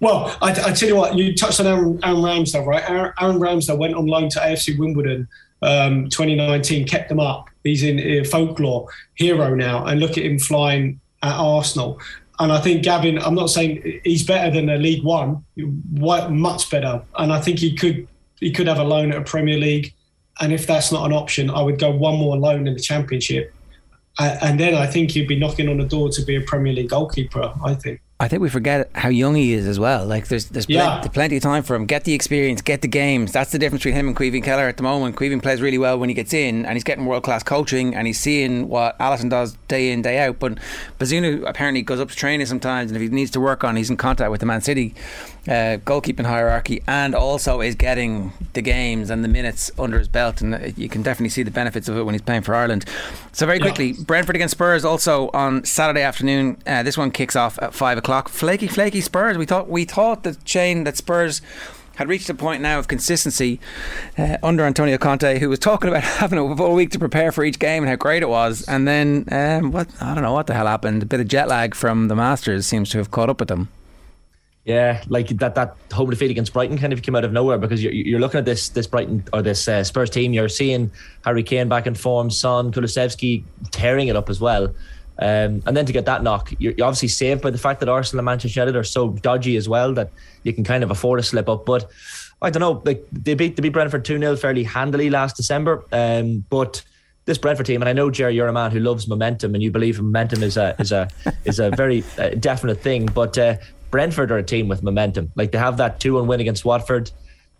well, 0.00 0.34
I, 0.40 0.52
I 0.52 0.72
tell 0.72 0.88
you 0.88 0.96
what, 0.96 1.14
you 1.14 1.34
touched 1.34 1.60
on 1.60 1.66
Aaron, 1.66 2.00
Aaron 2.02 2.22
Ramsdale, 2.22 2.64
right? 2.64 2.88
Aaron, 2.88 3.12
Aaron 3.20 3.38
Ramsdale 3.38 3.76
went 3.76 3.94
on 3.96 4.06
loan 4.06 4.30
to 4.30 4.38
AFC 4.38 4.78
Wimbledon. 4.78 5.28
Um, 5.60 6.08
2019 6.08 6.88
kept 6.88 7.10
them 7.10 7.20
up. 7.20 7.50
He's 7.64 7.82
in 7.82 7.98
uh, 7.98 8.24
folklore 8.24 8.88
hero 9.16 9.54
now, 9.54 9.84
and 9.84 10.00
look 10.00 10.12
at 10.12 10.24
him 10.24 10.38
flying 10.38 11.00
at 11.22 11.34
Arsenal. 11.34 12.00
And 12.40 12.52
I 12.52 12.60
think 12.60 12.82
Gavin, 12.82 13.18
I'm 13.18 13.34
not 13.34 13.48
saying 13.50 14.00
he's 14.04 14.24
better 14.24 14.50
than 14.50 14.68
a 14.68 14.76
League 14.76 15.04
One, 15.04 15.44
much 15.56 16.70
better. 16.70 17.02
And 17.16 17.32
I 17.32 17.40
think 17.40 17.58
he 17.58 17.74
could 17.74 18.08
he 18.40 18.50
could 18.50 18.66
have 18.66 18.78
a 18.78 18.84
loan 18.84 19.12
at 19.12 19.18
a 19.18 19.24
Premier 19.24 19.56
League. 19.56 19.94
And 20.40 20.52
if 20.52 20.66
that's 20.66 20.90
not 20.90 21.06
an 21.06 21.12
option, 21.12 21.48
I 21.48 21.62
would 21.62 21.78
go 21.78 21.90
one 21.90 22.16
more 22.16 22.36
loan 22.36 22.66
in 22.66 22.74
the 22.74 22.80
Championship. 22.80 23.54
And 24.18 24.58
then 24.58 24.74
I 24.74 24.86
think 24.86 25.12
he'd 25.12 25.28
be 25.28 25.38
knocking 25.38 25.68
on 25.68 25.78
the 25.78 25.84
door 25.84 26.08
to 26.10 26.22
be 26.22 26.36
a 26.36 26.40
Premier 26.40 26.72
League 26.72 26.90
goalkeeper. 26.90 27.52
I 27.64 27.74
think. 27.74 28.00
I 28.20 28.28
think 28.28 28.42
we 28.42 28.48
forget 28.48 28.88
how 28.94 29.08
young 29.08 29.34
he 29.34 29.52
is 29.54 29.66
as 29.66 29.80
well. 29.80 30.06
Like 30.06 30.28
there's 30.28 30.46
there's 30.46 30.68
yeah. 30.68 31.00
plenty, 31.12 31.36
of 31.36 31.42
time 31.42 31.64
for 31.64 31.74
him. 31.74 31.84
Get 31.84 32.04
the 32.04 32.12
experience, 32.14 32.62
get 32.62 32.80
the 32.80 32.86
games. 32.88 33.32
That's 33.32 33.50
the 33.50 33.58
difference 33.58 33.80
between 33.82 33.96
him 33.96 34.06
and 34.06 34.16
Caoimhín 34.16 34.44
Kelleher 34.44 34.68
at 34.68 34.76
the 34.76 34.84
moment. 34.84 35.16
Caoimhín 35.16 35.42
plays 35.42 35.60
really 35.60 35.78
well 35.78 35.98
when 35.98 36.08
he 36.08 36.14
gets 36.14 36.32
in, 36.32 36.64
and 36.64 36.74
he's 36.74 36.84
getting 36.84 37.06
world 37.06 37.24
class 37.24 37.42
coaching, 37.42 37.92
and 37.92 38.06
he's 38.06 38.20
seeing 38.20 38.68
what 38.68 38.96
Alisson 39.00 39.30
does 39.30 39.56
day 39.66 39.90
in 39.90 40.00
day 40.00 40.20
out. 40.20 40.38
But 40.38 40.58
Bazunu 41.00 41.44
apparently 41.44 41.82
goes 41.82 41.98
up 41.98 42.08
to 42.08 42.14
training 42.14 42.46
sometimes, 42.46 42.92
and 42.92 42.96
if 42.96 43.02
he 43.02 43.08
needs 43.08 43.32
to 43.32 43.40
work 43.40 43.64
on, 43.64 43.74
he's 43.74 43.90
in 43.90 43.96
contact 43.96 44.30
with 44.30 44.38
the 44.38 44.46
Man 44.46 44.60
City 44.60 44.94
uh, 45.48 45.78
goalkeeping 45.84 46.24
hierarchy, 46.24 46.82
and 46.86 47.16
also 47.16 47.60
is 47.60 47.74
getting 47.74 48.32
the 48.52 48.62
games 48.62 49.10
and 49.10 49.24
the 49.24 49.28
minutes 49.28 49.72
under 49.76 49.98
his 49.98 50.06
belt, 50.06 50.40
and 50.40 50.72
you 50.78 50.88
can 50.88 51.02
definitely 51.02 51.30
see 51.30 51.42
the 51.42 51.50
benefits 51.50 51.88
of 51.88 51.96
it 51.96 52.04
when 52.04 52.14
he's 52.14 52.22
playing 52.22 52.42
for 52.42 52.54
Ireland. 52.54 52.84
So 53.32 53.44
very 53.44 53.58
quickly, 53.58 53.88
yeah. 53.88 54.04
Brentford 54.04 54.36
against 54.36 54.52
Spurs 54.52 54.84
also 54.84 55.30
on 55.34 55.64
Saturday 55.64 56.02
afternoon. 56.02 56.58
Uh, 56.64 56.84
this 56.84 56.96
one 56.96 57.10
kicks 57.10 57.34
off 57.34 57.58
at 57.60 57.74
five 57.74 57.98
o'clock. 57.98 58.03
Clock 58.04 58.28
flaky, 58.28 58.68
flaky 58.68 59.00
Spurs. 59.00 59.38
We 59.38 59.46
thought 59.46 59.68
we 59.68 59.84
thought 59.84 60.22
that 60.24 60.46
Shane 60.46 60.84
that 60.84 60.96
Spurs 60.96 61.40
had 61.96 62.08
reached 62.08 62.28
a 62.28 62.34
point 62.34 62.60
now 62.60 62.78
of 62.78 62.86
consistency 62.86 63.60
uh, 64.18 64.36
under 64.42 64.64
Antonio 64.64 64.98
Conte, 64.98 65.38
who 65.38 65.48
was 65.48 65.58
talking 65.58 65.88
about 65.88 66.02
having 66.20 66.38
a 66.38 66.56
full 66.56 66.74
week 66.74 66.90
to 66.90 66.98
prepare 66.98 67.32
for 67.32 67.44
each 67.44 67.58
game 67.58 67.82
and 67.82 67.88
how 67.90 67.96
great 67.96 68.22
it 68.22 68.28
was. 68.28 68.62
And 68.68 68.86
then 68.86 69.26
um, 69.32 69.72
what 69.72 69.88
I 70.02 70.14
don't 70.14 70.22
know 70.22 70.32
what 70.32 70.46
the 70.46 70.54
hell 70.54 70.66
happened. 70.66 71.02
A 71.02 71.06
bit 71.06 71.20
of 71.20 71.28
jet 71.28 71.48
lag 71.48 71.74
from 71.74 72.08
the 72.08 72.14
Masters 72.14 72.66
seems 72.66 72.90
to 72.90 72.98
have 72.98 73.10
caught 73.10 73.30
up 73.30 73.40
with 73.40 73.48
them. 73.48 73.68
Yeah, 74.64 75.02
like 75.08 75.28
that 75.28 75.54
that 75.56 75.76
home 75.92 76.10
defeat 76.10 76.30
against 76.30 76.52
Brighton 76.52 76.78
kind 76.78 76.92
of 76.92 77.02
came 77.02 77.14
out 77.14 77.24
of 77.24 77.32
nowhere 77.32 77.58
because 77.58 77.82
you're, 77.82 77.92
you're 77.92 78.20
looking 78.20 78.38
at 78.38 78.46
this 78.46 78.70
this 78.70 78.86
Brighton 78.86 79.24
or 79.32 79.42
this 79.42 79.68
uh, 79.68 79.84
Spurs 79.84 80.10
team. 80.10 80.32
You're 80.32 80.48
seeing 80.48 80.90
Harry 81.24 81.42
Kane 81.42 81.68
back 81.68 81.86
in 81.86 81.94
form, 81.94 82.30
Son, 82.30 82.72
Kulusevski 82.72 83.44
tearing 83.70 84.08
it 84.08 84.16
up 84.16 84.30
as 84.30 84.40
well. 84.40 84.74
Um, 85.18 85.62
and 85.66 85.76
then 85.76 85.86
to 85.86 85.92
get 85.92 86.06
that 86.06 86.22
knock, 86.22 86.52
you're, 86.58 86.72
you're, 86.76 86.86
obviously 86.86 87.08
saved 87.08 87.40
by 87.42 87.50
the 87.50 87.58
fact 87.58 87.80
that 87.80 87.88
Arsenal 87.88 88.20
and 88.20 88.26
Manchester 88.26 88.60
United 88.60 88.76
are 88.76 88.84
so 88.84 89.10
dodgy 89.10 89.56
as 89.56 89.68
well 89.68 89.94
that 89.94 90.10
you 90.42 90.52
can 90.52 90.64
kind 90.64 90.82
of 90.82 90.90
afford 90.90 91.20
a 91.20 91.22
slip 91.22 91.48
up. 91.48 91.64
But 91.64 91.88
I 92.42 92.50
don't 92.50 92.60
know. 92.60 92.82
Like 92.84 93.04
they 93.12 93.34
beat 93.34 93.56
they 93.56 93.62
beat 93.62 93.72
Brentford 93.72 94.04
two 94.04 94.18
0 94.18 94.36
fairly 94.36 94.64
handily 94.64 95.10
last 95.10 95.36
December. 95.36 95.84
Um, 95.92 96.44
but 96.50 96.82
this 97.26 97.38
Brentford 97.38 97.66
team, 97.66 97.80
and 97.80 97.88
I 97.88 97.92
know 97.92 98.10
Jerry, 98.10 98.34
you're 98.34 98.48
a 98.48 98.52
man 98.52 98.70
who 98.70 98.80
loves 98.80 99.08
momentum, 99.08 99.54
and 99.54 99.62
you 99.62 99.70
believe 99.70 100.00
momentum 100.00 100.42
is 100.42 100.56
a 100.56 100.74
is 100.78 100.92
a 100.92 101.08
is 101.44 101.58
a 101.58 101.70
very 101.70 102.04
uh, 102.18 102.30
definite 102.30 102.80
thing. 102.80 103.06
But 103.06 103.38
uh, 103.38 103.56
Brentford 103.90 104.30
are 104.30 104.38
a 104.38 104.42
team 104.42 104.68
with 104.68 104.82
momentum. 104.82 105.30
Like 105.36 105.52
they 105.52 105.58
have 105.58 105.76
that 105.78 106.00
two 106.00 106.14
one 106.14 106.26
win 106.26 106.40
against 106.40 106.64
Watford. 106.64 107.10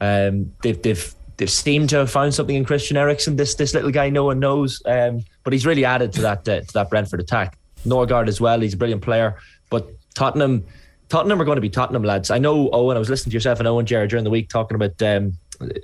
Um, 0.01 0.53
they've 0.63 0.81
they've 0.83 1.15
they've 1.37 1.51
seemed 1.51 1.91
to 1.91 1.97
have 1.97 2.11
found 2.11 2.35
something 2.35 2.57
in 2.57 2.65
Christian 2.65 2.97
Eriksen. 2.97 3.37
This 3.37 3.55
this 3.55 3.75
little 3.75 3.91
guy 3.91 4.11
no 4.11 4.25
one 4.25 4.41
knows, 4.41 4.83
um, 4.87 5.25
but 5.43 5.53
he's 5.53 5.67
really 5.67 5.85
added 5.85 6.13
to 6.15 6.23
that 6.23 6.49
uh, 6.49 6.61
to 6.61 6.73
that 6.75 6.91
Brentford 6.91 7.21
attack. 7.21 7.59
Norgaard 7.87 8.29
as 8.29 8.41
well. 8.41 8.61
He's 8.61 8.75
a 8.75 8.77
brilliant 8.77 9.03
player, 9.03 9.39
but 9.71 9.89
Tottenham 10.15 10.65
Tottenham 11.09 11.41
are 11.41 11.45
going 11.45 11.57
to 11.57 11.63
be 11.63 11.71
Tottenham 11.71 12.03
lads. 12.03 12.31
I 12.31 12.39
know 12.39 12.71
Owen. 12.71 12.97
I 12.97 13.01
was 13.01 13.11
listening 13.11 13.31
to 13.31 13.35
yourself 13.35 13.59
and 13.59 13.69
Owen 13.69 13.87
Jared 13.87 14.11
during 14.11 14.25
the 14.25 14.31
week 14.31 14.49
talking 14.49 14.75
about 14.75 15.01
um, 15.03 15.35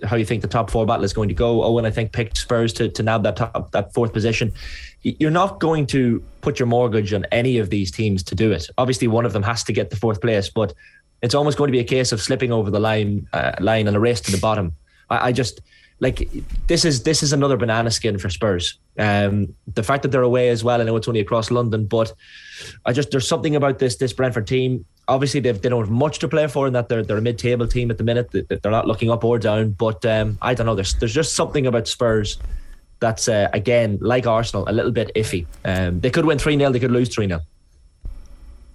how 0.04 0.16
you 0.16 0.24
think 0.24 0.42
the 0.42 0.48
top 0.48 0.70
four 0.70 0.86
battle 0.86 1.04
is 1.04 1.12
going 1.12 1.28
to 1.28 1.34
go. 1.34 1.62
Owen, 1.62 1.84
I 1.84 1.90
think 1.90 2.12
picked 2.12 2.36
Spurs 2.36 2.72
to 2.74 2.88
to 2.88 3.02
nab 3.02 3.22
that 3.24 3.36
top 3.36 3.70
that 3.72 3.92
fourth 3.92 4.12
position. 4.12 4.52
You're 5.02 5.30
not 5.30 5.60
going 5.60 5.86
to 5.88 6.22
put 6.40 6.58
your 6.58 6.66
mortgage 6.66 7.12
on 7.12 7.24
any 7.32 7.58
of 7.58 7.70
these 7.70 7.90
teams 7.90 8.22
to 8.24 8.34
do 8.34 8.52
it. 8.52 8.68
Obviously, 8.76 9.08
one 9.08 9.24
of 9.24 9.32
them 9.32 9.42
has 9.42 9.64
to 9.64 9.72
get 9.72 9.90
the 9.90 9.96
fourth 9.96 10.20
place, 10.20 10.50
but 10.50 10.74
it's 11.22 11.34
almost 11.34 11.56
going 11.56 11.68
to 11.68 11.72
be 11.72 11.78
a 11.78 11.84
case 11.84 12.12
of 12.12 12.20
slipping 12.20 12.52
over 12.52 12.70
the 12.70 12.80
line 12.80 13.28
uh, 13.32 13.52
line 13.60 13.86
and 13.86 13.96
a 13.96 14.00
race 14.00 14.20
to 14.22 14.32
the 14.32 14.38
bottom. 14.38 14.74
I, 15.10 15.28
I 15.28 15.32
just 15.32 15.60
like 16.00 16.28
this 16.66 16.84
is 16.84 17.02
this 17.02 17.22
is 17.22 17.32
another 17.32 17.56
banana 17.56 17.90
skin 17.90 18.18
for 18.18 18.30
Spurs. 18.30 18.78
Um, 18.98 19.54
the 19.74 19.82
fact 19.82 20.02
that 20.02 20.08
they're 20.08 20.22
away 20.22 20.48
as 20.48 20.64
well, 20.64 20.80
I 20.80 20.84
know 20.84 20.96
it's 20.96 21.08
only 21.08 21.20
across 21.20 21.50
London, 21.50 21.86
but 21.86 22.12
I 22.86 22.92
just 22.92 23.10
there's 23.10 23.28
something 23.28 23.56
about 23.56 23.78
this 23.78 23.96
this 23.96 24.12
Brentford 24.12 24.46
team. 24.46 24.84
Obviously, 25.08 25.40
they've, 25.40 25.60
they 25.60 25.68
don't 25.68 25.80
have 25.80 25.90
much 25.90 26.20
to 26.20 26.28
play 26.28 26.46
for, 26.46 26.66
and 26.66 26.74
that 26.74 26.88
they're 26.88 27.02
they're 27.02 27.18
a 27.18 27.22
mid 27.22 27.38
table 27.38 27.66
team 27.66 27.90
at 27.90 27.98
the 27.98 28.04
minute. 28.04 28.30
They're 28.30 28.70
not 28.70 28.86
looking 28.86 29.10
up 29.10 29.24
or 29.24 29.38
down, 29.38 29.70
but 29.70 30.04
um, 30.06 30.38
I 30.40 30.54
don't 30.54 30.66
know. 30.66 30.74
There's 30.74 30.94
there's 30.94 31.14
just 31.14 31.34
something 31.34 31.66
about 31.66 31.86
Spurs 31.86 32.38
that's 33.00 33.28
uh, 33.28 33.48
again 33.52 33.98
like 34.00 34.26
Arsenal, 34.26 34.68
a 34.68 34.72
little 34.72 34.92
bit 34.92 35.10
iffy. 35.16 35.46
Um, 35.64 36.00
they 36.00 36.10
could 36.10 36.24
win 36.24 36.38
three 36.38 36.56
0 36.56 36.70
they 36.70 36.78
could 36.78 36.92
lose 36.92 37.08
three 37.08 37.26
0 37.26 37.40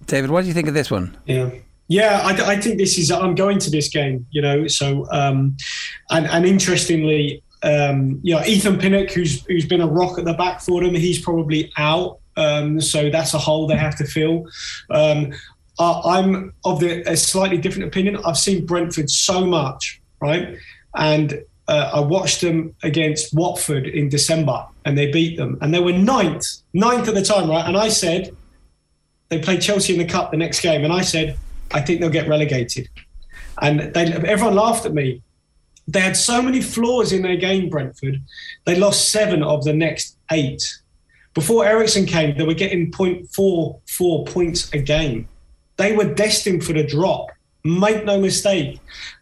David, 0.08 0.30
what 0.30 0.42
do 0.42 0.48
you 0.48 0.54
think 0.54 0.68
of 0.68 0.74
this 0.74 0.92
one? 0.92 1.18
Yeah. 1.26 1.50
Yeah, 1.88 2.22
I, 2.24 2.54
I, 2.54 2.60
think 2.60 2.78
this 2.78 2.98
is. 2.98 3.12
I'm 3.12 3.36
going 3.36 3.60
to 3.60 3.70
this 3.70 3.90
game, 3.90 4.26
you 4.32 4.42
know. 4.42 4.68
So, 4.68 5.06
um, 5.12 5.56
and, 6.10 6.26
and 6.26 6.46
interestingly, 6.46 7.44
um, 7.62 8.20
you 8.24 8.34
know, 8.34 8.44
Ethan 8.44 8.80
Pinnock, 8.80 9.12
who's 9.12 9.46
who's 9.46 9.66
been 9.66 9.82
a 9.82 9.88
rock 9.88 10.18
at 10.18 10.26
the 10.26 10.34
back 10.34 10.62
for 10.62 10.84
them, 10.84 10.96
he's 10.96 11.20
probably 11.20 11.72
out. 11.78 12.20
Um, 12.38 12.82
so 12.82 13.10
that's 13.10 13.34
a 13.34 13.38
hole 13.38 13.68
they 13.68 13.78
have 13.78 13.96
to 13.98 14.06
fill. 14.06 14.46
Um, 14.90 15.34
I, 15.78 16.20
am 16.20 16.54
of 16.64 16.80
the 16.80 17.02
a 17.10 17.18
slightly 17.18 17.58
different 17.58 17.88
opinion. 17.88 18.18
I've 18.26 18.38
seen 18.38 18.66
Brentford 18.66 19.10
so 19.10 19.46
much, 19.46 20.02
right? 20.22 20.58
And 20.96 21.44
uh, 21.68 21.92
I 21.94 22.00
watched 22.00 22.42
them 22.42 22.76
against 22.84 23.34
Watford 23.34 23.88
in 23.88 24.10
December, 24.10 24.66
and 24.86 24.98
they 24.98 25.12
beat 25.12 25.38
them, 25.38 25.58
and 25.62 25.74
they 25.74 25.80
were 25.80 25.94
ninth, 25.94 26.46
ninth 26.74 27.08
at 27.08 27.16
the 27.16 27.24
time, 27.24 27.50
right? 27.50 27.66
And 27.66 27.76
I 27.78 27.90
said 27.90 28.36
they 29.30 29.40
played 29.40 29.62
Chelsea 29.62 29.94
in 29.94 30.00
the 30.00 30.06
cup 30.06 30.32
the 30.32 30.38
next 30.38 30.62
game, 30.62 30.84
and 30.84 30.94
I 30.94 31.02
said 31.02 31.38
I 31.72 31.82
think 31.82 32.00
they'll 32.00 32.10
get 32.10 32.28
relegated. 32.28 32.90
And 33.62 33.94
they, 33.94 34.06
everyone 34.06 34.56
laughed 34.56 34.86
at 34.86 34.94
me. 34.94 35.22
They 35.88 36.00
had 36.00 36.18
so 36.18 36.42
many 36.42 36.62
flaws 36.62 37.12
in 37.12 37.22
their 37.22 37.38
game, 37.38 37.70
Brentford. 37.70 38.22
They 38.66 38.76
lost 38.76 39.12
seven 39.12 39.44
of 39.44 39.64
the 39.64 39.74
next 39.74 40.18
eight. 40.32 40.64
Before 41.34 41.66
Eriksen 41.66 42.06
came, 42.06 42.38
they 42.38 42.46
were 42.46 42.54
getting 42.54 42.92
0.44 42.92 44.26
points 44.26 44.74
a 44.74 44.80
game. 44.80 45.28
They 45.78 45.96
were 45.96 46.14
destined 46.14 46.64
for 46.64 46.74
the 46.74 46.84
drop. 46.84 47.28
Make 47.64 48.06
no 48.06 48.20
mistake. 48.20 48.80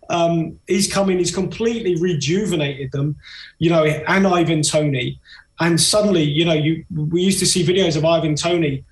Um, 0.10 0.60
he's 0.68 0.92
come 0.92 1.10
in, 1.10 1.18
he's 1.18 1.34
completely 1.34 1.96
rejuvenated 1.96 2.92
them, 2.92 3.16
you 3.58 3.70
know, 3.70 3.84
and 3.84 4.28
Ivan 4.28 4.62
Toney. 4.62 5.20
And 5.60 5.80
suddenly, 5.80 6.24
you 6.24 6.46
know, 6.46 6.54
you 6.54 6.86
we 6.94 7.22
used 7.22 7.40
to 7.40 7.46
see 7.46 7.66
videos 7.66 7.96
of 7.96 8.06
Ivan 8.06 8.36
Toney, 8.36 8.84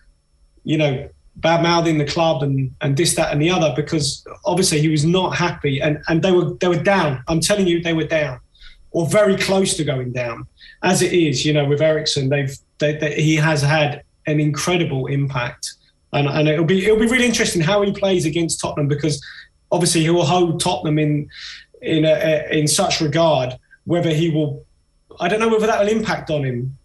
you 0.64 0.78
know, 0.78 1.10
bad 1.38 1.64
mouthing 1.64 1.98
the 1.98 2.06
club 2.06 2.44
and 2.44 2.74
and 2.82 2.98
this 2.98 3.16
that 3.16 3.32
and 3.32 3.42
the 3.42 3.50
other 3.50 3.74
because 3.76 4.26
obviously 4.46 4.80
he 4.82 4.90
was 4.90 5.06
not 5.06 5.36
happy 5.36 5.82
and 5.82 6.02
and 6.08 6.22
they 6.22 6.32
were 6.32 6.54
they 6.56 6.68
were 6.68 6.84
down. 6.84 7.24
I'm 7.28 7.40
telling 7.40 7.68
you, 7.68 7.82
they 7.82 7.94
were 7.94 8.06
down 8.06 8.40
or 8.92 9.08
very 9.08 9.38
close 9.38 9.76
to 9.78 9.84
going 9.84 10.12
down. 10.12 10.48
As 10.84 11.02
it 11.02 11.14
is, 11.14 11.46
you 11.46 11.54
know, 11.54 11.66
with 11.66 11.82
Eriksen, 11.82 12.30
they've 12.30 12.56
they, 12.80 12.98
they, 12.98 13.22
he 13.22 13.36
has 13.36 13.62
had 13.62 14.04
an 14.28 14.40
incredible 14.40 15.08
impact, 15.08 15.74
and 16.14 16.28
and 16.28 16.48
it'll 16.48 16.66
be 16.66 16.84
it'll 16.84 17.00
be 17.00 17.08
really 17.08 17.26
interesting 17.26 17.62
how 17.62 17.82
he 17.82 17.92
plays 17.92 18.26
against 18.26 18.60
Tottenham 18.60 18.88
because 18.88 19.24
obviously 19.72 20.02
he 20.02 20.10
will 20.10 20.26
hold 20.26 20.60
Tottenham 20.60 21.00
in 21.00 21.30
in 21.82 22.06
a, 22.06 22.48
in 22.52 22.68
such 22.68 23.02
regard. 23.02 23.58
Whether 23.86 24.12
he 24.12 24.30
will, 24.30 24.64
I 25.20 25.28
don't 25.28 25.40
know 25.40 25.50
whether 25.50 25.66
that 25.66 25.80
will 25.80 25.90
impact 25.90 26.30
on 26.30 26.44
him 26.44 26.78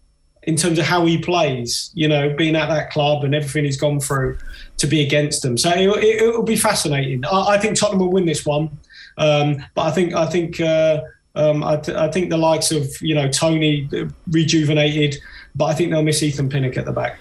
in 0.47 0.55
terms 0.55 0.79
of 0.79 0.85
how 0.85 1.05
he 1.05 1.17
plays, 1.17 1.91
you 1.93 2.07
know, 2.07 2.33
being 2.33 2.55
at 2.55 2.69
that 2.69 2.89
club 2.89 3.25
and 3.25 3.35
everything 3.35 3.65
he's 3.65 3.77
gone 3.77 3.99
through 3.99 4.37
to 4.77 4.87
be 4.87 5.01
against 5.01 5.41
them. 5.41 5.57
So 5.57 5.69
it, 5.75 6.21
will 6.21 6.41
be 6.41 6.55
fascinating. 6.55 7.25
I, 7.25 7.55
I, 7.55 7.57
think 7.57 7.77
Tottenham 7.77 7.99
will 7.99 8.11
win 8.11 8.25
this 8.25 8.45
one, 8.45 8.69
um, 9.17 9.63
but 9.75 9.81
I 9.81 9.91
think 9.91 10.13
I 10.13 10.25
think 10.25 10.61
uh, 10.61 11.01
um, 11.35 11.65
I, 11.65 11.75
th- 11.75 11.97
I, 11.97 12.09
think 12.09 12.29
the 12.29 12.37
likes 12.37 12.71
of 12.71 12.89
you 13.01 13.13
know 13.13 13.27
Toney 13.29 13.89
uh, 13.93 14.05
rejuvenated, 14.31 15.21
but 15.53 15.65
I 15.65 15.73
think 15.73 15.91
they'll 15.91 16.01
miss 16.01 16.23
Ethan 16.23 16.47
Pinnock 16.47 16.77
at 16.77 16.85
the 16.85 16.93
back. 16.93 17.19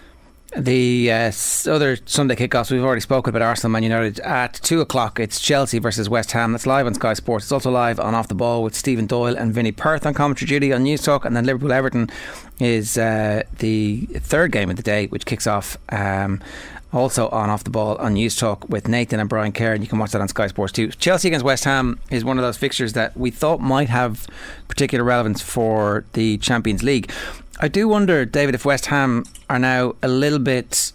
The 0.58 1.12
uh, 1.12 1.32
other 1.66 1.98
Sunday 2.06 2.34
kickoffs, 2.34 2.70
we've 2.70 2.82
already 2.82 3.02
spoken 3.02 3.28
about 3.28 3.42
Arsenal 3.42 3.72
Man 3.72 3.82
United. 3.82 4.20
At 4.20 4.54
2 4.54 4.80
o'clock, 4.80 5.20
it's 5.20 5.38
Chelsea 5.38 5.78
versus 5.78 6.08
West 6.08 6.32
Ham. 6.32 6.52
That's 6.52 6.64
live 6.64 6.86
on 6.86 6.94
Sky 6.94 7.12
Sports. 7.12 7.44
It's 7.44 7.52
also 7.52 7.70
live 7.70 8.00
on 8.00 8.14
Off 8.14 8.28
the 8.28 8.34
Ball 8.34 8.62
with 8.62 8.74
Stephen 8.74 9.06
Doyle 9.06 9.36
and 9.36 9.52
Vinny 9.52 9.70
Perth 9.70 10.06
on 10.06 10.14
commentary 10.14 10.48
duty 10.48 10.72
on 10.72 10.82
Newstalk. 10.82 11.26
And 11.26 11.36
then 11.36 11.44
Liverpool 11.44 11.72
Everton 11.72 12.08
is 12.58 12.96
uh, 12.96 13.42
the 13.58 14.06
third 14.14 14.50
game 14.50 14.70
of 14.70 14.76
the 14.76 14.82
day, 14.82 15.08
which 15.08 15.26
kicks 15.26 15.46
off. 15.46 15.76
Um, 15.90 16.40
also 16.92 17.28
on 17.28 17.50
Off 17.50 17.64
the 17.64 17.70
Ball 17.70 17.96
on 17.96 18.14
Newstalk 18.14 18.68
with 18.70 18.88
Nathan 18.88 19.20
and 19.20 19.28
Brian 19.28 19.52
Kerr, 19.52 19.74
and 19.74 19.82
you 19.82 19.88
can 19.88 19.98
watch 19.98 20.12
that 20.12 20.20
on 20.20 20.28
Sky 20.28 20.46
Sports 20.46 20.72
too. 20.72 20.88
Chelsea 20.88 21.28
against 21.28 21.44
West 21.44 21.64
Ham 21.64 22.00
is 22.10 22.24
one 22.24 22.38
of 22.38 22.42
those 22.42 22.56
fixtures 22.56 22.94
that 22.94 23.16
we 23.16 23.30
thought 23.30 23.60
might 23.60 23.88
have 23.88 24.26
particular 24.68 25.04
relevance 25.04 25.42
for 25.42 26.04
the 26.14 26.38
Champions 26.38 26.82
League. 26.82 27.10
I 27.58 27.68
do 27.68 27.88
wonder, 27.88 28.26
David, 28.26 28.54
if 28.54 28.64
West 28.66 28.86
Ham 28.86 29.24
are 29.48 29.58
now 29.58 29.94
a 30.02 30.08
little 30.08 30.38
bit 30.38 30.92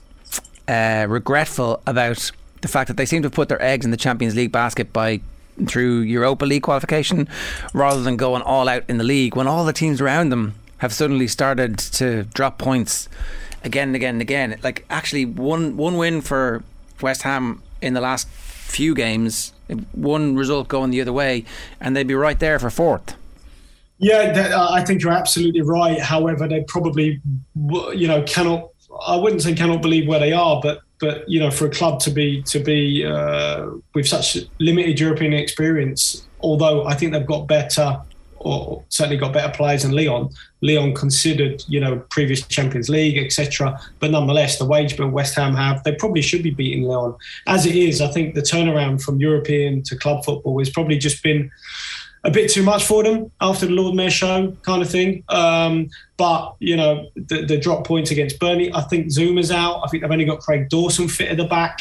uh, 0.67 1.07
regretful 1.09 1.81
about 1.87 2.31
the 2.61 2.67
fact 2.67 2.87
that 2.87 2.97
they 2.97 3.05
seem 3.05 3.23
to 3.23 3.27
have 3.27 3.33
put 3.33 3.49
their 3.49 3.61
eggs 3.61 3.83
in 3.83 3.89
the 3.89 3.97
Champions 3.97 4.35
League 4.35 4.51
basket 4.51 4.93
by 4.93 5.21
through 5.67 5.99
Europa 5.99 6.45
League 6.45 6.63
qualification 6.63 7.27
rather 7.73 8.01
than 8.01 8.15
going 8.15 8.41
all 8.41 8.69
out 8.69 8.83
in 8.87 8.97
the 8.97 9.03
league 9.03 9.35
when 9.35 9.47
all 9.47 9.65
the 9.65 9.73
teams 9.73 9.99
around 9.99 10.29
them 10.29 10.55
have 10.77 10.93
suddenly 10.93 11.27
started 11.27 11.77
to 11.77 12.23
drop 12.33 12.57
points 12.57 13.09
again 13.63 13.89
and 13.89 13.95
again 13.95 14.15
and 14.15 14.21
again. 14.21 14.59
Like 14.63 14.85
actually 14.89 15.25
one 15.25 15.77
one 15.77 15.97
win 15.97 16.21
for 16.21 16.63
West 17.01 17.23
Ham 17.23 17.61
in 17.81 17.93
the 17.93 18.01
last 18.01 18.27
few 18.27 18.93
games, 18.95 19.53
one 19.91 20.35
result 20.35 20.67
going 20.67 20.91
the 20.91 21.01
other 21.01 21.13
way, 21.13 21.43
and 21.79 21.95
they'd 21.95 22.07
be 22.07 22.15
right 22.15 22.39
there 22.39 22.59
for 22.59 22.69
fourth. 22.69 23.15
Yeah, 24.01 24.51
uh, 24.55 24.71
I 24.71 24.83
think 24.83 25.03
you're 25.03 25.13
absolutely 25.13 25.61
right. 25.61 25.99
However, 25.99 26.47
they 26.47 26.63
probably, 26.63 27.21
you 27.55 28.07
know, 28.07 28.23
cannot. 28.23 28.69
I 29.07 29.15
wouldn't 29.15 29.43
say 29.43 29.53
cannot 29.53 29.81
believe 29.81 30.07
where 30.07 30.19
they 30.19 30.33
are, 30.33 30.59
but 30.61 30.81
but 30.99 31.27
you 31.29 31.39
know, 31.39 31.51
for 31.51 31.65
a 31.67 31.69
club 31.69 31.99
to 32.01 32.11
be 32.11 32.41
to 32.43 32.59
be 32.59 33.05
uh, 33.05 33.67
with 33.93 34.07
such 34.07 34.37
limited 34.59 34.99
European 34.99 35.33
experience, 35.33 36.27
although 36.41 36.85
I 36.85 36.95
think 36.95 37.13
they've 37.13 37.25
got 37.25 37.47
better, 37.47 38.01
or 38.37 38.83
certainly 38.89 39.17
got 39.17 39.33
better 39.33 39.53
players 39.53 39.83
than 39.83 39.91
Lyon. 39.91 40.29
Lyon 40.61 40.95
considered, 40.95 41.63
you 41.67 41.79
know, 41.79 41.99
previous 42.09 42.47
Champions 42.47 42.89
League, 42.89 43.19
etc. 43.19 43.79
But 43.99 44.09
nonetheless, 44.11 44.57
the 44.57 44.65
wage 44.65 44.97
bill 44.97 45.09
West 45.09 45.35
Ham 45.35 45.53
have, 45.55 45.83
they 45.83 45.93
probably 45.93 46.23
should 46.23 46.41
be 46.41 46.51
beating 46.51 46.83
Lyon. 46.83 47.15
As 47.45 47.67
it 47.67 47.75
is, 47.75 48.01
I 48.01 48.07
think 48.07 48.33
the 48.33 48.41
turnaround 48.41 49.03
from 49.03 49.19
European 49.19 49.83
to 49.83 49.95
club 49.95 50.25
football 50.25 50.57
has 50.57 50.71
probably 50.71 50.97
just 50.97 51.21
been 51.21 51.51
a 52.23 52.31
bit 52.31 52.51
too 52.51 52.63
much 52.63 52.83
for 52.83 53.03
them 53.03 53.31
after 53.41 53.65
the 53.65 53.71
Lord 53.71 53.95
Mayor 53.95 54.11
show 54.11 54.55
kind 54.61 54.81
of 54.81 54.89
thing. 54.89 55.23
Um, 55.29 55.89
but, 56.17 56.55
you 56.59 56.77
know, 56.77 57.09
the, 57.15 57.45
the, 57.45 57.57
drop 57.57 57.85
points 57.85 58.11
against 58.11 58.39
Burnley, 58.39 58.71
I 58.73 58.81
think 58.81 59.07
Zouma's 59.07 59.51
out. 59.51 59.81
I 59.83 59.87
think 59.87 60.03
they've 60.03 60.11
only 60.11 60.25
got 60.25 60.39
Craig 60.39 60.69
Dawson 60.69 61.07
fit 61.07 61.29
at 61.29 61.37
the 61.37 61.45
back. 61.45 61.79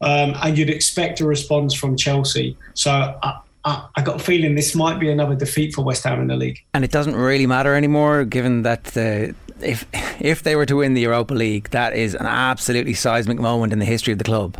Um, 0.00 0.34
and 0.42 0.56
you'd 0.56 0.70
expect 0.70 1.20
a 1.20 1.26
response 1.26 1.74
from 1.74 1.96
Chelsea. 1.96 2.56
So 2.74 2.90
I, 2.90 3.40
I, 3.64 3.86
I, 3.94 4.02
got 4.02 4.16
a 4.16 4.18
feeling 4.18 4.56
this 4.56 4.74
might 4.74 4.98
be 4.98 5.10
another 5.10 5.36
defeat 5.36 5.74
for 5.74 5.82
West 5.84 6.02
Ham 6.04 6.20
in 6.20 6.26
the 6.26 6.36
league. 6.36 6.58
And 6.74 6.84
it 6.84 6.90
doesn't 6.90 7.14
really 7.14 7.46
matter 7.46 7.74
anymore, 7.76 8.24
given 8.24 8.62
that 8.62 8.84
the, 8.84 9.34
if 9.60 9.86
if 10.20 10.42
they 10.42 10.56
were 10.56 10.66
to 10.66 10.76
win 10.76 10.94
the 10.94 11.02
Europa 11.02 11.34
League, 11.34 11.70
that 11.70 11.94
is 11.94 12.14
an 12.14 12.26
absolutely 12.26 12.94
seismic 12.94 13.38
moment 13.38 13.72
in 13.72 13.78
the 13.78 13.84
history 13.84 14.12
of 14.12 14.18
the 14.18 14.24
club. 14.24 14.56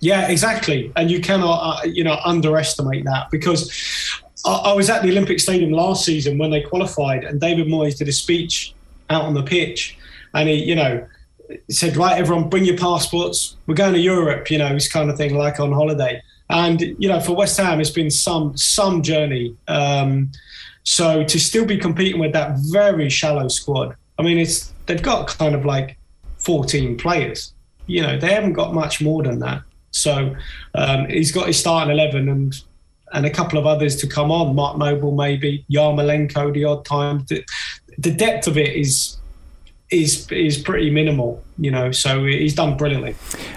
Yeah, 0.00 0.28
exactly, 0.28 0.92
and 0.96 1.10
you 1.10 1.20
cannot 1.20 1.58
uh, 1.60 1.86
you 1.86 2.04
know 2.04 2.18
underestimate 2.24 3.04
that 3.04 3.30
because 3.30 3.70
I, 4.46 4.72
was 4.72 4.88
at 4.88 5.02
the 5.02 5.10
Olympic 5.10 5.40
Stadium 5.40 5.72
last 5.72 6.04
season 6.04 6.38
when 6.38 6.50
they 6.50 6.62
qualified, 6.62 7.24
and 7.24 7.40
David 7.40 7.66
Moyes 7.66 7.98
did 7.98 8.08
a 8.08 8.12
speech 8.12 8.74
out 9.10 9.22
on 9.22 9.34
the 9.34 9.42
pitch, 9.42 9.98
and 10.34 10.48
he, 10.48 10.64
you 10.64 10.74
know, 10.74 11.06
said, 11.70 11.96
"Right, 11.96 12.18
everyone, 12.18 12.48
bring 12.48 12.64
your 12.64 12.76
passports. 12.76 13.56
We're 13.66 13.74
going 13.74 13.94
to 13.94 14.00
Europe." 14.00 14.50
You 14.50 14.58
know, 14.58 14.72
this 14.72 14.90
kind 14.90 15.10
of 15.10 15.16
thing, 15.16 15.34
like 15.34 15.58
on 15.60 15.72
holiday. 15.72 16.22
And 16.48 16.80
you 16.80 17.08
know, 17.08 17.20
for 17.20 17.34
West 17.34 17.56
Ham, 17.58 17.80
it's 17.80 17.90
been 17.90 18.10
some 18.10 18.56
some 18.56 19.02
journey. 19.02 19.56
Um, 19.68 20.30
so 20.84 21.24
to 21.24 21.40
still 21.40 21.64
be 21.64 21.76
competing 21.76 22.20
with 22.20 22.32
that 22.32 22.56
very 22.70 23.10
shallow 23.10 23.48
squad, 23.48 23.96
I 24.18 24.22
mean, 24.22 24.38
it's 24.38 24.72
they've 24.86 25.02
got 25.02 25.26
kind 25.26 25.54
of 25.54 25.64
like 25.64 25.98
14 26.38 26.96
players. 26.96 27.52
You 27.86 28.02
know, 28.02 28.18
they 28.18 28.32
haven't 28.32 28.52
got 28.52 28.74
much 28.74 29.00
more 29.00 29.22
than 29.22 29.40
that. 29.40 29.62
So 29.90 30.36
um, 30.74 31.08
he's 31.08 31.32
got 31.32 31.46
his 31.46 31.58
starting 31.58 31.92
11 31.92 32.28
and 32.28 32.62
and 33.12 33.26
a 33.26 33.30
couple 33.30 33.58
of 33.58 33.66
others 33.66 33.96
to 33.96 34.06
come 34.06 34.30
on. 34.30 34.54
Mark 34.54 34.78
Noble, 34.78 35.12
maybe 35.12 35.64
Yarmolenko, 35.70 36.52
the 36.52 36.64
odd 36.64 36.84
time. 36.84 37.24
The, 37.28 37.44
the 37.98 38.10
depth 38.10 38.46
of 38.46 38.58
it 38.58 38.74
is 38.74 39.16
is 39.90 40.30
is 40.32 40.58
pretty 40.58 40.90
minimal, 40.90 41.42
you 41.58 41.70
know. 41.70 41.92
So 41.92 42.24
he's 42.24 42.54
done 42.54 42.76
brilliantly. 42.76 43.14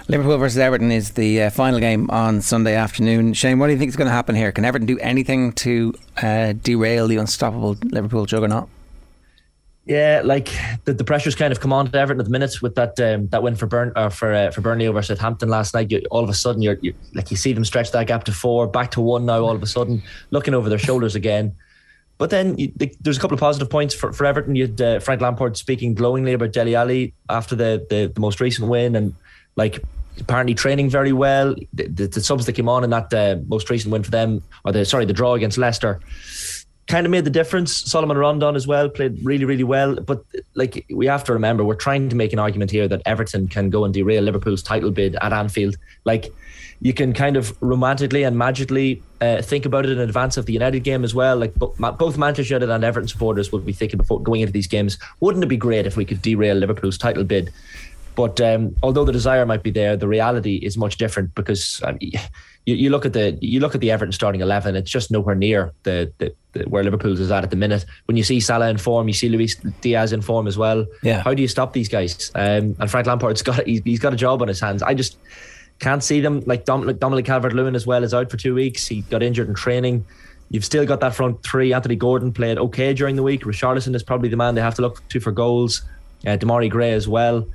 Liverpool 0.07 0.37
versus 0.37 0.59
Everton 0.59 0.91
is 0.91 1.11
the 1.11 1.43
uh, 1.43 1.49
final 1.49 1.79
game 1.79 2.09
on 2.11 2.41
Sunday 2.41 2.75
afternoon. 2.75 3.33
Shane, 3.33 3.59
what 3.59 3.67
do 3.67 3.73
you 3.73 3.79
think 3.79 3.89
is 3.89 3.95
going 3.95 4.07
to 4.07 4.13
happen 4.13 4.35
here? 4.35 4.51
Can 4.51 4.65
Everton 4.65 4.85
do 4.85 4.99
anything 4.99 5.53
to 5.53 5.93
uh, 6.21 6.53
derail 6.53 7.07
the 7.07 7.17
unstoppable 7.17 7.77
Liverpool 7.83 8.25
juggernaut? 8.25 8.69
Yeah, 9.89 10.21
like 10.23 10.55
the, 10.85 10.93
the 10.93 11.03
pressure's 11.03 11.33
kind 11.33 11.51
of 11.51 11.59
come 11.59 11.73
on 11.73 11.89
to 11.89 11.97
Everton 11.97 12.19
at 12.19 12.25
the 12.25 12.31
minute 12.31 12.61
with 12.61 12.75
that 12.75 12.99
um, 12.99 13.27
that 13.29 13.41
win 13.41 13.55
for 13.55 13.65
Burn 13.65 13.91
or 13.95 14.11
for 14.11 14.31
uh, 14.31 14.51
for 14.51 14.61
Burnley 14.61 14.85
over 14.85 15.01
Southampton 15.01 15.49
last 15.49 15.73
night. 15.73 15.89
You, 15.89 16.03
all 16.11 16.23
of 16.23 16.29
a 16.29 16.33
sudden, 16.35 16.61
you're, 16.61 16.77
you're 16.79 16.93
like 17.15 17.31
you 17.31 17.37
see 17.37 17.53
them 17.53 17.65
stretch 17.65 17.91
that 17.93 18.05
gap 18.05 18.23
to 18.25 18.31
four, 18.31 18.67
back 18.67 18.91
to 18.91 19.01
one 19.01 19.25
now. 19.25 19.39
All 19.41 19.55
of 19.55 19.63
a 19.63 19.65
sudden, 19.65 20.03
looking 20.29 20.53
over 20.53 20.69
their 20.69 20.77
shoulders 20.77 21.15
again. 21.15 21.55
But 22.19 22.29
then 22.29 22.55
you, 22.59 22.71
the, 22.75 22.95
there's 23.01 23.17
a 23.17 23.19
couple 23.19 23.33
of 23.33 23.39
positive 23.39 23.71
points 23.71 23.95
for, 23.95 24.13
for 24.13 24.25
Everton. 24.25 24.55
You 24.55 24.67
had 24.67 24.79
uh, 24.79 24.99
Frank 24.99 25.21
Lampard 25.21 25.57
speaking 25.57 25.95
glowingly 25.95 26.33
about 26.33 26.51
Dele 26.51 26.75
Alli 26.75 27.15
after 27.27 27.55
the, 27.55 27.87
the, 27.89 28.11
the 28.13 28.19
most 28.19 28.39
recent 28.39 28.69
win, 28.69 28.95
and 28.95 29.15
like 29.55 29.83
apparently 30.19 30.53
training 30.53 30.91
very 30.91 31.13
well. 31.13 31.55
The, 31.73 31.87
the, 31.87 32.07
the 32.07 32.21
subs 32.21 32.45
that 32.45 32.53
came 32.53 32.69
on 32.69 32.83
in 32.83 32.91
that 32.91 33.11
uh, 33.11 33.37
most 33.47 33.67
recent 33.71 33.91
win 33.91 34.03
for 34.03 34.11
them, 34.11 34.43
or 34.65 34.71
the 34.71 34.85
sorry, 34.85 35.05
the 35.05 35.13
draw 35.13 35.33
against 35.33 35.57
Leicester, 35.57 35.99
kind 36.89 37.05
of 37.05 37.11
made 37.11 37.23
the 37.23 37.29
difference. 37.29 37.71
Salomon 37.71 38.17
Rondon 38.17 38.55
as 38.55 38.67
well 38.67 38.89
played 38.89 39.23
really, 39.23 39.45
really 39.45 39.63
well. 39.63 39.95
But 39.95 40.25
like 40.55 40.85
we 40.89 41.05
have 41.05 41.23
to 41.25 41.33
remember, 41.33 41.63
we're 41.63 41.75
trying 41.75 42.09
to 42.09 42.15
make 42.15 42.33
an 42.33 42.39
argument 42.39 42.71
here 42.71 42.87
that 42.87 43.03
Everton 43.05 43.47
can 43.47 43.69
go 43.69 43.85
and 43.85 43.93
derail 43.93 44.23
Liverpool's 44.23 44.63
title 44.63 44.91
bid 44.91 45.15
at 45.21 45.31
Anfield. 45.31 45.77
Like 46.03 46.33
you 46.81 46.93
can 46.93 47.13
kind 47.13 47.37
of 47.37 47.55
romantically 47.61 48.23
and 48.23 48.37
magically 48.37 49.03
uh, 49.21 49.41
think 49.41 49.65
about 49.65 49.85
it 49.85 49.91
in 49.91 49.99
advance 49.99 50.35
of 50.35 50.47
the 50.47 50.53
United 50.53 50.83
game 50.83 51.03
as 51.03 51.13
well. 51.13 51.37
Like 51.37 51.53
both 51.55 52.17
Manchester 52.17 52.55
United 52.55 52.73
and 52.73 52.83
Everton 52.83 53.07
supporters 53.07 53.51
would 53.51 53.65
be 53.65 53.73
thinking 53.73 53.97
before 53.97 54.21
going 54.21 54.41
into 54.41 54.53
these 54.53 54.67
games, 54.67 54.97
wouldn't 55.19 55.43
it 55.43 55.47
be 55.47 55.57
great 55.57 55.85
if 55.85 55.95
we 55.95 56.05
could 56.05 56.21
derail 56.21 56.55
Liverpool's 56.55 56.97
title 56.97 57.23
bid? 57.23 57.51
But 58.15 58.41
um, 58.41 58.75
although 58.81 59.05
the 59.05 59.13
desire 59.13 59.45
might 59.45 59.63
be 59.63 59.71
there, 59.71 59.95
the 59.95 60.07
reality 60.07 60.55
is 60.55 60.77
much 60.77 60.97
different 60.97 61.35
because 61.35 61.79
um, 61.85 61.99
you, 62.69 62.75
you, 62.75 62.89
look 62.89 63.05
at 63.05 63.13
the 63.13 63.37
you 63.41 63.59
look 63.59 63.73
at 63.73 63.81
the 63.81 63.89
Everton 63.89 64.11
starting 64.11 64.41
eleven. 64.41 64.75
It's 64.75 64.91
just 64.91 65.09
nowhere 65.09 65.35
near 65.35 65.73
the, 65.83 66.11
the, 66.19 66.35
the, 66.53 66.63
where 66.69 66.83
Liverpool's 66.83 67.19
is 67.19 67.31
at 67.31 67.43
at 67.43 67.49
the 67.49 67.55
minute. 67.55 67.85
When 68.05 68.15
you 68.15 68.23
see 68.23 68.39
Salah 68.39 68.69
in 68.69 68.77
form, 68.77 69.07
you 69.07 69.13
see 69.13 69.29
Luis 69.29 69.55
Diaz 69.81 70.13
in 70.13 70.21
form 70.21 70.47
as 70.47 70.57
well. 70.57 70.85
Yeah. 71.01 71.23
How 71.23 71.33
do 71.33 71.41
you 71.41 71.47
stop 71.47 71.73
these 71.73 71.89
guys? 71.89 72.31
Um, 72.35 72.75
and 72.79 72.91
Frank 72.91 73.07
Lampard's 73.07 73.41
got 73.41 73.65
he's, 73.65 73.81
he's 73.83 73.99
got 73.99 74.13
a 74.13 74.17
job 74.17 74.41
on 74.41 74.47
his 74.47 74.59
hands. 74.59 74.83
I 74.83 74.93
just 74.93 75.17
can't 75.79 76.03
see 76.03 76.21
them 76.21 76.41
like 76.45 76.65
Dominic, 76.65 76.99
Dominic 76.99 77.25
Calvert 77.25 77.53
Lewin 77.53 77.75
as 77.75 77.87
well 77.87 78.03
is 78.03 78.13
out 78.13 78.29
for 78.29 78.37
two 78.37 78.53
weeks. 78.53 78.85
He 78.85 79.01
got 79.01 79.23
injured 79.23 79.47
in 79.47 79.55
training. 79.55 80.05
You've 80.51 80.65
still 80.65 80.85
got 80.85 80.99
that 80.99 81.15
front 81.15 81.41
three. 81.43 81.73
Anthony 81.73 81.95
Gordon 81.95 82.33
played 82.33 82.57
okay 82.57 82.93
during 82.93 83.15
the 83.15 83.23
week. 83.23 83.43
Richarlison 83.43 83.95
is 83.95 84.03
probably 84.03 84.29
the 84.29 84.37
man 84.37 84.55
they 84.55 84.61
have 84.61 84.75
to 84.75 84.81
look 84.81 85.07
to 85.09 85.19
for 85.19 85.31
goals. 85.31 85.83
Uh, 86.25 86.37
Demarai 86.37 86.69
Gray 86.69 86.91
as 86.93 87.07
well. 87.07 87.47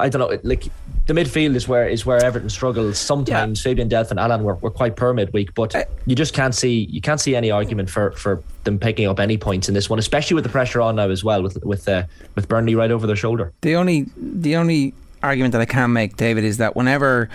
I 0.00 0.08
don't 0.08 0.20
know. 0.20 0.38
Like 0.42 0.64
the 1.06 1.12
midfield 1.12 1.54
is 1.54 1.66
where 1.68 1.88
is 1.88 2.06
where 2.06 2.22
Everton 2.22 2.50
struggles. 2.50 2.98
Sometimes 2.98 3.60
yeah. 3.60 3.70
Fabian 3.70 3.88
Delph 3.88 4.10
and 4.10 4.20
Allan 4.20 4.42
were, 4.42 4.54
were 4.56 4.70
quite 4.70 4.96
poor 4.96 5.12
midweek, 5.12 5.54
but 5.54 5.74
uh, 5.74 5.84
you 6.06 6.14
just 6.14 6.34
can't 6.34 6.54
see 6.54 6.86
you 6.90 7.00
can't 7.00 7.20
see 7.20 7.34
any 7.36 7.50
argument 7.50 7.90
for 7.90 8.12
for 8.12 8.42
them 8.64 8.78
picking 8.78 9.06
up 9.06 9.20
any 9.20 9.36
points 9.36 9.68
in 9.68 9.74
this 9.74 9.88
one, 9.90 9.98
especially 9.98 10.34
with 10.34 10.44
the 10.44 10.50
pressure 10.50 10.80
on 10.80 10.96
now 10.96 11.08
as 11.08 11.24
well 11.24 11.42
with 11.42 11.62
with 11.64 11.88
uh, 11.88 12.04
with 12.34 12.48
Burnley 12.48 12.74
right 12.74 12.90
over 12.90 13.06
their 13.06 13.16
shoulder. 13.16 13.52
The 13.62 13.76
only 13.76 14.06
the 14.16 14.56
only 14.56 14.94
argument 15.22 15.52
that 15.52 15.60
I 15.60 15.66
can 15.66 15.92
make, 15.92 16.16
David, 16.16 16.44
is 16.44 16.56
that 16.58 16.76
whenever 16.76 17.28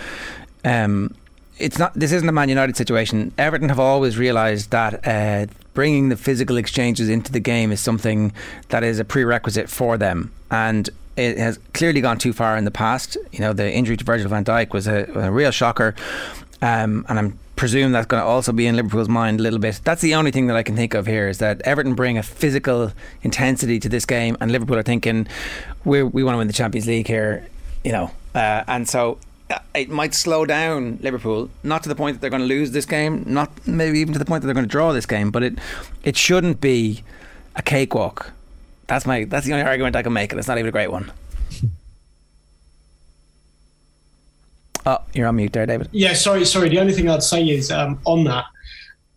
um, 0.63 1.15
it's 1.57 1.77
not. 1.77 1.93
This 1.93 2.11
isn't 2.11 2.27
a 2.27 2.31
Man 2.31 2.49
United 2.49 2.75
situation. 2.75 3.31
Everton 3.37 3.69
have 3.69 3.79
always 3.79 4.17
realised 4.17 4.71
that 4.71 5.07
uh, 5.07 5.45
bringing 5.73 6.09
the 6.09 6.17
physical 6.17 6.57
exchanges 6.57 7.09
into 7.09 7.31
the 7.31 7.39
game 7.39 7.71
is 7.71 7.79
something 7.79 8.33
that 8.69 8.83
is 8.83 8.99
a 8.99 9.05
prerequisite 9.05 9.69
for 9.69 9.97
them, 9.97 10.33
and 10.51 10.89
it 11.15 11.37
has 11.37 11.59
clearly 11.73 12.01
gone 12.01 12.17
too 12.17 12.33
far 12.33 12.57
in 12.57 12.65
the 12.65 12.71
past. 12.71 13.17
You 13.31 13.39
know, 13.39 13.53
the 13.53 13.71
injury 13.71 13.97
to 13.97 14.03
Virgil 14.03 14.29
van 14.29 14.43
Dijk 14.45 14.73
was 14.73 14.87
a, 14.87 15.05
a 15.15 15.31
real 15.31 15.51
shocker, 15.51 15.95
um, 16.61 17.05
and 17.07 17.19
I'm 17.19 17.39
presume 17.55 17.91
that's 17.91 18.07
going 18.07 18.21
to 18.21 18.27
also 18.27 18.51
be 18.51 18.67
in 18.67 18.75
Liverpool's 18.75 19.09
mind 19.09 19.39
a 19.39 19.43
little 19.43 19.59
bit. 19.59 19.79
That's 19.83 20.01
the 20.01 20.15
only 20.15 20.31
thing 20.31 20.47
that 20.47 20.55
I 20.55 20.63
can 20.63 20.75
think 20.75 20.93
of 20.93 21.05
here 21.05 21.27
is 21.27 21.37
that 21.39 21.61
Everton 21.61 21.95
bring 21.95 22.17
a 22.17 22.23
physical 22.23 22.91
intensity 23.23 23.79
to 23.79 23.89
this 23.89 24.05
game, 24.05 24.37
and 24.39 24.51
Liverpool 24.51 24.77
are 24.77 24.83
thinking 24.83 25.27
we 25.83 26.03
we 26.03 26.23
want 26.23 26.35
to 26.35 26.37
win 26.37 26.47
the 26.47 26.53
Champions 26.53 26.87
League 26.87 27.07
here. 27.07 27.47
You 27.83 27.91
know, 27.91 28.11
uh, 28.33 28.63
and 28.67 28.87
so 28.89 29.19
uh, 29.49 29.59
it 29.73 29.89
might 29.89 30.13
slow 30.13 30.45
down 30.45 30.99
Liverpool, 31.01 31.49
not 31.63 31.83
to 31.83 31.89
the 31.89 31.95
point 31.95 32.15
that 32.15 32.21
they're 32.21 32.29
going 32.29 32.41
to 32.41 32.47
lose 32.47 32.71
this 32.71 32.85
game, 32.85 33.23
not 33.27 33.51
maybe 33.67 33.99
even 33.99 34.13
to 34.13 34.19
the 34.19 34.25
point 34.25 34.41
that 34.41 34.47
they're 34.47 34.55
going 34.55 34.65
to 34.65 34.71
draw 34.71 34.91
this 34.91 35.05
game, 35.05 35.31
but 35.31 35.43
it 35.43 35.59
it 36.03 36.17
shouldn't 36.17 36.61
be 36.61 37.03
a 37.55 37.61
cakewalk. 37.61 38.33
That's 38.87 39.05
my 39.05 39.25
that's 39.25 39.45
the 39.45 39.53
only 39.53 39.65
argument 39.65 39.95
I 39.95 40.03
can 40.03 40.13
make, 40.13 40.31
and 40.31 40.39
it's 40.39 40.47
not 40.47 40.57
even 40.57 40.69
a 40.69 40.71
great 40.71 40.91
one. 40.91 41.11
Oh, 44.87 44.99
you're 45.15 45.27
on 45.27 45.35
mute 45.35 45.51
there, 45.51 45.65
David. 45.65 45.89
Yeah, 45.91 46.13
sorry, 46.13 46.45
sorry. 46.45 46.69
The 46.69 46.79
only 46.79 46.93
thing 46.93 47.09
I'd 47.09 47.23
say 47.23 47.43
is 47.43 47.71
um, 47.71 47.99
on 48.05 48.23
that, 48.25 48.45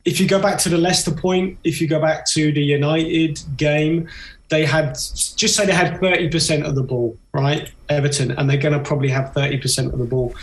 if 0.07 0.19
you 0.19 0.27
go 0.27 0.41
back 0.41 0.59
to 0.61 0.71
the 0.71 0.79
Leicester 0.79 1.11
point, 1.11 1.59
if 1.63 1.79
you 1.79 1.87
go 1.87 2.01
back 2.01 2.27
to 2.31 2.51
the 2.51 2.63
United 2.63 3.39
game, 3.59 4.09
they 4.49 4.65
had 4.65 4.95
just 4.95 5.55
say 5.55 5.67
they 5.67 5.73
had 5.73 6.01
30% 6.01 6.65
of 6.67 6.75
the 6.75 6.83
ball, 6.83 7.19
right? 7.33 7.71
Everton, 7.91 8.31
and 8.33 8.49
they're 8.49 8.57
going 8.57 8.73
to 8.73 8.81
probably 8.81 9.11
have 9.11 9.35
30% 9.35 9.93
of 9.93 9.99
the 9.99 10.07
ball. 10.07 10.35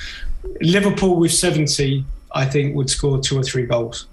Liverpool 0.62 1.16
with 1.16 1.34
70, 1.34 2.06
I 2.32 2.46
think, 2.46 2.76
would 2.76 2.90
score 2.90 3.20
two 3.20 3.40
or 3.40 3.44
three 3.44 3.66
goals. 3.66 4.06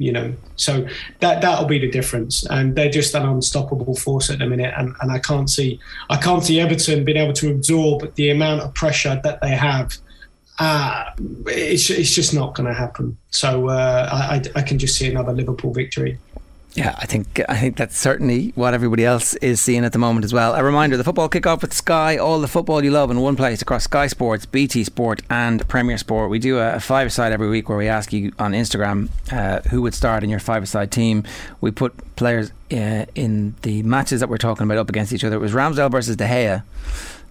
You 0.00 0.12
know, 0.12 0.34
so 0.56 0.86
that 1.20 1.42
that'll 1.42 1.66
be 1.66 1.78
the 1.78 1.90
difference, 1.90 2.46
and 2.46 2.74
they're 2.74 2.88
just 2.90 3.14
an 3.14 3.26
unstoppable 3.26 3.94
force 3.94 4.30
at 4.30 4.38
the 4.38 4.46
minute. 4.46 4.72
And, 4.74 4.94
and 5.02 5.12
I 5.12 5.18
can't 5.18 5.50
see, 5.50 5.78
I 6.08 6.16
can't 6.16 6.42
see 6.42 6.58
Everton 6.58 7.04
being 7.04 7.18
able 7.18 7.34
to 7.34 7.50
absorb 7.50 8.14
the 8.14 8.30
amount 8.30 8.62
of 8.62 8.72
pressure 8.72 9.20
that 9.22 9.42
they 9.42 9.50
have. 9.50 9.98
Uh, 10.58 11.04
it's 11.48 11.90
it's 11.90 12.14
just 12.14 12.32
not 12.32 12.54
going 12.54 12.66
to 12.66 12.74
happen. 12.74 13.18
So 13.30 13.68
uh, 13.68 14.08
I 14.10 14.42
I 14.58 14.62
can 14.62 14.78
just 14.78 14.96
see 14.96 15.06
another 15.10 15.34
Liverpool 15.34 15.74
victory. 15.74 16.18
Yeah, 16.74 16.94
I 16.98 17.06
think 17.06 17.40
I 17.48 17.56
think 17.56 17.76
that's 17.76 17.98
certainly 17.98 18.52
what 18.54 18.74
everybody 18.74 19.04
else 19.04 19.34
is 19.36 19.60
seeing 19.60 19.84
at 19.84 19.92
the 19.92 19.98
moment 19.98 20.24
as 20.24 20.32
well. 20.32 20.54
A 20.54 20.62
reminder: 20.62 20.96
the 20.96 21.02
football 21.02 21.28
kickoff 21.28 21.62
with 21.62 21.74
Sky, 21.74 22.16
all 22.16 22.40
the 22.40 22.46
football 22.46 22.84
you 22.84 22.92
love 22.92 23.10
in 23.10 23.18
one 23.20 23.34
place 23.34 23.60
across 23.60 23.84
Sky 23.84 24.06
Sports, 24.06 24.46
BT 24.46 24.84
Sport, 24.84 25.20
and 25.28 25.66
Premier 25.66 25.98
Sport. 25.98 26.30
We 26.30 26.38
do 26.38 26.58
a, 26.58 26.76
a 26.76 26.80
five-a-side 26.80 27.32
every 27.32 27.48
week 27.48 27.68
where 27.68 27.76
we 27.76 27.88
ask 27.88 28.12
you 28.12 28.32
on 28.38 28.52
Instagram 28.52 29.08
uh, 29.32 29.68
who 29.70 29.82
would 29.82 29.94
start 29.94 30.22
in 30.22 30.30
your 30.30 30.38
five-a-side 30.38 30.92
team. 30.92 31.24
We 31.60 31.72
put 31.72 31.92
players 32.14 32.52
uh, 32.72 33.06
in 33.16 33.56
the 33.62 33.82
matches 33.82 34.20
that 34.20 34.28
we're 34.28 34.38
talking 34.38 34.64
about 34.64 34.78
up 34.78 34.88
against 34.88 35.12
each 35.12 35.24
other. 35.24 35.36
It 35.36 35.40
was 35.40 35.52
Ramsdale 35.52 35.90
versus 35.90 36.14
De 36.14 36.24
Gea. 36.24 36.62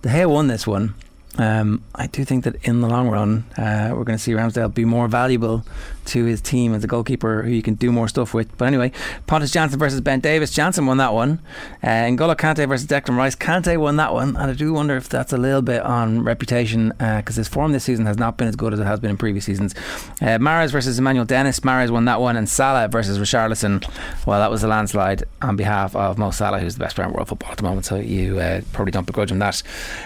De 0.02 0.10
Gea 0.10 0.30
won 0.30 0.48
this 0.48 0.68
one. 0.68 0.96
Um, 1.38 1.84
I 1.96 2.08
do 2.08 2.26
think 2.26 2.44
that 2.44 2.56
in 2.66 2.82
the 2.82 2.88
long 2.88 3.10
run, 3.10 3.46
uh, 3.58 3.90
we're 3.92 4.04
going 4.04 4.18
to 4.18 4.24
see 4.24 4.32
Ramsdale 4.34 4.74
be 4.74 4.84
more 4.84 5.08
valuable 5.08 5.64
to 6.10 6.26
his 6.26 6.42
team 6.42 6.74
as 6.74 6.84
a 6.84 6.88
goalkeeper 6.88 7.44
who 7.44 7.52
you 7.52 7.62
can 7.62 7.76
do 7.76 7.92
more 7.92 8.08
stuff 8.08 8.34
with. 8.34 8.58
But 8.58 8.66
anyway, 8.66 8.92
Pontus 9.28 9.52
Jansson 9.52 9.76
versus 9.76 10.02
Ben 10.02 10.20
Davies, 10.20 10.52
Jansson 10.52 10.88
won 10.88 10.98
that 10.98 11.14
one. 11.14 11.40
Uh, 11.84 11.88
N'Golo 11.88 12.36
Kante 12.36 12.68
versus 12.68 12.88
Declan 12.88 13.16
Rice. 13.16 13.36
Kante 13.36 13.78
won 13.78 13.98
that 13.98 14.12
one, 14.14 14.30
and 14.36 14.52
I 14.52 14.54
do 14.54 14.74
wonder 14.74 14.98
if 14.98 15.08
that's 15.08 15.32
a 15.32 15.38
little 15.38 15.62
bit 15.62 15.84
on 15.84 16.24
reputation 16.24 16.90
because 16.90 17.38
uh, 17.38 17.42
his 17.42 17.48
form 17.48 17.72
this 17.72 17.84
season 17.84 18.06
has 18.08 18.18
not 18.18 18.38
been 18.38 18.48
as 18.48 18.56
good 18.56 18.74
as 18.74 18.80
it 18.80 18.86
has 18.86 19.00
been 19.00 19.12
in 19.12 19.18
previous 19.18 19.46
seasons. 19.46 19.76
Uh, 20.22 20.40
Mahrez 20.40 20.72
versus 20.72 20.98
Emmanuel 20.98 21.26
Dennis. 21.26 21.60
Mahrez 21.60 21.92
won 21.92 22.06
that 22.06 22.20
one, 22.20 22.36
and 22.36 22.50
Salah 22.50 22.88
versus 22.88 23.20
Richarlison. 23.20 23.86
Well, 24.26 24.40
that 24.40 24.50
was 24.50 24.64
a 24.64 24.68
landslide 24.68 25.24
on 25.42 25.56
behalf 25.56 25.96
of 25.96 26.18
Mo 26.18 26.32
Salah, 26.32 26.60
who's 26.60 26.74
the 26.74 26.80
best 26.80 26.96
player 26.96 27.08
in 27.08 27.14
world 27.14 27.28
football 27.28 27.52
at 27.52 27.58
the 27.58 27.64
moment. 27.64 27.86
So 27.86 27.98
you 27.98 28.40
uh, 28.40 28.62
probably 28.74 28.92
don't 28.92 29.06
begrudge 29.06 29.32
him 29.32 29.40
that. 29.40 29.62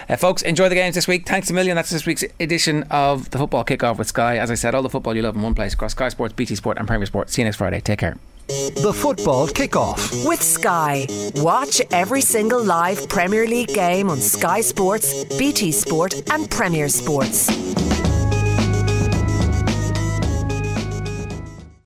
Uh, 0.08 0.16
folks, 0.16 0.42
enjoy 0.42 0.68
the 0.68 0.74
games 0.74 0.94
this 0.94 1.08
week. 1.14 1.26
Thanks 1.26 1.50
a 1.50 1.52
million. 1.52 1.76
That's 1.76 1.90
this 1.90 2.06
week's 2.06 2.24
edition 2.40 2.82
of 2.90 3.30
the 3.30 3.38
football 3.38 3.64
kickoff 3.64 3.98
with 3.98 4.08
Sky. 4.08 4.38
As 4.38 4.50
I 4.50 4.54
said, 4.54 4.74
all 4.74 4.82
the 4.82 4.90
football 4.90 5.14
you 5.14 5.22
love 5.22 5.36
in 5.36 5.42
one 5.42 5.54
place 5.54 5.74
across 5.74 5.92
Sky 5.92 6.08
Sports, 6.08 6.34
BT 6.34 6.56
Sport, 6.56 6.78
and 6.78 6.88
Premier 6.88 7.06
Sport. 7.06 7.30
See 7.30 7.42
you 7.42 7.46
next 7.46 7.56
Friday. 7.56 7.80
Take 7.80 8.00
care. 8.00 8.16
The 8.48 8.92
football 8.94 9.46
kickoff 9.46 10.26
with 10.28 10.42
Sky. 10.42 11.06
Watch 11.36 11.80
every 11.90 12.20
single 12.20 12.62
live 12.62 13.08
Premier 13.08 13.46
League 13.46 13.68
game 13.68 14.10
on 14.10 14.18
Sky 14.18 14.60
Sports, 14.60 15.24
BT 15.36 15.72
Sport, 15.72 16.14
and 16.30 16.50
Premier 16.50 16.88
Sports. 16.88 18.13